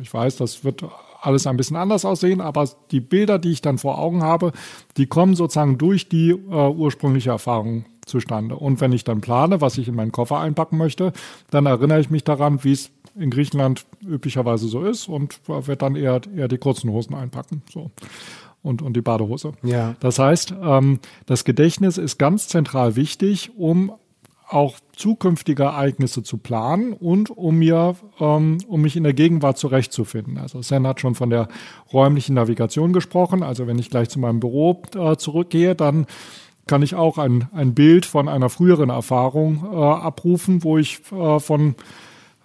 Ich 0.00 0.12
weiß, 0.12 0.36
das 0.36 0.64
wird 0.64 0.84
alles 1.20 1.46
ein 1.46 1.56
bisschen 1.56 1.76
anders 1.76 2.04
aussehen, 2.04 2.40
aber 2.40 2.68
die 2.90 3.00
Bilder, 3.00 3.38
die 3.38 3.52
ich 3.52 3.62
dann 3.62 3.78
vor 3.78 3.98
Augen 3.98 4.22
habe, 4.22 4.52
die 4.96 5.06
kommen 5.06 5.34
sozusagen 5.34 5.78
durch 5.78 6.08
die 6.08 6.30
äh, 6.30 6.34
ursprüngliche 6.68 7.30
Erfahrung 7.30 7.84
zustande. 8.04 8.56
Und 8.56 8.80
wenn 8.80 8.92
ich 8.92 9.04
dann 9.04 9.20
plane, 9.20 9.60
was 9.60 9.78
ich 9.78 9.88
in 9.88 9.94
meinen 9.94 10.12
Koffer 10.12 10.38
einpacken 10.38 10.76
möchte, 10.76 11.12
dann 11.50 11.66
erinnere 11.66 12.00
ich 12.00 12.10
mich 12.10 12.24
daran, 12.24 12.62
wie 12.64 12.72
es 12.72 12.90
in 13.16 13.30
Griechenland 13.30 13.86
üblicherweise 14.02 14.66
so 14.66 14.84
ist 14.84 15.08
und 15.08 15.38
werde 15.48 15.76
dann 15.76 15.96
eher, 15.96 16.20
eher 16.36 16.48
die 16.48 16.58
kurzen 16.58 16.90
Hosen 16.90 17.14
einpacken. 17.14 17.62
So 17.72 17.90
und, 18.64 18.82
und 18.82 18.96
die 18.96 19.02
Badehose. 19.02 19.52
Ja. 19.62 19.94
Das 20.00 20.18
heißt, 20.18 20.54
ähm, 20.60 20.98
das 21.26 21.44
Gedächtnis 21.44 21.98
ist 21.98 22.18
ganz 22.18 22.48
zentral 22.48 22.96
wichtig, 22.96 23.52
um 23.56 23.92
auch 24.48 24.76
zukünftige 24.94 25.64
Ereignisse 25.64 26.22
zu 26.22 26.38
planen 26.38 26.92
und 26.92 27.30
um 27.30 27.56
mir, 27.56 27.96
ähm, 28.20 28.58
um 28.66 28.82
mich 28.82 28.96
in 28.96 29.04
der 29.04 29.14
Gegenwart 29.14 29.58
zurechtzufinden. 29.58 30.38
Also 30.38 30.62
Sen 30.62 30.86
hat 30.86 31.00
schon 31.00 31.14
von 31.14 31.30
der 31.30 31.48
räumlichen 31.92 32.34
Navigation 32.34 32.92
gesprochen. 32.92 33.42
Also 33.42 33.66
wenn 33.66 33.78
ich 33.78 33.90
gleich 33.90 34.08
zu 34.08 34.18
meinem 34.18 34.40
Büro 34.40 34.82
äh, 34.94 35.16
zurückgehe, 35.16 35.74
dann 35.74 36.06
kann 36.66 36.82
ich 36.82 36.94
auch 36.94 37.18
ein, 37.18 37.48
ein 37.52 37.74
Bild 37.74 38.06
von 38.06 38.28
einer 38.28 38.48
früheren 38.48 38.90
Erfahrung 38.90 39.66
äh, 39.72 39.76
abrufen, 39.76 40.62
wo 40.64 40.78
ich 40.78 41.00
äh, 41.12 41.40
von 41.40 41.74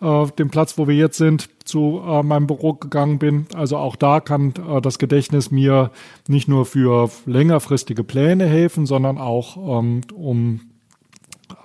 äh, 0.01 0.25
dem 0.37 0.49
Platz, 0.49 0.77
wo 0.77 0.87
wir 0.87 0.95
jetzt 0.95 1.17
sind, 1.17 1.49
zu 1.65 2.01
äh, 2.05 2.23
meinem 2.23 2.47
Büro 2.47 2.73
gegangen 2.73 3.19
bin. 3.19 3.47
Also 3.53 3.77
auch 3.77 3.95
da 3.95 4.19
kann 4.19 4.53
äh, 4.67 4.81
das 4.81 4.99
Gedächtnis 4.99 5.51
mir 5.51 5.91
nicht 6.27 6.47
nur 6.47 6.65
für 6.65 7.09
längerfristige 7.25 8.03
Pläne 8.03 8.45
helfen, 8.45 8.85
sondern 8.85 9.17
auch 9.17 9.79
ähm, 9.79 10.01
um 10.13 10.61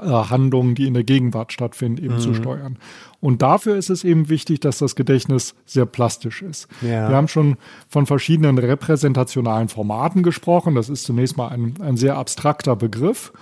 äh, 0.00 0.06
Handlungen, 0.06 0.74
die 0.74 0.86
in 0.86 0.94
der 0.94 1.04
Gegenwart 1.04 1.52
stattfinden, 1.52 2.02
eben 2.02 2.14
mhm. 2.14 2.20
zu 2.20 2.34
steuern. 2.34 2.78
Und 3.20 3.42
dafür 3.42 3.76
ist 3.76 3.90
es 3.90 4.04
eben 4.04 4.28
wichtig, 4.28 4.60
dass 4.60 4.78
das 4.78 4.96
Gedächtnis 4.96 5.54
sehr 5.64 5.86
plastisch 5.86 6.42
ist. 6.42 6.68
Ja. 6.82 7.08
Wir 7.08 7.16
haben 7.16 7.28
schon 7.28 7.56
von 7.88 8.06
verschiedenen 8.06 8.58
repräsentationalen 8.58 9.68
Formaten 9.68 10.22
gesprochen. 10.22 10.74
Das 10.74 10.88
ist 10.88 11.04
zunächst 11.04 11.36
mal 11.36 11.48
ein, 11.48 11.74
ein 11.80 11.96
sehr 11.96 12.16
abstrakter 12.16 12.76
Begriff. 12.76 13.32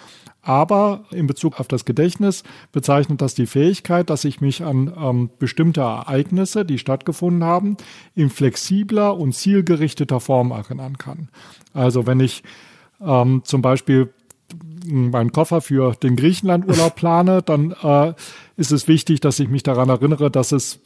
Aber 0.43 1.05
in 1.13 1.29
Bezug 1.29 1.61
auf 1.61 1.69
das 1.69 1.85
Gedächtnis 1.85 2.43
bezeichnet 2.73 3.23
das 3.23 3.35
die 3.35 3.47
Fähigkeit, 3.47 4.11
dass 4.11 4.25
ich 4.25 4.41
mich 4.41 4.65
an 4.65 4.93
ähm, 5.01 5.31
bestimmte 5.39 5.83
Ereignisse, 5.83 6.65
die 6.65 6.79
stattgefunden 6.79 7.45
haben, 7.45 7.77
in 8.17 8.29
flexibler 8.29 9.17
und 9.17 9.35
zielgerichteter 9.35 10.19
Form 10.19 10.51
erinnern 10.51 10.99
kann. 10.99 11.29
Also 11.75 12.07
wenn 12.07 12.19
ich 12.19 12.43
ähm, 13.01 13.43
zum 13.45 13.63
Beispiel 13.63 14.13
meinen 14.87 15.33
Koffer 15.33 15.61
für 15.61 15.95
den 15.95 16.17
Griechenlandurlaub 16.17 16.95
plane, 16.97 17.43
dann 17.43 17.75
äh, 17.83 18.15
ist 18.57 18.73
es 18.73 18.87
wichtig, 18.89 19.21
dass 19.21 19.41
ich 19.41 19.49
mich 19.49 19.63
daran 19.63 19.89
erinnere, 19.89 20.31
dass 20.31 20.53
es 20.53 20.81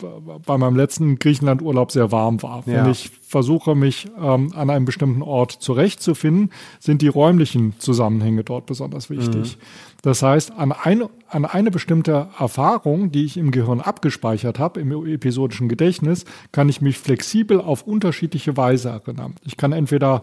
bei 0.47 0.57
meinem 0.59 0.77
letzten 0.77 1.19
Griechenlandurlaub 1.19 1.91
sehr 1.91 2.13
warm 2.13 2.43
war. 2.43 2.63
Ja. 2.67 2.85
Wenn 2.85 2.91
ich 2.91 3.11
versuche, 3.23 3.75
mich 3.75 4.09
ähm, 4.21 4.53
an 4.55 4.71
einem 4.71 4.85
bestimmten 4.85 5.23
Ort 5.23 5.53
zurechtzufinden, 5.53 6.51
sind 6.79 7.03
die 7.03 7.09
räumlichen 7.09 7.79
Zusammenhänge 7.79 8.45
dort 8.45 8.67
besonders 8.67 9.11
wichtig. 9.11 9.57
Mhm. 9.57 9.63
Das 10.03 10.23
heißt, 10.23 10.53
an 10.53 10.73
eine, 10.73 11.11
an 11.29 11.45
eine 11.45 11.71
bestimmte 11.71 12.29
Erfahrung, 12.39 13.11
die 13.11 13.25
ich 13.25 13.37
im 13.37 13.51
Gehirn 13.51 13.81
abgespeichert 13.81 14.59
habe, 14.59 14.81
im 14.81 14.93
episodischen 15.07 15.69
Gedächtnis, 15.69 16.25
kann 16.53 16.69
ich 16.69 16.81
mich 16.81 16.99
flexibel 16.99 17.61
auf 17.61 17.83
unterschiedliche 17.83 18.57
Weise 18.57 18.91
erinnern. 18.91 19.35
Ich 19.45 19.57
kann 19.57 19.73
entweder 19.73 20.23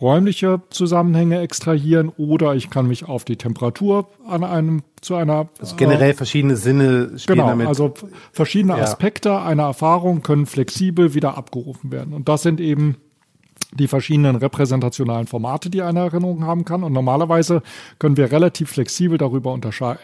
räumliche 0.00 0.62
Zusammenhänge 0.70 1.40
extrahieren 1.40 2.10
oder 2.16 2.54
ich 2.54 2.70
kann 2.70 2.86
mich 2.86 3.06
auf 3.06 3.24
die 3.24 3.36
Temperatur 3.36 4.08
an 4.26 4.44
einem 4.44 4.82
zu 5.00 5.14
einer 5.14 5.48
also 5.58 5.76
generell 5.76 6.10
äh, 6.10 6.14
verschiedene 6.14 6.56
Sinne 6.56 7.18
spielen 7.18 7.38
genau, 7.38 7.48
damit. 7.48 7.66
Also 7.66 7.94
verschiedene 8.32 8.76
ja. 8.76 8.82
Aspekte 8.82 9.40
einer 9.40 9.64
Erfahrung 9.64 10.22
können 10.22 10.46
flexibel 10.46 11.14
wieder 11.14 11.36
abgerufen 11.36 11.92
werden 11.92 12.12
und 12.14 12.28
das 12.28 12.42
sind 12.42 12.60
eben 12.60 12.96
die 13.72 13.88
verschiedenen 13.88 14.36
repräsentationalen 14.36 15.26
Formate, 15.26 15.70
die 15.70 15.82
eine 15.82 16.00
Erinnerung 16.00 16.44
haben 16.44 16.64
kann. 16.64 16.82
Und 16.82 16.92
normalerweise 16.92 17.62
können 17.98 18.16
wir 18.16 18.32
relativ 18.32 18.70
flexibel 18.70 19.16
darüber 19.16 19.56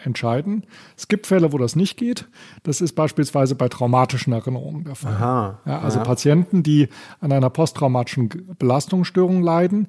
entscheiden. 0.03 0.65
Es 0.95 1.07
gibt 1.07 1.27
Fälle, 1.27 1.51
wo 1.51 1.57
das 1.57 1.75
nicht 1.75 1.97
geht. 1.97 2.27
Das 2.63 2.81
ist 2.81 2.93
beispielsweise 2.93 3.55
bei 3.55 3.67
traumatischen 3.67 4.33
Erinnerungen 4.33 4.85
der 4.85 4.95
Fall. 4.95 5.13
Aha, 5.13 5.59
ja, 5.65 5.79
also 5.79 5.99
aha. 5.99 6.05
Patienten, 6.05 6.63
die 6.63 6.87
an 7.19 7.31
einer 7.31 7.49
posttraumatischen 7.49 8.55
Belastungsstörung 8.57 9.41
leiden, 9.41 9.87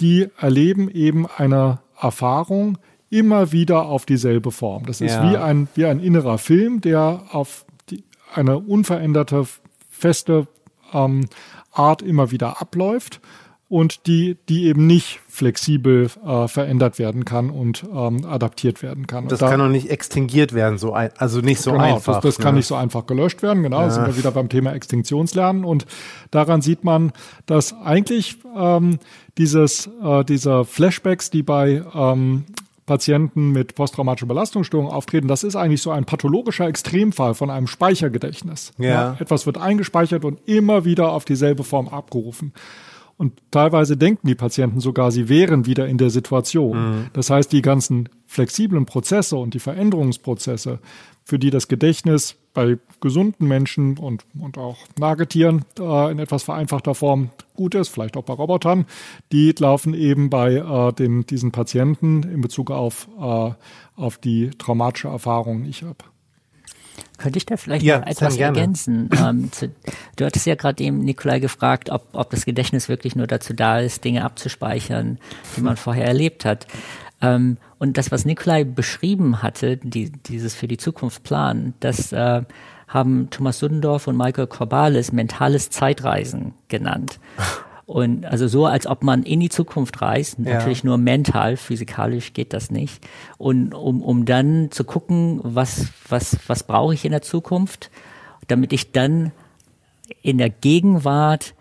die 0.00 0.28
erleben 0.38 0.90
eben 0.90 1.26
eine 1.36 1.80
Erfahrung 2.00 2.78
immer 3.10 3.52
wieder 3.52 3.86
auf 3.86 4.04
dieselbe 4.04 4.50
Form. 4.50 4.86
Das 4.86 5.00
ist 5.00 5.14
ja. 5.14 5.30
wie, 5.30 5.36
ein, 5.36 5.68
wie 5.74 5.86
ein 5.86 6.00
innerer 6.00 6.38
Film, 6.38 6.80
der 6.80 7.22
auf 7.32 7.64
die, 7.88 8.04
eine 8.34 8.58
unveränderte, 8.58 9.46
feste 9.88 10.46
ähm, 10.92 11.28
Art 11.78 12.02
immer 12.02 12.30
wieder 12.30 12.60
abläuft. 12.60 13.20
und 13.68 14.06
die, 14.06 14.36
die 14.48 14.66
eben 14.66 14.86
nicht 14.86 15.20
flexibel 15.28 16.08
äh, 16.24 16.46
verändert 16.46 17.00
werden 17.00 17.24
kann 17.24 17.50
und 17.50 17.84
ähm, 17.92 18.24
adaptiert 18.24 18.80
werden 18.80 19.08
kann. 19.08 19.26
Das 19.26 19.40
da, 19.40 19.50
kann 19.50 19.60
auch 19.60 19.68
nicht 19.68 19.90
extinguiert 19.90 20.52
werden, 20.52 20.78
so 20.78 20.92
ein, 20.92 21.10
also 21.16 21.40
nicht 21.40 21.60
so 21.60 21.72
genau, 21.72 21.96
einfach. 21.96 22.20
Das, 22.20 22.36
das 22.36 22.38
kann 22.38 22.54
ne? 22.54 22.58
nicht 22.58 22.68
so 22.68 22.76
einfach 22.76 23.06
gelöscht 23.06 23.42
werden, 23.42 23.64
genau. 23.64 23.82
Ja. 23.82 23.90
Sind 23.90 24.06
wir 24.06 24.16
wieder 24.16 24.30
beim 24.30 24.48
Thema 24.48 24.72
Extinktionslernen 24.72 25.64
und 25.64 25.84
daran 26.30 26.62
sieht 26.62 26.84
man, 26.84 27.12
dass 27.46 27.74
eigentlich 27.74 28.38
ähm, 28.56 29.00
dieses, 29.36 29.90
äh, 30.00 30.24
diese 30.24 30.64
Flashbacks, 30.64 31.30
die 31.30 31.42
bei 31.42 31.82
ähm, 31.92 32.44
Patienten 32.86 33.50
mit 33.50 33.74
posttraumatischer 33.74 34.26
Belastungsstörung 34.26 34.88
auftreten, 34.88 35.28
das 35.28 35.42
ist 35.42 35.56
eigentlich 35.56 35.82
so 35.82 35.90
ein 35.90 36.04
pathologischer 36.04 36.66
Extremfall 36.66 37.34
von 37.34 37.50
einem 37.50 37.66
Speichergedächtnis. 37.66 38.72
Ja. 38.78 39.16
etwas 39.18 39.44
wird 39.44 39.58
eingespeichert 39.58 40.24
und 40.24 40.40
immer 40.46 40.84
wieder 40.84 41.10
auf 41.10 41.24
dieselbe 41.24 41.64
Form 41.64 41.88
abgerufen. 41.88 42.52
Und 43.18 43.32
teilweise 43.50 43.96
denken 43.96 44.26
die 44.28 44.34
Patienten 44.34 44.80
sogar, 44.80 45.10
sie 45.10 45.28
wären 45.28 45.64
wieder 45.64 45.88
in 45.88 45.96
der 45.96 46.10
Situation. 46.10 47.08
Das 47.14 47.30
heißt, 47.30 47.50
die 47.50 47.62
ganzen 47.62 48.10
flexiblen 48.26 48.84
Prozesse 48.84 49.36
und 49.36 49.54
die 49.54 49.58
Veränderungsprozesse, 49.58 50.80
für 51.24 51.38
die 51.38 51.50
das 51.50 51.66
Gedächtnis 51.66 52.36
bei 52.56 52.78
gesunden 53.02 53.46
Menschen 53.46 53.98
und, 53.98 54.24
und 54.40 54.56
auch 54.56 54.78
Nagetieren 54.98 55.66
äh, 55.78 56.10
in 56.10 56.18
etwas 56.18 56.42
vereinfachter 56.42 56.94
Form 56.94 57.30
gut 57.54 57.74
ist, 57.74 57.88
vielleicht 57.88 58.16
auch 58.16 58.24
bei 58.24 58.32
Robotern, 58.32 58.86
die 59.30 59.54
laufen 59.58 59.92
eben 59.92 60.30
bei 60.30 60.54
äh, 60.54 60.92
den, 60.94 61.26
diesen 61.26 61.52
Patienten 61.52 62.22
in 62.22 62.40
Bezug 62.40 62.70
auf, 62.70 63.08
äh, 63.20 63.50
auf 63.96 64.18
die 64.18 64.50
traumatische 64.50 65.08
Erfahrung 65.08 65.62
nicht 65.62 65.84
ab. 65.84 66.10
Könnte 67.18 67.36
ich 67.36 67.44
da 67.44 67.58
vielleicht 67.58 67.84
Ja, 67.84 68.00
noch 68.00 68.06
etwas 68.06 68.38
ergänzen? 68.38 69.10
ähm, 69.22 69.52
zu, 69.52 69.70
du 70.16 70.24
hattest 70.24 70.46
ja 70.46 70.54
gerade 70.54 70.82
eben, 70.82 71.00
Nikolai, 71.00 71.40
gefragt, 71.40 71.90
ob, 71.90 72.08
ob 72.14 72.30
das 72.30 72.46
Gedächtnis 72.46 72.88
wirklich 72.88 73.16
nur 73.16 73.26
dazu 73.26 73.52
da 73.52 73.80
ist, 73.80 74.02
Dinge 74.02 74.24
abzuspeichern, 74.24 75.18
die 75.56 75.60
man 75.60 75.76
vorher 75.76 76.06
erlebt 76.06 76.46
hat. 76.46 76.66
Ähm, 77.20 77.58
und 77.78 77.98
das, 77.98 78.10
was 78.10 78.24
Nikolai 78.24 78.64
beschrieben 78.64 79.42
hatte, 79.42 79.76
die, 79.76 80.10
dieses 80.10 80.54
für 80.54 80.68
die 80.68 80.78
Zukunft 80.78 81.22
planen, 81.22 81.74
das 81.80 82.12
äh, 82.12 82.42
haben 82.88 83.28
Thomas 83.30 83.58
Suddendorf 83.58 84.06
und 84.06 84.16
Michael 84.16 84.46
Corbalis 84.46 85.12
mentales 85.12 85.70
Zeitreisen 85.70 86.54
genannt. 86.68 87.18
Und 87.84 88.24
also 88.26 88.48
so, 88.48 88.66
als 88.66 88.86
ob 88.86 89.04
man 89.04 89.22
in 89.22 89.40
die 89.40 89.48
Zukunft 89.48 90.00
reist, 90.02 90.38
Ja. 90.38 90.54
natürlich 90.54 90.84
nur 90.84 90.98
mental, 90.98 91.56
physikalisch 91.56 92.32
geht 92.32 92.52
das 92.52 92.70
nicht. 92.70 93.06
Und 93.38 93.74
um, 93.74 94.02
um 94.02 94.24
dann 94.24 94.70
zu 94.70 94.84
gucken, 94.84 95.40
was, 95.42 95.86
was, 96.08 96.38
was 96.48 96.64
brauche 96.64 96.94
ich 96.94 97.04
in 97.04 97.12
der 97.12 97.22
Zukunft, 97.22 97.90
damit 98.48 98.72
ich 98.72 98.92
dann 98.92 99.32
in 100.22 100.38
der 100.38 100.50
Gegenwart 100.50 101.54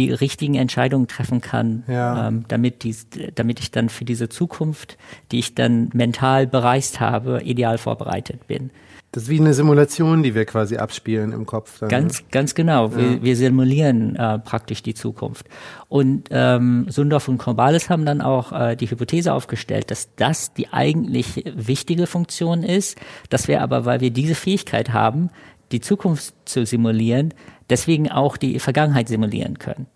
die 0.00 0.12
richtigen 0.12 0.54
Entscheidungen 0.54 1.06
treffen 1.08 1.40
kann, 1.40 1.84
Ja. 1.88 2.28
ähm, 2.28 2.44
damit, 2.48 2.82
dies, 2.84 3.06
damit 3.34 3.60
ich 3.60 3.70
dann 3.70 3.88
für 3.88 4.04
diese 4.04 4.28
Zukunft, 4.28 4.96
die 5.30 5.38
ich 5.38 5.54
dann 5.54 5.90
mental 5.92 6.46
bereist 6.46 7.00
habe, 7.00 7.42
ideal 7.44 7.78
vorbereitet 7.78 8.46
bin. 8.46 8.70
Das 9.12 9.24
ist 9.24 9.28
wie 9.28 9.40
eine 9.40 9.54
Simulation, 9.54 10.22
die 10.22 10.36
wir 10.36 10.44
quasi 10.44 10.76
abspielen 10.76 11.32
im 11.32 11.44
Kopf. 11.44 11.80
Dann, 11.80 11.88
Ganz, 11.88 12.22
ganz 12.30 12.54
genau. 12.54 12.94
Wir, 12.94 13.20
wir 13.24 13.34
simulieren 13.34 14.14
äh, 14.14 14.38
praktisch 14.38 14.84
die 14.84 14.94
Zukunft. 14.94 15.46
Und 15.88 16.28
ähm, 16.30 16.86
Sundorf 16.88 17.26
und 17.26 17.38
Corbalis 17.38 17.90
haben 17.90 18.06
dann 18.06 18.20
auch 18.20 18.52
äh, 18.52 18.76
die 18.76 18.88
Hypothese 18.88 19.32
aufgestellt, 19.34 19.90
dass 19.90 20.14
das 20.14 20.54
die 20.54 20.72
eigentlich 20.72 21.42
wichtige 21.56 22.06
Funktion 22.06 22.62
ist, 22.62 22.96
dass 23.30 23.48
wir 23.48 23.62
aber, 23.62 23.84
weil 23.84 24.00
wir 24.00 24.10
diese 24.12 24.36
Fähigkeit 24.36 24.92
haben, 24.92 25.30
die 25.72 25.80
Zukunft 25.80 26.34
zu 26.44 26.64
simulieren, 26.64 27.34
deswegen 27.70 28.10
auch 28.10 28.36
die 28.36 28.58
Vergangenheit 28.58 29.08
simulieren 29.08 29.58
können. 29.58 29.86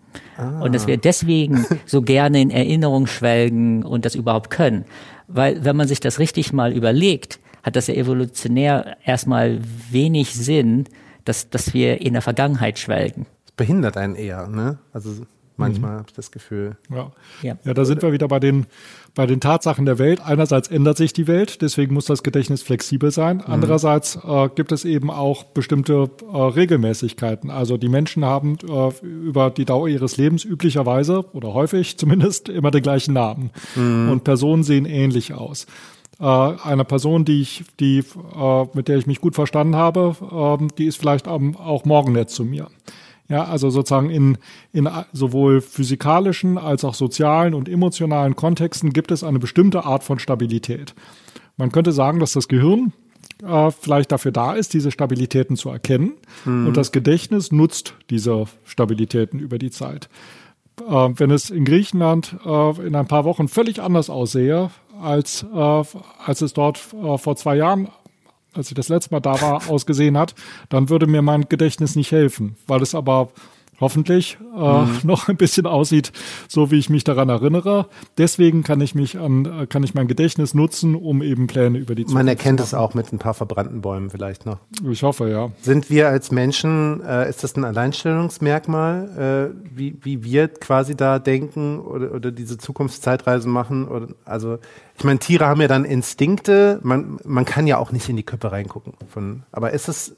Und 0.61 0.73
dass 0.73 0.87
wir 0.87 0.97
deswegen 0.97 1.65
so 1.85 2.01
gerne 2.01 2.41
in 2.41 2.49
Erinnerung 2.49 3.07
schwelgen 3.07 3.83
und 3.83 4.05
das 4.05 4.15
überhaupt 4.15 4.49
können. 4.49 4.85
Weil 5.27 5.63
wenn 5.63 5.75
man 5.75 5.87
sich 5.87 5.99
das 5.99 6.19
richtig 6.19 6.53
mal 6.53 6.73
überlegt, 6.73 7.39
hat 7.63 7.75
das 7.75 7.87
ja 7.87 7.95
evolutionär 7.95 8.97
erstmal 9.03 9.59
wenig 9.89 10.33
Sinn, 10.33 10.85
dass, 11.23 11.49
dass 11.49 11.73
wir 11.73 12.01
in 12.01 12.13
der 12.13 12.21
Vergangenheit 12.21 12.79
schwelgen. 12.79 13.25
Das 13.45 13.53
behindert 13.53 13.97
einen 13.97 14.15
eher, 14.15 14.47
ne? 14.47 14.77
Also 14.93 15.25
manchmal 15.57 15.91
habe 15.97 16.05
ich 16.07 16.13
das 16.13 16.31
Gefühl. 16.31 16.77
Ja. 16.89 17.11
Ja. 17.41 17.57
ja, 17.63 17.73
da 17.73 17.85
sind 17.85 18.01
wir 18.01 18.11
wieder 18.11 18.27
bei 18.27 18.39
den, 18.39 18.65
bei 19.13 19.25
den 19.25 19.39
Tatsachen 19.39 19.85
der 19.85 19.99
Welt. 19.99 20.21
Einerseits 20.25 20.67
ändert 20.67 20.97
sich 20.97 21.13
die 21.13 21.27
Welt, 21.27 21.61
deswegen 21.61 21.93
muss 21.93 22.05
das 22.05 22.23
Gedächtnis 22.23 22.61
flexibel 22.61 23.11
sein. 23.11 23.41
Andererseits 23.41 24.17
äh, 24.23 24.49
gibt 24.53 24.71
es 24.71 24.85
eben 24.85 25.09
auch 25.09 25.43
bestimmte 25.43 26.09
äh, 26.31 26.37
Regelmäßigkeiten. 26.37 27.49
Also 27.49 27.77
die 27.77 27.89
Menschen 27.89 28.25
haben 28.25 28.57
äh, 28.67 29.05
über 29.05 29.49
die 29.49 29.65
Dauer 29.65 29.87
ihres 29.87 30.17
Lebens 30.17 30.45
üblicherweise 30.45 31.25
oder 31.33 31.53
häufig 31.53 31.97
zumindest 31.97 32.49
immer 32.49 32.71
den 32.71 32.83
gleichen 32.83 33.13
Namen. 33.13 33.51
Und 33.75 34.23
Personen 34.23 34.63
sehen 34.63 34.85
ähnlich 34.85 35.33
aus. 35.33 35.67
Äh, 36.19 36.23
eine 36.23 36.85
Person, 36.85 37.25
die 37.25 37.41
ich, 37.41 37.65
die, 37.79 37.99
äh, 37.99 38.65
mit 38.73 38.87
der 38.87 38.97
ich 38.97 39.07
mich 39.07 39.19
gut 39.19 39.35
verstanden 39.35 39.75
habe, 39.75 40.15
ähm, 40.31 40.69
die 40.77 40.85
ist 40.85 40.97
vielleicht 40.97 41.27
am, 41.27 41.57
auch 41.57 41.85
morgen 41.85 42.13
nett 42.13 42.29
zu 42.29 42.45
mir. 42.45 42.67
Ja, 43.27 43.45
also 43.45 43.71
sozusagen 43.71 44.09
in, 44.11 44.37
in 44.71 44.87
sowohl 45.11 45.61
physikalischen 45.61 46.57
als 46.59 46.83
auch 46.83 46.93
sozialen 46.93 47.55
und 47.55 47.67
emotionalen 47.67 48.35
Kontexten 48.35 48.93
gibt 48.93 49.11
es 49.11 49.23
eine 49.23 49.39
bestimmte 49.39 49.83
Art 49.83 50.03
von 50.03 50.19
Stabilität. 50.19 50.93
Man 51.57 51.71
könnte 51.71 51.91
sagen, 51.91 52.19
dass 52.19 52.33
das 52.33 52.47
Gehirn 52.47 52.93
äh, 53.43 53.71
vielleicht 53.71 54.11
dafür 54.11 54.31
da 54.31 54.53
ist, 54.53 54.73
diese 54.73 54.91
Stabilitäten 54.91 55.55
zu 55.55 55.69
erkennen 55.69 56.13
und 56.45 56.77
das 56.77 56.91
Gedächtnis 56.91 57.51
nutzt 57.51 57.95
diese 58.11 58.45
Stabilitäten 58.63 59.39
über 59.39 59.57
die 59.57 59.71
Zeit. 59.71 60.09
Äh, 60.81 60.91
wenn 60.91 61.31
es 61.31 61.49
in 61.49 61.65
Griechenland 61.65 62.35
äh, 62.45 62.85
in 62.85 62.95
ein 62.95 63.07
paar 63.07 63.25
Wochen 63.25 63.47
völlig 63.47 63.81
anders 63.81 64.09
aussehe, 64.09 64.69
als, 65.01 65.45
äh, 65.53 65.57
als 65.57 66.41
es 66.41 66.53
dort 66.53 66.79
äh, 66.93 67.17
vor 67.17 67.35
zwei 67.35 67.55
Jahren 67.55 67.89
als 68.55 68.69
ich 68.69 68.75
das 68.75 68.89
letzte 68.89 69.13
Mal 69.13 69.19
da 69.19 69.41
war, 69.41 69.69
ausgesehen 69.69 70.17
hat, 70.17 70.35
dann 70.69 70.89
würde 70.89 71.07
mir 71.07 71.21
mein 71.21 71.47
Gedächtnis 71.49 71.95
nicht 71.95 72.11
helfen, 72.11 72.55
weil 72.67 72.81
es 72.81 72.95
aber 72.95 73.29
hoffentlich 73.79 74.37
äh, 74.55 74.85
Mhm. 74.85 74.99
noch 75.03 75.27
ein 75.27 75.37
bisschen 75.37 75.65
aussieht, 75.65 76.11
so 76.47 76.71
wie 76.71 76.77
ich 76.77 76.89
mich 76.89 77.03
daran 77.03 77.29
erinnere. 77.29 77.87
Deswegen 78.17 78.63
kann 78.63 78.81
ich 78.81 78.95
mich 78.95 79.17
an, 79.17 79.45
äh, 79.45 79.67
kann 79.67 79.83
ich 79.83 79.93
mein 79.93 80.07
Gedächtnis 80.07 80.53
nutzen, 80.53 80.95
um 80.95 81.21
eben 81.21 81.47
Pläne 81.47 81.77
über 81.77 81.95
die 81.95 82.03
Zukunft 82.03 82.15
Man 82.15 82.27
erkennt 82.27 82.59
zu 82.59 82.65
es 82.65 82.73
auch 82.73 82.93
mit 82.93 83.11
ein 83.11 83.19
paar 83.19 83.33
verbrannten 83.33 83.81
Bäumen 83.81 84.09
vielleicht 84.09 84.45
noch. 84.45 84.59
Ich 84.89 85.03
hoffe, 85.03 85.29
ja. 85.29 85.51
Sind 85.61 85.89
wir 85.89 86.09
als 86.09 86.31
Menschen, 86.31 87.03
äh, 87.03 87.29
ist 87.29 87.43
das 87.43 87.55
ein 87.55 87.63
Alleinstellungsmerkmal, 87.63 89.51
äh, 89.53 89.75
wie, 89.75 89.97
wie 90.01 90.23
wir 90.23 90.47
quasi 90.47 90.95
da 90.95 91.19
denken 91.19 91.79
oder, 91.79 92.13
oder 92.13 92.31
diese 92.31 92.57
Zukunftszeitreisen 92.57 93.51
machen? 93.51 93.87
Oder, 93.87 94.07
also, 94.25 94.57
ich 94.97 95.03
meine, 95.03 95.19
Tiere 95.19 95.45
haben 95.47 95.61
ja 95.61 95.67
dann 95.67 95.85
Instinkte, 95.85 96.79
man, 96.83 97.19
man 97.25 97.45
kann 97.45 97.67
ja 97.67 97.77
auch 97.77 97.91
nicht 97.91 98.09
in 98.09 98.15
die 98.15 98.23
Köpfe 98.23 98.51
reingucken. 98.51 98.93
Von, 99.07 99.43
aber 99.51 99.71
ist 99.71 99.87
es, 99.87 100.15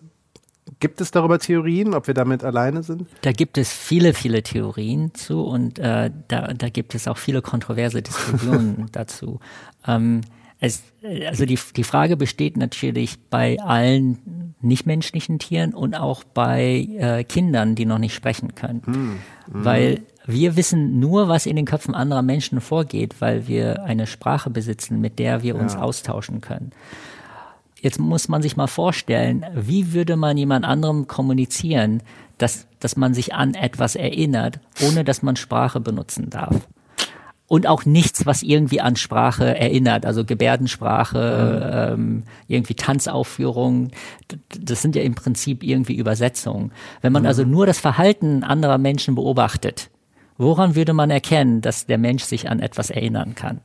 gibt 0.79 1.01
es 1.01 1.11
darüber 1.11 1.39
Theorien, 1.39 1.93
ob 1.93 2.07
wir 2.07 2.13
damit 2.13 2.43
alleine 2.43 2.83
sind? 2.83 3.07
Da 3.21 3.31
gibt 3.31 3.57
es 3.57 3.71
viele, 3.71 4.13
viele 4.13 4.43
Theorien 4.43 5.13
zu 5.13 5.43
und 5.43 5.79
äh, 5.79 6.11
da, 6.27 6.53
da 6.53 6.69
gibt 6.69 6.95
es 6.95 7.07
auch 7.07 7.17
viele 7.17 7.41
kontroverse 7.41 8.01
Diskussionen 8.01 8.87
dazu. 8.91 9.39
Ähm, 9.87 10.21
es, 10.59 10.83
also 11.27 11.45
die, 11.45 11.59
die 11.75 11.83
Frage 11.83 12.17
besteht 12.17 12.57
natürlich 12.57 13.19
bei 13.29 13.59
allen 13.59 14.55
nichtmenschlichen 14.61 15.37
Tieren 15.37 15.73
und 15.73 15.95
auch 15.95 16.23
bei 16.23 16.87
äh, 16.97 17.23
Kindern, 17.23 17.75
die 17.75 17.85
noch 17.85 17.99
nicht 17.99 18.15
sprechen 18.15 18.55
können. 18.55 18.81
Weil 19.45 20.01
wir 20.25 20.55
wissen 20.55 20.99
nur, 20.99 21.29
was 21.29 21.45
in 21.45 21.55
den 21.55 21.65
Köpfen 21.65 21.95
anderer 21.95 22.21
Menschen 22.21 22.59
vorgeht, 22.59 23.15
weil 23.19 23.47
wir 23.47 23.83
eine 23.83 24.07
Sprache 24.07 24.49
besitzen, 24.49 24.99
mit 24.99 25.19
der 25.19 25.43
wir 25.43 25.55
uns 25.55 25.75
austauschen 25.75 26.41
können. 26.41 26.71
Jetzt 27.81 27.99
muss 27.99 28.27
man 28.27 28.41
sich 28.41 28.57
mal 28.57 28.67
vorstellen, 28.67 29.45
wie 29.53 29.93
würde 29.93 30.15
man 30.15 30.37
jemand 30.37 30.65
anderem 30.65 31.07
kommunizieren, 31.07 32.01
dass, 32.37 32.67
dass 32.79 32.95
man 32.95 33.13
sich 33.13 33.33
an 33.33 33.53
etwas 33.53 33.95
erinnert, 33.95 34.59
ohne 34.87 35.03
dass 35.03 35.21
man 35.21 35.35
Sprache 35.35 35.79
benutzen 35.79 36.29
darf. 36.29 36.67
Und 37.49 37.65
auch 37.65 37.85
nichts, 37.85 38.25
was 38.25 38.43
irgendwie 38.43 38.81
an 38.81 38.97
Sprache 38.97 39.57
erinnert, 39.57 40.05
also 40.05 40.25
Gebärdensprache, 40.25 41.93
ähm, 41.93 42.23
irgendwie 42.47 42.73
Tanzaufführungen, 42.73 43.91
das 44.59 44.81
sind 44.81 44.97
ja 44.97 45.01
im 45.01 45.15
Prinzip 45.15 45.63
irgendwie 45.63 45.95
Übersetzungen. 45.95 46.73
Wenn 47.01 47.13
man 47.13 47.25
also 47.25 47.45
nur 47.45 47.65
das 47.65 47.79
Verhalten 47.79 48.43
anderer 48.43 48.77
Menschen 48.77 49.15
beobachtet, 49.15 49.89
woran 50.37 50.75
würde 50.75 50.91
man 50.91 51.09
erkennen, 51.09 51.61
dass 51.61 51.85
der 51.85 51.97
Mensch 51.97 52.23
sich 52.23 52.49
an 52.49 52.59
etwas 52.59 52.89
erinnern 52.89 53.33
kann? 53.33 53.61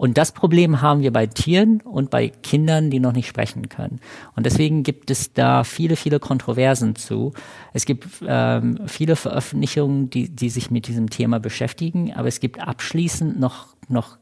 Und 0.00 0.16
das 0.16 0.32
Problem 0.32 0.80
haben 0.80 1.02
wir 1.02 1.12
bei 1.12 1.26
Tieren 1.26 1.82
und 1.82 2.08
bei 2.08 2.28
Kindern, 2.28 2.88
die 2.88 3.00
noch 3.00 3.12
nicht 3.12 3.26
sprechen 3.26 3.68
können. 3.68 4.00
Und 4.34 4.46
deswegen 4.46 4.82
gibt 4.82 5.10
es 5.10 5.34
da 5.34 5.62
viele, 5.62 5.94
viele 5.94 6.18
Kontroversen 6.18 6.96
zu. 6.96 7.34
Es 7.74 7.84
gibt 7.84 8.08
ähm, 8.26 8.80
viele 8.86 9.14
Veröffentlichungen, 9.14 10.08
die, 10.08 10.30
die 10.30 10.48
sich 10.48 10.70
mit 10.70 10.86
diesem 10.86 11.10
Thema 11.10 11.38
beschäftigen, 11.38 12.14
aber 12.14 12.28
es 12.28 12.40
gibt 12.40 12.60
abschließend 12.66 13.38
noch, 13.38 13.76
noch 13.90 14.16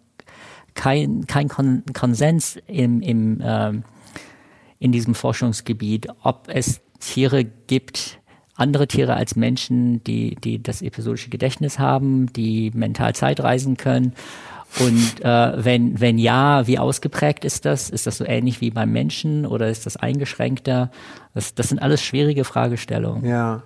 kein, 0.75 1.29
kein 1.29 1.47
Kon 1.47 1.85
Konsens 1.95 2.59
im, 2.67 3.01
im, 3.01 3.41
ähm, 3.41 3.85
in 4.81 4.91
diesem 4.91 5.15
Forschungsgebiet, 5.15 6.09
ob 6.25 6.49
es 6.49 6.81
Tiere 6.99 7.45
gibt, 7.45 8.19
andere 8.57 8.89
Tiere 8.89 9.15
als 9.15 9.37
Menschen, 9.37 10.03
die, 10.03 10.35
die 10.35 10.61
das 10.61 10.83
episodische 10.83 11.31
Gedächtnis 11.31 11.79
haben, 11.79 12.33
die 12.33 12.73
mental 12.75 13.15
Zeitreisen 13.15 13.77
können? 13.77 14.15
Und 14.81 15.25
äh, 15.25 15.65
wenn, 15.65 16.01
wenn 16.01 16.19
ja, 16.19 16.67
wie 16.67 16.79
ausgeprägt 16.79 17.45
ist 17.45 17.65
das? 17.65 17.91
Ist 17.91 18.07
das 18.07 18.19
so 18.19 18.25
ähnlich 18.25 18.61
wie 18.61 18.71
beim 18.71 18.93
Menschen 18.93 19.47
oder 19.47 19.69
ist 19.69 19.87
das 19.87 19.97
eingeschränkter? 19.97 20.91
Das, 21.35 21.55
das 21.55 21.69
sind 21.69 21.81
alles 21.81 22.03
schwierige 22.03 22.45
Fragestellungen. 22.45 23.25
Ja. 23.25 23.63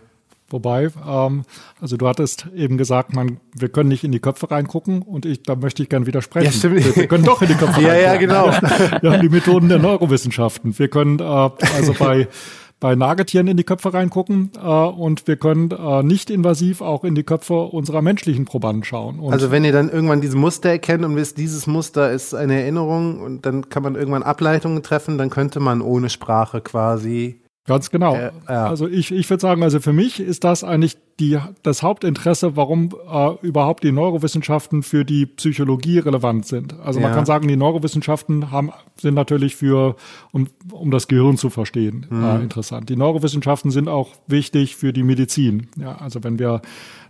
Wobei, 0.48 0.90
ähm, 1.08 1.44
also 1.80 1.96
du 1.96 2.06
hattest 2.06 2.46
eben 2.54 2.76
gesagt, 2.76 3.14
man, 3.14 3.40
wir 3.56 3.70
können 3.70 3.88
nicht 3.88 4.04
in 4.04 4.12
die 4.12 4.20
Köpfe 4.20 4.50
reingucken 4.50 5.00
und 5.00 5.24
ich, 5.24 5.42
da 5.42 5.56
möchte 5.56 5.82
ich 5.82 5.88
gern 5.88 6.04
widersprechen. 6.04 6.46
Ja, 6.46 6.52
stimmt. 6.52 6.84
Wir, 6.84 6.94
wir 6.94 7.06
können 7.06 7.24
doch 7.24 7.40
in 7.40 7.48
die 7.48 7.54
Köpfe 7.54 7.80
ja, 7.80 7.88
reingucken. 7.88 8.28
Ja, 8.30 8.60
genau. 8.60 9.02
Wir 9.02 9.12
haben 9.12 9.22
die 9.22 9.30
Methoden 9.30 9.70
der 9.70 9.78
Neurowissenschaften. 9.78 10.78
Wir 10.78 10.88
können 10.88 11.18
äh, 11.20 11.22
also 11.22 11.94
bei 11.98 12.28
bei 12.82 12.96
Nagetieren 12.96 13.46
in 13.46 13.56
die 13.56 13.62
Köpfe 13.62 13.94
reingucken 13.94 14.50
äh, 14.60 14.66
und 14.66 15.28
wir 15.28 15.36
können 15.36 15.70
äh, 15.70 16.02
nicht 16.02 16.30
invasiv 16.30 16.80
auch 16.80 17.04
in 17.04 17.14
die 17.14 17.22
Köpfe 17.22 17.54
unserer 17.54 18.02
menschlichen 18.02 18.44
Probanden 18.44 18.82
schauen. 18.82 19.20
Und 19.20 19.32
also 19.32 19.52
wenn 19.52 19.64
ihr 19.64 19.70
dann 19.70 19.88
irgendwann 19.88 20.20
diese 20.20 20.36
Muster 20.36 20.70
erkennt 20.70 21.04
und 21.04 21.14
wisst, 21.14 21.38
dieses 21.38 21.68
Muster 21.68 22.10
ist 22.10 22.34
eine 22.34 22.60
Erinnerung 22.60 23.20
und 23.20 23.46
dann 23.46 23.68
kann 23.68 23.84
man 23.84 23.94
irgendwann 23.94 24.24
Ableitungen 24.24 24.82
treffen, 24.82 25.16
dann 25.16 25.30
könnte 25.30 25.60
man 25.60 25.80
ohne 25.80 26.10
Sprache 26.10 26.60
quasi 26.60 27.41
Ganz 27.64 27.90
genau. 27.90 28.16
Äh, 28.16 28.32
ja. 28.48 28.66
Also 28.66 28.88
ich, 28.88 29.12
ich 29.12 29.30
würde 29.30 29.40
sagen, 29.40 29.62
also 29.62 29.78
für 29.78 29.92
mich 29.92 30.18
ist 30.18 30.42
das 30.42 30.64
eigentlich 30.64 30.96
die, 31.20 31.38
das 31.62 31.84
Hauptinteresse, 31.84 32.56
warum 32.56 32.90
äh, 33.08 33.34
überhaupt 33.46 33.84
die 33.84 33.92
Neurowissenschaften 33.92 34.82
für 34.82 35.04
die 35.04 35.26
Psychologie 35.26 36.00
relevant 36.00 36.46
sind. 36.46 36.74
Also 36.80 36.98
ja. 36.98 37.06
man 37.06 37.14
kann 37.14 37.24
sagen, 37.24 37.46
die 37.46 37.56
Neurowissenschaften 37.56 38.50
haben, 38.50 38.70
sind 38.96 39.14
natürlich 39.14 39.54
für, 39.54 39.94
um, 40.32 40.48
um 40.72 40.90
das 40.90 41.06
Gehirn 41.06 41.36
zu 41.36 41.50
verstehen, 41.50 42.06
mhm. 42.10 42.24
äh, 42.24 42.40
interessant. 42.40 42.88
Die 42.88 42.96
Neurowissenschaften 42.96 43.70
sind 43.70 43.88
auch 43.88 44.08
wichtig 44.26 44.74
für 44.74 44.92
die 44.92 45.04
Medizin. 45.04 45.68
Ja, 45.78 45.96
also 45.96 46.24
wenn 46.24 46.40
wir 46.40 46.62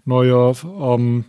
neue 0.04 0.52
ähm, 0.80 1.24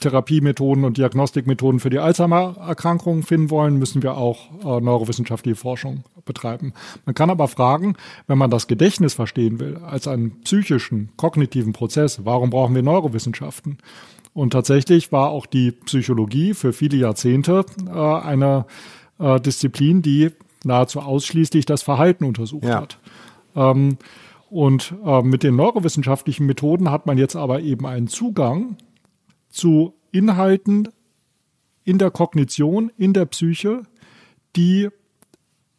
Therapiemethoden 0.00 0.84
und 0.84 0.96
Diagnostikmethoden 0.96 1.80
für 1.80 1.90
die 1.90 1.98
Alzheimer-Erkrankungen 1.98 3.22
finden 3.22 3.50
wollen, 3.50 3.78
müssen 3.78 4.02
wir 4.02 4.16
auch 4.16 4.50
äh, 4.60 4.80
neurowissenschaftliche 4.80 5.56
Forschung 5.56 6.04
betreiben. 6.24 6.72
Man 7.06 7.14
kann 7.14 7.30
aber 7.30 7.48
fragen, 7.48 7.96
wenn 8.26 8.38
man 8.38 8.50
das 8.50 8.66
Gedächtnis 8.66 9.14
verstehen 9.14 9.60
will, 9.60 9.78
als 9.78 10.08
einen 10.08 10.40
psychischen, 10.42 11.10
kognitiven 11.16 11.72
Prozess, 11.72 12.24
warum 12.24 12.50
brauchen 12.50 12.74
wir 12.74 12.82
Neurowissenschaften? 12.82 13.78
Und 14.34 14.52
tatsächlich 14.52 15.10
war 15.10 15.30
auch 15.30 15.46
die 15.46 15.72
Psychologie 15.72 16.54
für 16.54 16.72
viele 16.72 16.96
Jahrzehnte 16.96 17.64
äh, 17.86 17.90
eine 17.90 18.66
äh, 19.18 19.40
Disziplin, 19.40 20.02
die 20.02 20.30
nahezu 20.64 21.00
ausschließlich 21.00 21.66
das 21.66 21.82
Verhalten 21.82 22.24
untersucht 22.24 22.64
ja. 22.64 22.80
hat. 22.80 22.98
Ähm, 23.56 23.98
und 24.50 24.94
äh, 25.04 25.22
mit 25.22 25.42
den 25.42 25.56
neurowissenschaftlichen 25.56 26.46
Methoden 26.46 26.90
hat 26.90 27.06
man 27.06 27.18
jetzt 27.18 27.36
aber 27.36 27.60
eben 27.60 27.86
einen 27.86 28.08
Zugang 28.08 28.76
zu 29.50 29.94
Inhalten 30.12 30.88
in 31.84 31.98
der 31.98 32.10
Kognition, 32.10 32.90
in 32.96 33.12
der 33.12 33.26
Psyche, 33.26 33.82
die 34.56 34.88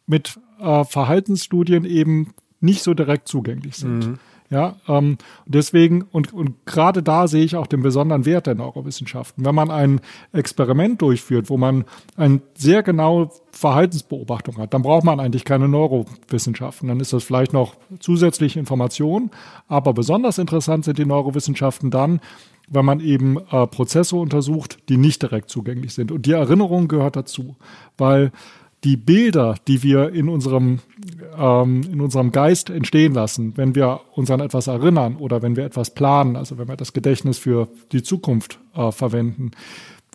mit 0.06 0.38
äh, 0.58 0.84
Verhaltensstudien 0.84 1.84
eben 1.84 2.34
nicht 2.60 2.82
so 2.82 2.94
direkt 2.94 3.28
zugänglich 3.28 3.76
sind. 3.76 4.06
Mhm. 4.06 4.18
Ja, 4.50 4.74
ähm, 4.88 5.16
deswegen, 5.46 6.02
und, 6.02 6.32
und 6.32 6.66
gerade 6.66 7.04
da 7.04 7.28
sehe 7.28 7.44
ich 7.44 7.54
auch 7.54 7.68
den 7.68 7.82
besonderen 7.82 8.26
Wert 8.26 8.48
der 8.48 8.56
Neurowissenschaften. 8.56 9.44
Wenn 9.44 9.54
man 9.54 9.70
ein 9.70 10.00
Experiment 10.32 11.00
durchführt, 11.00 11.50
wo 11.50 11.56
man 11.56 11.84
eine 12.16 12.40
sehr 12.56 12.82
genaue 12.82 13.30
Verhaltensbeobachtung 13.52 14.58
hat, 14.58 14.74
dann 14.74 14.82
braucht 14.82 15.04
man 15.04 15.20
eigentlich 15.20 15.44
keine 15.44 15.68
Neurowissenschaften. 15.68 16.88
Dann 16.88 16.98
ist 16.98 17.12
das 17.12 17.22
vielleicht 17.22 17.52
noch 17.52 17.76
zusätzliche 18.00 18.58
Information. 18.58 19.30
Aber 19.68 19.94
besonders 19.94 20.38
interessant 20.38 20.84
sind 20.84 20.98
die 20.98 21.06
Neurowissenschaften 21.06 21.92
dann, 21.92 22.20
weil 22.66 22.82
man 22.82 22.98
eben 22.98 23.36
äh, 23.52 23.68
Prozesse 23.68 24.16
untersucht, 24.16 24.78
die 24.88 24.96
nicht 24.96 25.22
direkt 25.22 25.48
zugänglich 25.48 25.94
sind. 25.94 26.10
Und 26.10 26.26
die 26.26 26.32
Erinnerung 26.32 26.88
gehört 26.88 27.14
dazu, 27.14 27.54
weil 27.98 28.32
die 28.84 28.96
Bilder, 28.96 29.56
die 29.68 29.82
wir 29.82 30.12
in 30.12 30.28
unserem, 30.28 30.80
ähm, 31.38 31.82
in 31.92 32.00
unserem 32.00 32.32
Geist 32.32 32.70
entstehen 32.70 33.14
lassen, 33.14 33.56
wenn 33.56 33.74
wir 33.74 34.00
uns 34.14 34.30
an 34.30 34.40
etwas 34.40 34.66
erinnern 34.68 35.16
oder 35.16 35.42
wenn 35.42 35.56
wir 35.56 35.64
etwas 35.64 35.90
planen, 35.90 36.36
also 36.36 36.58
wenn 36.58 36.68
wir 36.68 36.76
das 36.76 36.92
Gedächtnis 36.92 37.38
für 37.38 37.68
die 37.92 38.02
Zukunft 38.02 38.58
äh, 38.74 38.90
verwenden, 38.90 39.50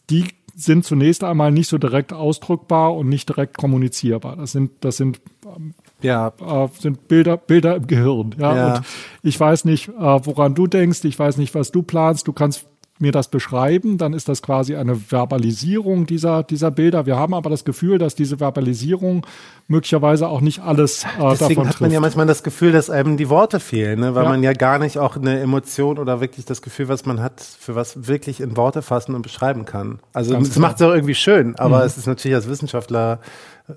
die 0.09 0.25
sind 0.55 0.85
zunächst 0.85 1.23
einmal 1.23 1.51
nicht 1.51 1.67
so 1.67 1.77
direkt 1.77 2.13
ausdrückbar 2.13 2.95
und 2.95 3.09
nicht 3.09 3.27
direkt 3.27 3.57
kommunizierbar. 3.57 4.37
Das 4.37 4.53
sind, 4.53 4.71
das 4.81 4.97
sind 4.97 5.19
ähm, 5.45 5.73
ja. 6.01 6.31
Äh, 6.39 6.69
sind 6.79 7.07
Bilder, 7.07 7.37
Bilder 7.37 7.75
im 7.75 7.87
Gehirn. 7.87 8.35
Ja? 8.39 8.55
ja. 8.55 8.75
Und 8.75 8.85
ich 9.23 9.39
weiß 9.39 9.65
nicht, 9.65 9.89
äh, 9.89 9.91
woran 9.99 10.55
du 10.55 10.67
denkst, 10.67 11.03
ich 11.03 11.17
weiß 11.17 11.37
nicht, 11.37 11.55
was 11.55 11.71
du 11.71 11.83
planst. 11.83 12.27
Du 12.27 12.33
kannst 12.33 12.65
mir 12.97 13.11
das 13.11 13.27
beschreiben, 13.27 13.97
dann 13.97 14.13
ist 14.13 14.29
das 14.29 14.41
quasi 14.41 14.75
eine 14.75 14.95
Verbalisierung 14.95 16.05
dieser, 16.05 16.43
dieser 16.43 16.71
Bilder. 16.71 17.05
Wir 17.05 17.17
haben 17.17 17.33
aber 17.33 17.49
das 17.49 17.65
Gefühl, 17.65 17.97
dass 17.97 18.15
diese 18.15 18.39
Verbalisierung 18.39 19.25
möglicherweise 19.67 20.29
auch 20.29 20.39
nicht 20.39 20.61
alles 20.61 21.03
äh, 21.03 21.07
Deswegen 21.07 21.39
davon 21.39 21.49
hat 21.49 21.57
man 21.57 21.73
trifft. 21.73 21.91
ja 21.91 21.99
manchmal 21.99 22.25
das 22.25 22.43
Gefühl, 22.43 22.71
dass 22.71 22.89
einem 22.89 23.17
die 23.17 23.29
Worte 23.29 23.59
fehlen, 23.59 23.99
ne? 23.99 24.15
weil 24.15 24.23
ja. 24.23 24.29
man 24.29 24.43
ja 24.43 24.53
gar 24.53 24.79
nicht 24.79 24.97
auch 24.97 25.17
eine 25.17 25.39
Emotion 25.39 25.99
oder 25.99 26.21
wirklich 26.21 26.45
das 26.45 26.61
Gefühl, 26.61 26.87
was 26.87 27.05
man 27.05 27.21
hat, 27.21 27.41
für 27.41 27.75
was 27.75 28.07
wirklich 28.07 28.39
in 28.39 28.55
Worte 28.55 28.81
fassen 28.81 29.13
und 29.13 29.23
beschreiben 29.23 29.65
kann. 29.65 29.99
Also 30.13 30.33
es 30.35 30.57
macht 30.57 30.77
es 30.77 30.81
auch 30.81 30.93
irgendwie 30.93 31.15
schön, 31.15 31.55
aber 31.57 31.79
mhm. 31.79 31.85
es 31.85 31.97
ist 31.97 32.07
natürlich 32.07 32.35
als 32.35 32.47
Wissenschaftler 32.47 33.19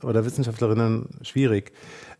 oder 0.02 0.24
Wissenschaftlerinnen 0.24 1.06
schwierig. 1.22 1.72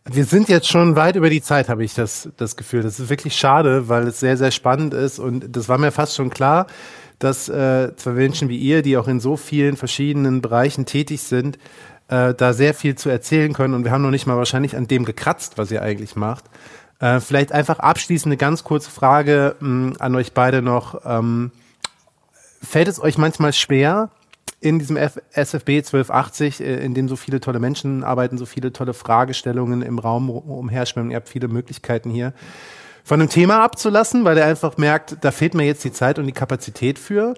Wir 0.05 0.25
sind 0.25 0.49
jetzt 0.49 0.67
schon 0.67 0.95
weit 0.95 1.15
über 1.15 1.29
die 1.29 1.41
Zeit, 1.41 1.69
habe 1.69 1.83
ich 1.83 1.93
das, 1.93 2.29
das 2.37 2.55
Gefühl. 2.55 2.81
Das 2.81 2.99
ist 2.99 3.09
wirklich 3.09 3.35
schade, 3.35 3.89
weil 3.89 4.07
es 4.07 4.19
sehr, 4.19 4.37
sehr 4.37 4.51
spannend 4.51 4.93
ist 4.93 5.19
und 5.19 5.55
das 5.55 5.69
war 5.69 5.77
mir 5.77 5.91
fast 5.91 6.15
schon 6.15 6.29
klar, 6.29 6.67
dass 7.19 7.49
äh, 7.49 7.95
zwei 7.95 8.11
Menschen 8.11 8.49
wie 8.49 8.57
ihr, 8.57 8.81
die 8.81 8.97
auch 8.97 9.07
in 9.07 9.19
so 9.19 9.37
vielen 9.37 9.75
verschiedenen 9.75 10.41
Bereichen 10.41 10.85
tätig 10.85 11.21
sind, 11.21 11.59
äh, 12.07 12.33
da 12.33 12.53
sehr 12.53 12.73
viel 12.73 12.95
zu 12.95 13.09
erzählen 13.09 13.53
können 13.53 13.73
und 13.73 13.83
wir 13.83 13.91
haben 13.91 14.01
noch 14.01 14.09
nicht 14.09 14.25
mal 14.25 14.37
wahrscheinlich 14.37 14.75
an 14.75 14.87
dem 14.87 15.05
gekratzt, 15.05 15.57
was 15.57 15.69
ihr 15.69 15.81
eigentlich 15.81 16.15
macht. 16.15 16.45
Äh, 16.99 17.19
vielleicht 17.19 17.51
einfach 17.51 17.79
abschließend 17.79 18.31
eine 18.31 18.37
ganz 18.37 18.63
kurze 18.63 18.89
Frage 18.89 19.55
mh, 19.59 19.97
an 19.99 20.15
euch 20.15 20.33
beide 20.33 20.61
noch. 20.61 21.01
Ähm, 21.05 21.51
fällt 22.61 22.87
es 22.87 23.01
euch 23.01 23.17
manchmal 23.17 23.53
schwer, 23.53 24.09
in 24.61 24.79
diesem 24.79 24.97
F 24.97 25.19
SFB 25.31 25.77
1280, 25.77 26.61
äh, 26.61 26.83
in 26.83 26.93
dem 26.93 27.07
so 27.07 27.15
viele 27.15 27.39
tolle 27.39 27.59
Menschen 27.59 28.03
arbeiten, 28.03 28.37
so 28.37 28.45
viele 28.45 28.73
tolle 28.73 28.93
Fragestellungen 28.93 29.81
im 29.81 29.99
Raum 29.99 30.29
umherschwimmen. 30.29 31.11
Ihr 31.11 31.17
habt 31.17 31.29
viele 31.29 31.47
Möglichkeiten 31.47 32.09
hier 32.09 32.33
von 33.03 33.19
einem 33.19 33.29
Thema 33.29 33.63
abzulassen, 33.63 34.25
weil 34.25 34.37
er 34.37 34.45
einfach 34.45 34.77
merkt, 34.77 35.17
da 35.21 35.31
fehlt 35.31 35.53
mir 35.53 35.65
jetzt 35.65 35.83
die 35.83 35.91
Zeit 35.91 36.19
und 36.19 36.27
die 36.27 36.31
Kapazität 36.31 36.99
für. 36.99 37.33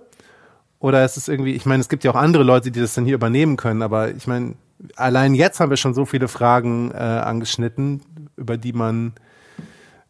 Oder 0.79 1.05
ist 1.05 1.15
es 1.15 1.27
irgendwie, 1.27 1.53
ich 1.53 1.65
meine, 1.65 1.81
es 1.81 1.89
gibt 1.89 2.03
ja 2.03 2.11
auch 2.11 2.15
andere 2.15 2.43
Leute, 2.43 2.71
die 2.71 2.81
das 2.81 2.95
dann 2.95 3.05
hier 3.05 3.13
übernehmen 3.15 3.55
können, 3.55 3.83
aber 3.83 4.09
ich 4.11 4.25
meine, 4.25 4.55
allein 4.95 5.35
jetzt 5.35 5.59
haben 5.59 5.69
wir 5.69 5.77
schon 5.77 5.93
so 5.93 6.05
viele 6.05 6.27
Fragen 6.27 6.91
äh, 6.91 6.97
angeschnitten, 6.97 8.01
über 8.35 8.57
die 8.57 8.73
man 8.73 9.13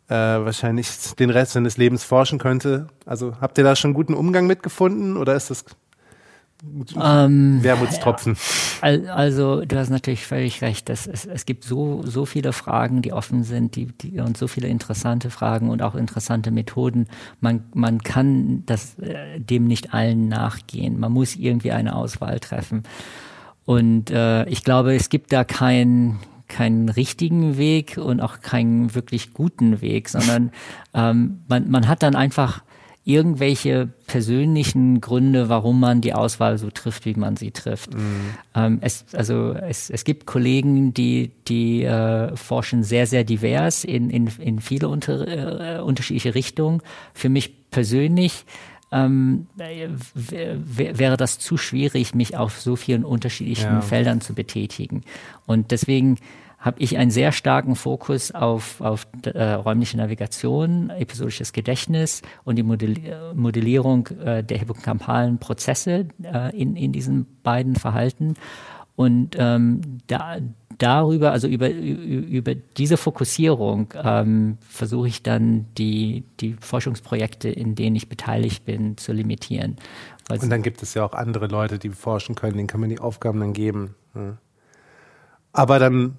äh, 0.08 0.14
wahrscheinlich 0.14 0.90
den 1.20 1.30
Rest 1.30 1.54
seines 1.54 1.78
Lebens 1.78 2.04
forschen 2.04 2.40
könnte. 2.40 2.88
Also 3.06 3.36
habt 3.40 3.58
ihr 3.58 3.64
da 3.64 3.76
schon 3.76 3.94
guten 3.94 4.14
Umgang 4.14 4.48
mitgefunden 4.48 5.18
oder 5.18 5.36
ist 5.36 5.50
das 5.50 5.66
ähm, 7.02 7.64
Wermutstropfen. 7.64 8.38
Also 8.82 9.64
du 9.64 9.78
hast 9.78 9.92
natürlich 9.92 10.26
völlig 10.26 10.64
recht. 10.64 10.90
Dass 10.90 11.06
es, 11.06 11.26
es 11.26 11.46
gibt 11.46 11.64
so, 11.64 12.02
so 12.04 12.26
viele 12.26 12.52
Fragen, 12.52 13.04
die 13.04 13.14
offen 13.14 13.44
sind 13.44 13.76
die, 13.76 13.86
die, 13.86 14.20
und 14.20 14.38
so 14.38 14.48
viele 14.48 14.68
interessante 14.68 15.30
Fragen 15.30 15.70
und 15.70 15.84
auch 15.84 15.94
interessante 15.94 16.50
Methoden. 16.50 17.08
Man, 17.42 17.66
man 17.76 18.02
kann 18.02 18.66
das, 18.66 18.98
äh, 18.98 19.40
dem 19.40 19.66
nicht 19.66 19.94
allen 19.94 20.30
nachgehen. 20.30 21.00
Man 21.00 21.12
muss 21.12 21.36
irgendwie 21.36 21.72
eine 21.72 21.96
Auswahl 21.96 22.40
treffen. 22.40 22.84
Und 23.66 24.10
äh, 24.10 24.46
ich 24.46 24.64
glaube, 24.64 24.96
es 24.96 25.10
gibt 25.10 25.32
da 25.32 25.44
keinen 25.44 26.20
keinen 26.48 26.90
richtigen 26.90 27.58
Weg 27.58 27.98
und 27.98 28.20
auch 28.20 28.42
keinen 28.42 28.94
wirklich 28.94 29.34
guten 29.34 29.80
Weg, 29.80 30.10
sondern 30.10 30.52
ähm, 30.94 31.44
man, 31.48 31.70
man 31.70 31.88
hat 31.88 32.04
dann 32.04 32.16
einfach 32.16 32.62
irgendwelche 33.04 33.90
persönlichen 34.06 35.02
Gründe, 35.02 35.50
warum 35.50 35.80
man 35.80 36.02
die 36.02 36.14
Auswahl 36.14 36.60
so 36.60 36.70
trifft, 36.70 37.06
wie 37.06 37.16
man 37.16 37.36
sie 37.36 37.52
trifft. 37.52 37.96
Mhm. 37.96 38.36
Ähm, 38.54 38.78
es, 38.82 39.06
also 39.14 39.54
es, 39.54 39.90
es 39.90 40.04
gibt 40.04 40.28
Kollegen, 40.28 40.94
die, 40.94 41.32
die 41.48 41.84
äh, 41.84 42.36
forschen 42.36 42.84
sehr, 42.84 43.08
sehr 43.08 43.24
divers 43.24 43.84
in, 43.84 44.12
in, 44.12 44.28
in 44.40 44.60
viele 44.60 44.88
unter, 44.88 45.78
äh, 45.78 45.82
unterschiedliche 45.82 46.36
Richtungen. 46.36 46.82
Für 47.14 47.30
mich 47.30 47.72
persönlich 47.72 48.46
ähm, 48.92 49.48
wäre 49.56 51.18
das 51.18 51.40
zu 51.40 51.58
schwierig, 51.58 52.14
mich 52.14 52.38
auf 52.38 52.60
so 52.60 52.76
vielen 52.76 53.06
unterschiedlichen 53.06 53.66
ja. 53.66 53.82
Feldern 53.82 54.22
zu 54.22 54.36
betätigen. 54.36 55.02
Und 55.48 55.72
deswegen 55.72 56.18
habe 56.62 56.80
ich 56.80 56.98
einen 56.98 57.12
sehr 57.12 57.32
starken 57.32 57.76
Fokus 57.76 58.32
auf, 58.32 58.80
auf 58.82 59.08
äh, 59.26 59.44
räumliche 59.54 59.98
Navigation, 59.98 60.92
episodisches 60.92 61.54
Gedächtnis 61.54 62.22
und 62.44 62.56
die 62.56 62.64
Modellierung 62.64 64.08
äh, 64.08 64.44
der 64.44 64.60
hippocampalen 64.60 65.40
Prozesse 65.40 66.06
äh, 66.24 66.56
in, 66.56 66.76
in 66.76 66.92
diesen 66.92 67.26
beiden 67.42 67.76
Verhalten. 67.76 68.36
Und 68.96 69.36
ähm, 69.40 69.82
da, 70.06 70.38
darüber, 70.78 71.32
also 71.32 71.48
über, 71.48 71.70
über 71.72 72.54
diese 72.54 72.98
Fokussierung 72.98 73.94
ähm, 73.96 74.60
versuche 74.70 75.08
ich 75.08 75.24
dann 75.24 75.66
die, 75.80 76.24
die 76.40 76.56
Forschungsprojekte, 76.60 77.50
in 77.50 77.74
denen 77.74 77.96
ich 77.96 78.08
beteiligt 78.08 78.66
bin, 78.66 78.98
zu 78.98 79.14
limitieren. 79.14 79.78
Und 80.30 80.52
dann 80.52 80.62
gibt 80.62 80.84
es 80.84 80.94
ja 80.94 81.04
auch 81.04 81.14
andere 81.14 81.48
Leute, 81.48 81.80
die 81.80 81.90
forschen 81.90 82.36
können, 82.36 82.56
denen 82.56 82.68
kann 82.68 82.80
man 82.80 82.90
die 82.90 83.00
Aufgaben 83.00 83.40
dann 83.40 83.54
geben. 83.54 83.96
Ja. 84.14 84.38
Aber 85.54 85.80
dann, 85.80 86.18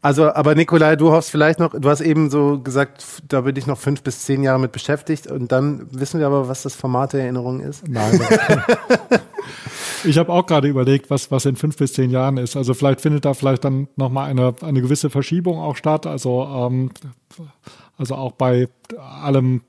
also, 0.00 0.32
aber 0.32 0.54
Nikolai, 0.54 0.94
du 0.94 1.10
hoffst 1.10 1.30
vielleicht 1.30 1.58
noch, 1.58 1.72
du 1.72 1.88
hast 1.88 2.00
eben 2.00 2.30
so 2.30 2.60
gesagt, 2.60 3.04
da 3.26 3.40
bin 3.40 3.56
ich 3.56 3.66
noch 3.66 3.78
fünf 3.78 4.02
bis 4.02 4.20
zehn 4.20 4.44
Jahre 4.44 4.60
mit 4.60 4.70
beschäftigt 4.70 5.26
und 5.26 5.50
dann 5.50 5.88
wissen 5.90 6.20
wir 6.20 6.26
aber, 6.28 6.48
was 6.48 6.62
das 6.62 6.76
Format 6.76 7.14
der 7.14 7.22
Erinnerung 7.22 7.60
ist. 7.60 7.86
Nein. 7.88 8.20
ich 10.04 10.16
habe 10.16 10.32
auch 10.32 10.46
gerade 10.46 10.68
überlegt, 10.68 11.10
was, 11.10 11.32
was 11.32 11.46
in 11.46 11.56
fünf 11.56 11.76
bis 11.76 11.94
zehn 11.94 12.10
Jahren 12.10 12.36
ist. 12.36 12.56
Also 12.56 12.74
vielleicht 12.74 13.00
findet 13.00 13.24
da 13.24 13.34
vielleicht 13.34 13.64
dann 13.64 13.88
nochmal 13.96 14.30
eine, 14.30 14.54
eine 14.62 14.80
gewisse 14.80 15.10
Verschiebung 15.10 15.58
auch 15.58 15.74
statt. 15.74 16.06
Also, 16.06 16.44
ähm, 16.44 16.90
also 17.96 18.14
auch 18.14 18.32
bei 18.32 18.68
allem 19.22 19.62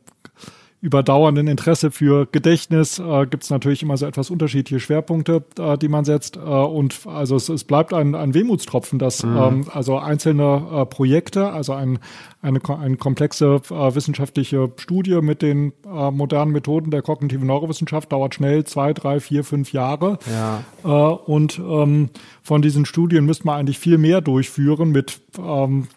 überdauernden 0.81 1.47
Interesse 1.47 1.91
für 1.91 2.25
Gedächtnis 2.31 2.99
äh, 2.99 3.25
gibt 3.25 3.43
es 3.43 3.49
natürlich 3.49 3.83
immer 3.83 3.97
so 3.97 4.05
etwas 4.05 4.29
unterschiedliche 4.29 4.79
Schwerpunkte, 4.79 5.43
äh, 5.57 5.77
die 5.77 5.89
man 5.89 6.05
setzt. 6.05 6.37
Äh, 6.37 6.39
und 6.39 7.05
also 7.05 7.35
es, 7.35 7.49
es 7.49 7.65
bleibt 7.65 7.93
ein, 7.93 8.15
ein 8.15 8.33
Wehmutstropfen, 8.33 8.97
dass 8.97 9.23
mhm. 9.23 9.37
ähm, 9.37 9.65
also 9.73 9.97
einzelne 9.97 10.65
äh, 10.71 10.85
Projekte, 10.85 11.51
also 11.51 11.73
ein, 11.73 11.99
eine, 12.41 12.61
eine 12.69 12.95
komplexe 12.95 13.61
äh, 13.69 13.95
wissenschaftliche 13.95 14.71
Studie 14.77 15.19
mit 15.21 15.41
den 15.41 15.73
äh, 15.85 16.11
modernen 16.11 16.53
Methoden 16.53 16.91
der 16.91 17.01
kognitiven 17.01 17.47
Neurowissenschaft 17.47 18.11
dauert 18.11 18.35
schnell 18.35 18.63
zwei, 18.63 18.93
drei, 18.93 19.19
vier, 19.19 19.43
fünf 19.43 19.73
Jahre. 19.73 20.17
Ja. 20.31 20.63
Und 20.83 21.59
ähm, 21.59 22.09
von 22.41 22.61
diesen 22.61 22.85
Studien 22.85 23.25
müsste 23.25 23.45
man 23.45 23.59
eigentlich 23.59 23.79
viel 23.79 23.97
mehr 23.97 24.21
durchführen 24.21 24.91
mit 24.91 25.19
ähm, 25.37 25.87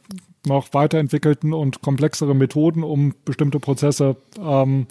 noch 0.46 0.74
weiterentwickelten 0.74 1.52
und 1.52 1.82
komplexere 1.82 2.34
Methoden, 2.34 2.82
um 2.82 3.14
bestimmte 3.24 3.60
Prozesse 3.60 4.16
ähm, 4.40 4.86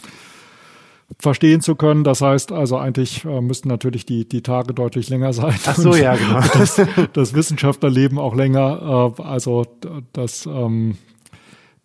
verstehen 1.19 1.61
zu 1.61 1.75
können. 1.75 2.03
Das 2.03 2.21
heißt 2.21 2.51
also 2.51 2.77
eigentlich 2.77 3.25
äh, 3.25 3.41
müssten 3.41 3.67
natürlich 3.67 4.05
die, 4.05 4.27
die 4.27 4.41
Tage 4.41 4.73
deutlich 4.73 5.09
länger 5.09 5.33
sein. 5.33 5.55
Ach 5.65 5.75
so, 5.75 5.95
ja, 5.95 6.15
genau. 6.15 6.39
Das, 6.53 6.81
das 7.13 7.33
Wissenschaftlerleben 7.33 8.17
auch 8.17 8.35
länger. 8.35 9.13
Äh, 9.17 9.21
also 9.21 9.65
das, 10.13 10.45
ähm, 10.45 10.97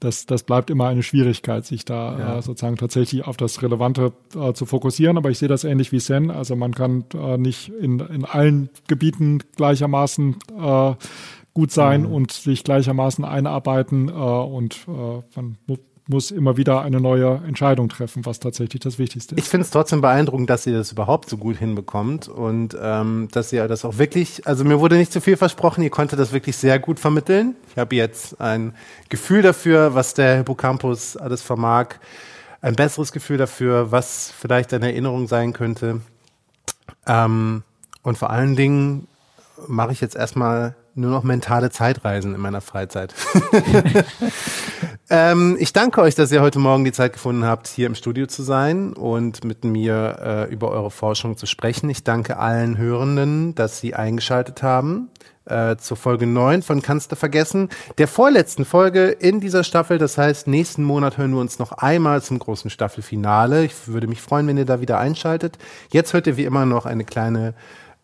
das, 0.01 0.27
das 0.27 0.43
bleibt 0.43 0.71
immer 0.71 0.89
eine 0.89 1.03
Schwierigkeit, 1.03 1.65
sich 1.65 1.85
da 1.85 2.19
ja. 2.19 2.39
äh, 2.39 2.43
sozusagen 2.43 2.77
tatsächlich 2.77 3.27
auf 3.27 3.37
das 3.37 3.63
Relevante 3.63 4.13
äh, 4.35 4.53
zu 4.53 4.67
fokussieren. 4.67 5.17
Aber 5.17 5.31
ich 5.31 5.39
sehe 5.39 5.49
das 5.49 5.65
ähnlich 5.65 5.91
wie 5.91 6.01
Sen. 6.01 6.31
Also 6.31 6.55
man 6.55 6.75
kann 6.75 7.05
äh, 7.15 7.39
nicht 7.39 7.71
in, 7.71 8.01
in 8.01 8.25
allen 8.25 8.71
Gebieten 8.89 9.43
gleichermaßen 9.57 10.37
äh, 10.59 10.95
gut 11.57 11.73
sein 11.73 12.03
mhm. 12.03 12.13
und 12.13 12.33
sich 12.33 12.65
gleichermaßen 12.65 13.25
einarbeiten 13.25 14.11
äh, 14.11 14.13
und 14.13 14.87
äh, 14.89 15.23
man 15.35 15.57
muss 16.07 16.31
immer 16.31 16.59
wieder 16.59 16.83
eine 16.83 17.01
neue 17.01 17.41
Entscheidung 17.47 17.89
treffen, 17.89 18.27
was 18.27 18.41
tatsächlich 18.41 18.81
das 18.81 18.99
Wichtigste 18.99 19.35
ist. 19.35 19.41
Ich 19.41 19.49
finde 19.49 19.65
es 19.65 19.71
trotzdem 19.71 20.03
beeindruckend, 20.03 20.51
dass 20.51 20.67
ihr 20.67 20.75
das 20.75 20.93
überhaupt 20.93 21.31
so 21.31 21.39
gut 21.39 21.57
hinbekommt 21.57 22.29
und 22.29 22.77
ähm, 22.79 23.29
dass 23.33 23.55
ihr 23.55 23.67
das 23.69 23.87
auch 23.87 23.97
wirklich, 23.97 24.47
also 24.47 24.65
mir 24.65 24.81
wurde 24.81 24.97
nicht 24.97 25.11
zu 25.11 25.23
viel 25.23 25.39
versprochen, 25.39 25.83
ihr 25.83 25.89
konntet 25.89 26.19
das 26.19 26.31
wirklich 26.35 26.59
sehr 26.59 26.79
gut 26.79 27.01
vermitteln. 27.01 27.57
Ich 27.71 27.79
habe 27.79 27.97
jetzt 27.97 28.39
ein 28.39 28.75
Gefühl 29.09 29.41
dafür, 29.41 29.95
was 29.95 30.13
der 30.13 30.37
Hippocampus 30.37 31.17
alles 31.17 31.41
vermag, 31.41 31.95
ein 32.61 32.77
besseres 32.77 33.13
Gefühl 33.13 33.39
dafür, 33.39 33.91
was 33.91 34.31
vielleicht 34.39 34.75
eine 34.75 34.93
Erinnerung 34.93 35.27
sein 35.27 35.55
könnte. 35.55 36.03
Ähm, 37.07 37.63
und 38.03 38.19
vor 38.19 38.29
allen 38.29 38.57
Dingen 38.57 39.09
mache 39.67 39.93
ich 39.93 40.03
jetzt 40.03 40.17
erstmal 40.17 40.75
nur 40.97 41.11
noch 41.11 41.23
mentale 41.23 41.71
Zeitreisen 41.71 42.35
in 42.35 42.41
meiner 42.41 42.61
Freizeit. 42.61 43.15
ähm, 45.11 45.57
ich 45.61 45.73
danke 45.73 46.01
euch, 46.01 46.15
dass 46.15 46.33
ihr 46.33 46.41
heute 46.41 46.59
Morgen 46.59 46.85
die 46.85 46.93
Zeit 46.93 47.13
gefunden 47.13 47.45
habt, 47.45 47.69
hier 47.69 47.87
im 47.87 47.95
Studio 47.95 48.27
zu 48.27 48.43
sein 48.43 48.95
und 48.95 49.45
mit 49.45 49.65
mir 49.65 50.19
äh, 50.23 50.53
über 50.53 50.71
eure 50.71 50.91
Forschung 50.91 51.37
zu 51.37 51.47
sprechen. 51.47 51.91
Ich 51.91 52.03
danke 52.03 52.39
allen 52.39 52.79
Hörenden, 52.79 53.55
dass 53.55 53.79
sie 53.79 53.95
eingeschaltet 53.95 54.63
haben 54.63 55.11
äh, 55.47 55.77
zur 55.77 55.97
Folge 55.97 56.27
9 56.27 56.63
von 56.63 56.83
Kannst 56.83 57.13
du 57.13 57.17
vergessen, 57.17 57.69
der 57.99 58.09
vorletzten 58.09 58.65
Folge 58.65 59.09
in 59.09 59.41
dieser 59.41 59.65
Staffel. 59.65 59.99
Das 59.99 60.19
heißt, 60.19 60.47
nächsten 60.47 60.83
Monat 60.83 61.19
hören 61.19 61.33
wir 61.33 61.41
uns 61.41 61.59
noch 61.59 61.73
einmal 61.73 62.23
zum 62.23 62.39
großen 62.39 62.71
Staffelfinale. 62.71 63.65
Ich 63.65 63.89
würde 63.89 64.07
mich 64.07 64.23
freuen, 64.23 64.47
wenn 64.47 64.59
ihr 64.59 64.65
da 64.65 64.81
wieder 64.81 64.99
einschaltet. 64.99 65.59
Jetzt 65.91 66.13
hört 66.13 66.27
ihr 66.27 66.37
wie 66.37 66.45
immer 66.45 66.67
noch 66.67 66.87
eine 66.87 67.05
kleine 67.05 67.55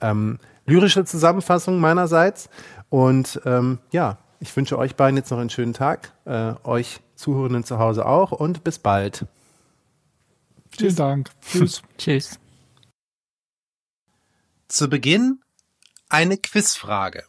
ähm, 0.00 0.38
lyrische 0.66 1.04
Zusammenfassung 1.04 1.80
meinerseits. 1.80 2.48
Und 2.88 3.40
ähm, 3.44 3.78
ja, 3.90 4.18
ich 4.40 4.54
wünsche 4.56 4.78
euch 4.78 4.96
beiden 4.96 5.16
jetzt 5.16 5.30
noch 5.30 5.38
einen 5.38 5.50
schönen 5.50 5.72
Tag, 5.72 6.12
äh, 6.24 6.54
euch 6.64 7.00
Zuhörenden 7.14 7.64
zu 7.64 7.78
Hause 7.78 8.06
auch 8.06 8.32
und 8.32 8.64
bis 8.64 8.78
bald. 8.78 9.26
Vielen 10.76 10.96
Dank. 10.96 11.30
Tschüss. 11.42 11.82
Tschüss. 11.98 12.38
Zu 14.68 14.88
Beginn 14.88 15.40
eine 16.08 16.36
Quizfrage. 16.36 17.24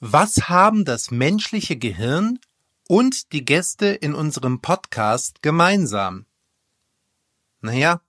Was 0.00 0.48
haben 0.48 0.84
das 0.84 1.10
menschliche 1.10 1.76
Gehirn 1.76 2.38
und 2.88 3.32
die 3.32 3.44
Gäste 3.44 3.86
in 3.86 4.14
unserem 4.14 4.60
Podcast 4.60 5.42
gemeinsam? 5.42 6.26
Naja, 7.60 8.00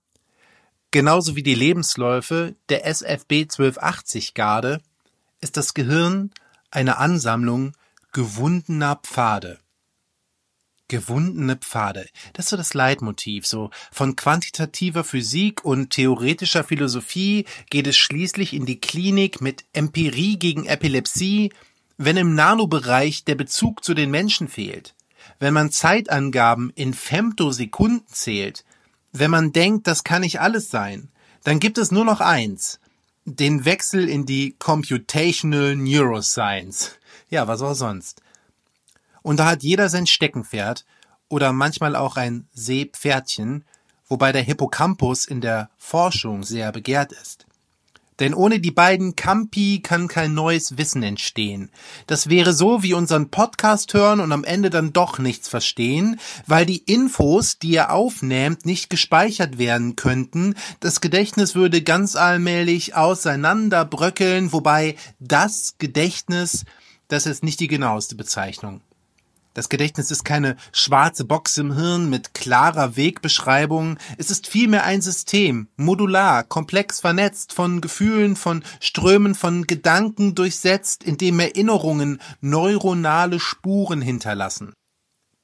Genauso 0.94 1.34
wie 1.34 1.42
die 1.42 1.56
Lebensläufe 1.56 2.54
der 2.68 2.86
SFB 2.86 3.32
1280 3.32 4.32
Garde 4.32 4.80
ist 5.40 5.56
das 5.56 5.74
Gehirn 5.74 6.30
eine 6.70 6.98
Ansammlung 6.98 7.72
gewundener 8.12 8.94
Pfade. 9.02 9.58
Gewundene 10.86 11.56
Pfade. 11.56 12.06
Das 12.32 12.44
ist 12.44 12.50
so 12.50 12.56
das 12.56 12.74
Leitmotiv. 12.74 13.44
So 13.44 13.70
von 13.90 14.14
quantitativer 14.14 15.02
Physik 15.02 15.64
und 15.64 15.90
theoretischer 15.90 16.62
Philosophie 16.62 17.44
geht 17.70 17.88
es 17.88 17.96
schließlich 17.96 18.52
in 18.52 18.64
die 18.64 18.78
Klinik 18.78 19.40
mit 19.40 19.64
Empirie 19.72 20.38
gegen 20.38 20.64
Epilepsie, 20.64 21.52
wenn 21.96 22.16
im 22.16 22.36
Nanobereich 22.36 23.24
der 23.24 23.34
Bezug 23.34 23.82
zu 23.82 23.94
den 23.94 24.12
Menschen 24.12 24.46
fehlt. 24.46 24.94
Wenn 25.40 25.54
man 25.54 25.72
Zeitangaben 25.72 26.70
in 26.76 26.94
Femtosekunden 26.94 28.06
zählt, 28.06 28.63
wenn 29.14 29.30
man 29.30 29.52
denkt, 29.52 29.86
das 29.86 30.02
kann 30.04 30.22
nicht 30.22 30.40
alles 30.40 30.70
sein, 30.70 31.08
dann 31.44 31.60
gibt 31.60 31.78
es 31.78 31.92
nur 31.92 32.04
noch 32.04 32.20
eins. 32.20 32.80
Den 33.24 33.64
Wechsel 33.64 34.08
in 34.08 34.26
die 34.26 34.56
Computational 34.58 35.76
Neuroscience. 35.76 36.98
Ja, 37.30 37.46
was 37.46 37.62
auch 37.62 37.74
sonst. 37.74 38.20
Und 39.22 39.38
da 39.38 39.46
hat 39.46 39.62
jeder 39.62 39.88
sein 39.88 40.06
Steckenpferd 40.06 40.84
oder 41.28 41.52
manchmal 41.52 41.96
auch 41.96 42.16
ein 42.16 42.48
Seepferdchen, 42.52 43.64
wobei 44.08 44.32
der 44.32 44.42
Hippocampus 44.42 45.24
in 45.26 45.40
der 45.40 45.70
Forschung 45.78 46.42
sehr 46.42 46.72
begehrt 46.72 47.12
ist. 47.12 47.46
Denn 48.20 48.34
ohne 48.34 48.60
die 48.60 48.70
beiden 48.70 49.16
Campi 49.16 49.80
kann 49.82 50.06
kein 50.08 50.34
neues 50.34 50.78
Wissen 50.78 51.02
entstehen. 51.02 51.70
Das 52.06 52.28
wäre 52.28 52.52
so 52.52 52.82
wie 52.82 52.94
unseren 52.94 53.30
Podcast 53.30 53.92
hören 53.94 54.20
und 54.20 54.30
am 54.32 54.44
Ende 54.44 54.70
dann 54.70 54.92
doch 54.92 55.18
nichts 55.18 55.48
verstehen, 55.48 56.20
weil 56.46 56.64
die 56.64 56.78
Infos, 56.78 57.58
die 57.58 57.70
ihr 57.70 57.90
aufnehmt, 57.90 58.66
nicht 58.66 58.88
gespeichert 58.88 59.58
werden 59.58 59.96
könnten. 59.96 60.54
Das 60.80 61.00
Gedächtnis 61.00 61.54
würde 61.54 61.82
ganz 61.82 62.14
allmählich 62.14 62.94
auseinanderbröckeln, 62.94 64.52
wobei 64.52 64.96
das 65.18 65.74
Gedächtnis, 65.78 66.64
das 67.08 67.26
ist 67.26 67.42
nicht 67.42 67.60
die 67.60 67.68
genaueste 67.68 68.14
Bezeichnung. 68.14 68.80
Das 69.54 69.68
Gedächtnis 69.68 70.10
ist 70.10 70.24
keine 70.24 70.56
schwarze 70.72 71.24
Box 71.24 71.58
im 71.58 71.74
Hirn 71.74 72.10
mit 72.10 72.34
klarer 72.34 72.96
Wegbeschreibung. 72.96 73.98
Es 74.18 74.32
ist 74.32 74.48
vielmehr 74.48 74.82
ein 74.82 75.00
System, 75.00 75.68
modular, 75.76 76.42
komplex 76.42 77.00
vernetzt, 77.00 77.52
von 77.52 77.80
Gefühlen, 77.80 78.34
von 78.34 78.64
Strömen, 78.80 79.36
von 79.36 79.68
Gedanken 79.68 80.34
durchsetzt, 80.34 81.04
in 81.04 81.18
dem 81.18 81.38
Erinnerungen 81.38 82.20
neuronale 82.40 83.38
Spuren 83.38 84.02
hinterlassen. 84.02 84.74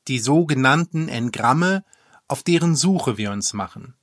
Die 0.08 0.18
sogenannten 0.18 1.08
Engramme, 1.08 1.84
auf 2.26 2.42
deren 2.42 2.74
Suche 2.74 3.16
wir 3.16 3.30
uns 3.30 3.52
machen. 3.52 3.94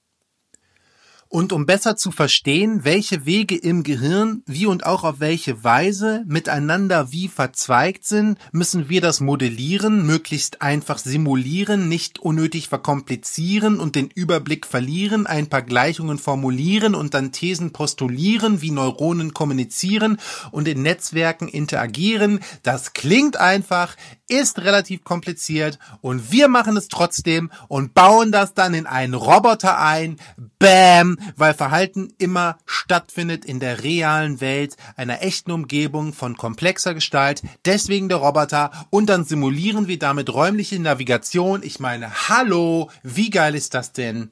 Und 1.30 1.51
um 1.51 1.65
besser 1.65 1.97
zu 1.97 2.11
verstehen, 2.11 2.86
welche 2.86 3.25
Wege 3.25 3.57
im 3.57 3.84
Gehirn 3.84 4.43
wie 4.45 4.65
und 4.65 4.86
auch 4.86 5.03
auf 5.03 5.19
welche 5.19 5.63
Weise 5.63 6.23
miteinander 6.25 7.11
wie 7.11 7.28
verzweigt 7.28 8.05
sind, 8.05 8.39
müssen 8.53 8.88
wir 8.88 9.01
das 9.01 9.19
modellieren, 9.19 10.05
möglichst 10.05 10.61
einfach 10.61 10.97
simulieren, 10.97 11.89
nicht 11.89 12.19
unnötig 12.19 12.69
verkomplizieren 12.69 13.80
und 13.80 13.95
den 13.95 14.09
Überblick 14.13 14.65
verlieren, 14.65 15.28
ein 15.28 15.47
paar 15.47 15.63
Gleichungen 15.63 16.17
formulieren 16.17 16.95
und 16.95 17.13
dann 17.13 17.34
Thesen 17.34 17.73
postulieren, 17.73 18.61
wie 18.61 18.71
Neuronen 18.71 19.34
kommunizieren 19.34 20.19
und 20.51 20.67
in 20.67 20.82
Netzwerken 20.82 21.49
interagieren. 21.49 22.39
Das 22.63 22.93
klingt 22.93 23.38
einfach, 23.38 23.97
ist 24.28 24.59
relativ 24.59 25.03
kompliziert 25.03 25.80
und 26.01 26.32
wir 26.32 26.47
machen 26.47 26.75
es 26.78 26.88
trotzdem 26.88 27.51
und 27.67 27.93
bauen 27.93 28.32
das 28.32 28.53
dann 28.53 28.73
in 28.73 28.86
einen 28.86 29.13
Roboter 29.13 29.80
ein. 29.80 30.19
Bam! 30.59 31.17
Weil 31.36 31.53
Verhalten 31.53 32.13
immer 32.17 32.57
stattfindet 32.65 33.45
in 33.45 33.59
der 33.59 33.84
realen 33.84 34.41
Welt, 34.41 34.75
einer 34.95 35.21
echten 35.21 35.51
Umgebung 35.51 36.13
von 36.13 36.36
komplexer 36.36 36.93
Gestalt. 36.93 37.41
Deswegen 37.65 38.09
der 38.09 38.17
Roboter 38.17 38.71
und 38.89 39.07
dann 39.07 39.23
simulieren 39.23 39.88
wir 39.88 39.99
damit 39.99 40.34
räumliche 40.34 40.80
Navigation. 40.80 41.63
Ich 41.63 41.80
meine, 41.80 42.30
hallo, 42.30 42.91
wie 43.03 43.30
geil 43.30 43.55
ist 43.55 43.73
das 43.73 43.93
denn? 43.93 44.32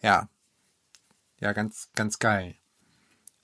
Ja. 0.00 0.28
Ja, 1.40 1.52
ganz, 1.52 1.88
ganz 1.94 2.18
geil. 2.18 2.54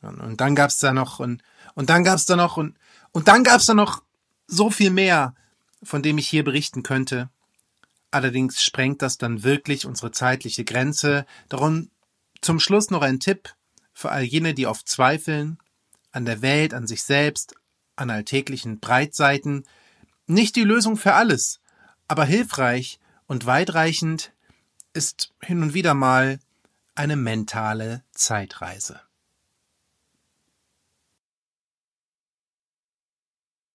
Und, 0.00 0.40
dann 0.40 0.54
gab's 0.54 0.78
da 0.78 0.92
noch 0.92 1.18
und, 1.18 1.42
und 1.74 1.90
dann 1.90 2.04
gab's 2.04 2.26
da 2.26 2.36
noch 2.36 2.56
und, 2.56 2.76
und 3.12 3.26
dann 3.26 3.42
gab's 3.42 3.66
da 3.66 3.74
noch 3.74 4.02
so 4.46 4.70
viel 4.70 4.90
mehr 4.90 5.34
von 5.82 6.02
dem 6.02 6.18
ich 6.18 6.28
hier 6.28 6.44
berichten 6.44 6.82
könnte. 6.82 7.30
Allerdings 8.10 8.62
sprengt 8.62 9.02
das 9.02 9.18
dann 9.18 9.42
wirklich 9.42 9.86
unsere 9.86 10.12
zeitliche 10.12 10.64
Grenze. 10.64 11.26
Darum 11.48 11.90
zum 12.40 12.60
Schluss 12.60 12.90
noch 12.90 13.02
ein 13.02 13.20
Tipp 13.20 13.54
für 13.92 14.10
all 14.10 14.22
jene, 14.22 14.54
die 14.54 14.66
oft 14.66 14.88
zweifeln, 14.88 15.58
an 16.12 16.24
der 16.24 16.40
Welt, 16.40 16.72
an 16.72 16.86
sich 16.86 17.02
selbst, 17.02 17.54
an 17.96 18.10
alltäglichen 18.10 18.80
Breitseiten. 18.80 19.64
Nicht 20.26 20.56
die 20.56 20.64
Lösung 20.64 20.96
für 20.96 21.14
alles, 21.14 21.60
aber 22.06 22.24
hilfreich 22.24 22.98
und 23.26 23.46
weitreichend 23.46 24.32
ist 24.94 25.34
hin 25.42 25.62
und 25.62 25.74
wieder 25.74 25.94
mal 25.94 26.38
eine 26.94 27.16
mentale 27.16 28.02
Zeitreise. 28.12 29.00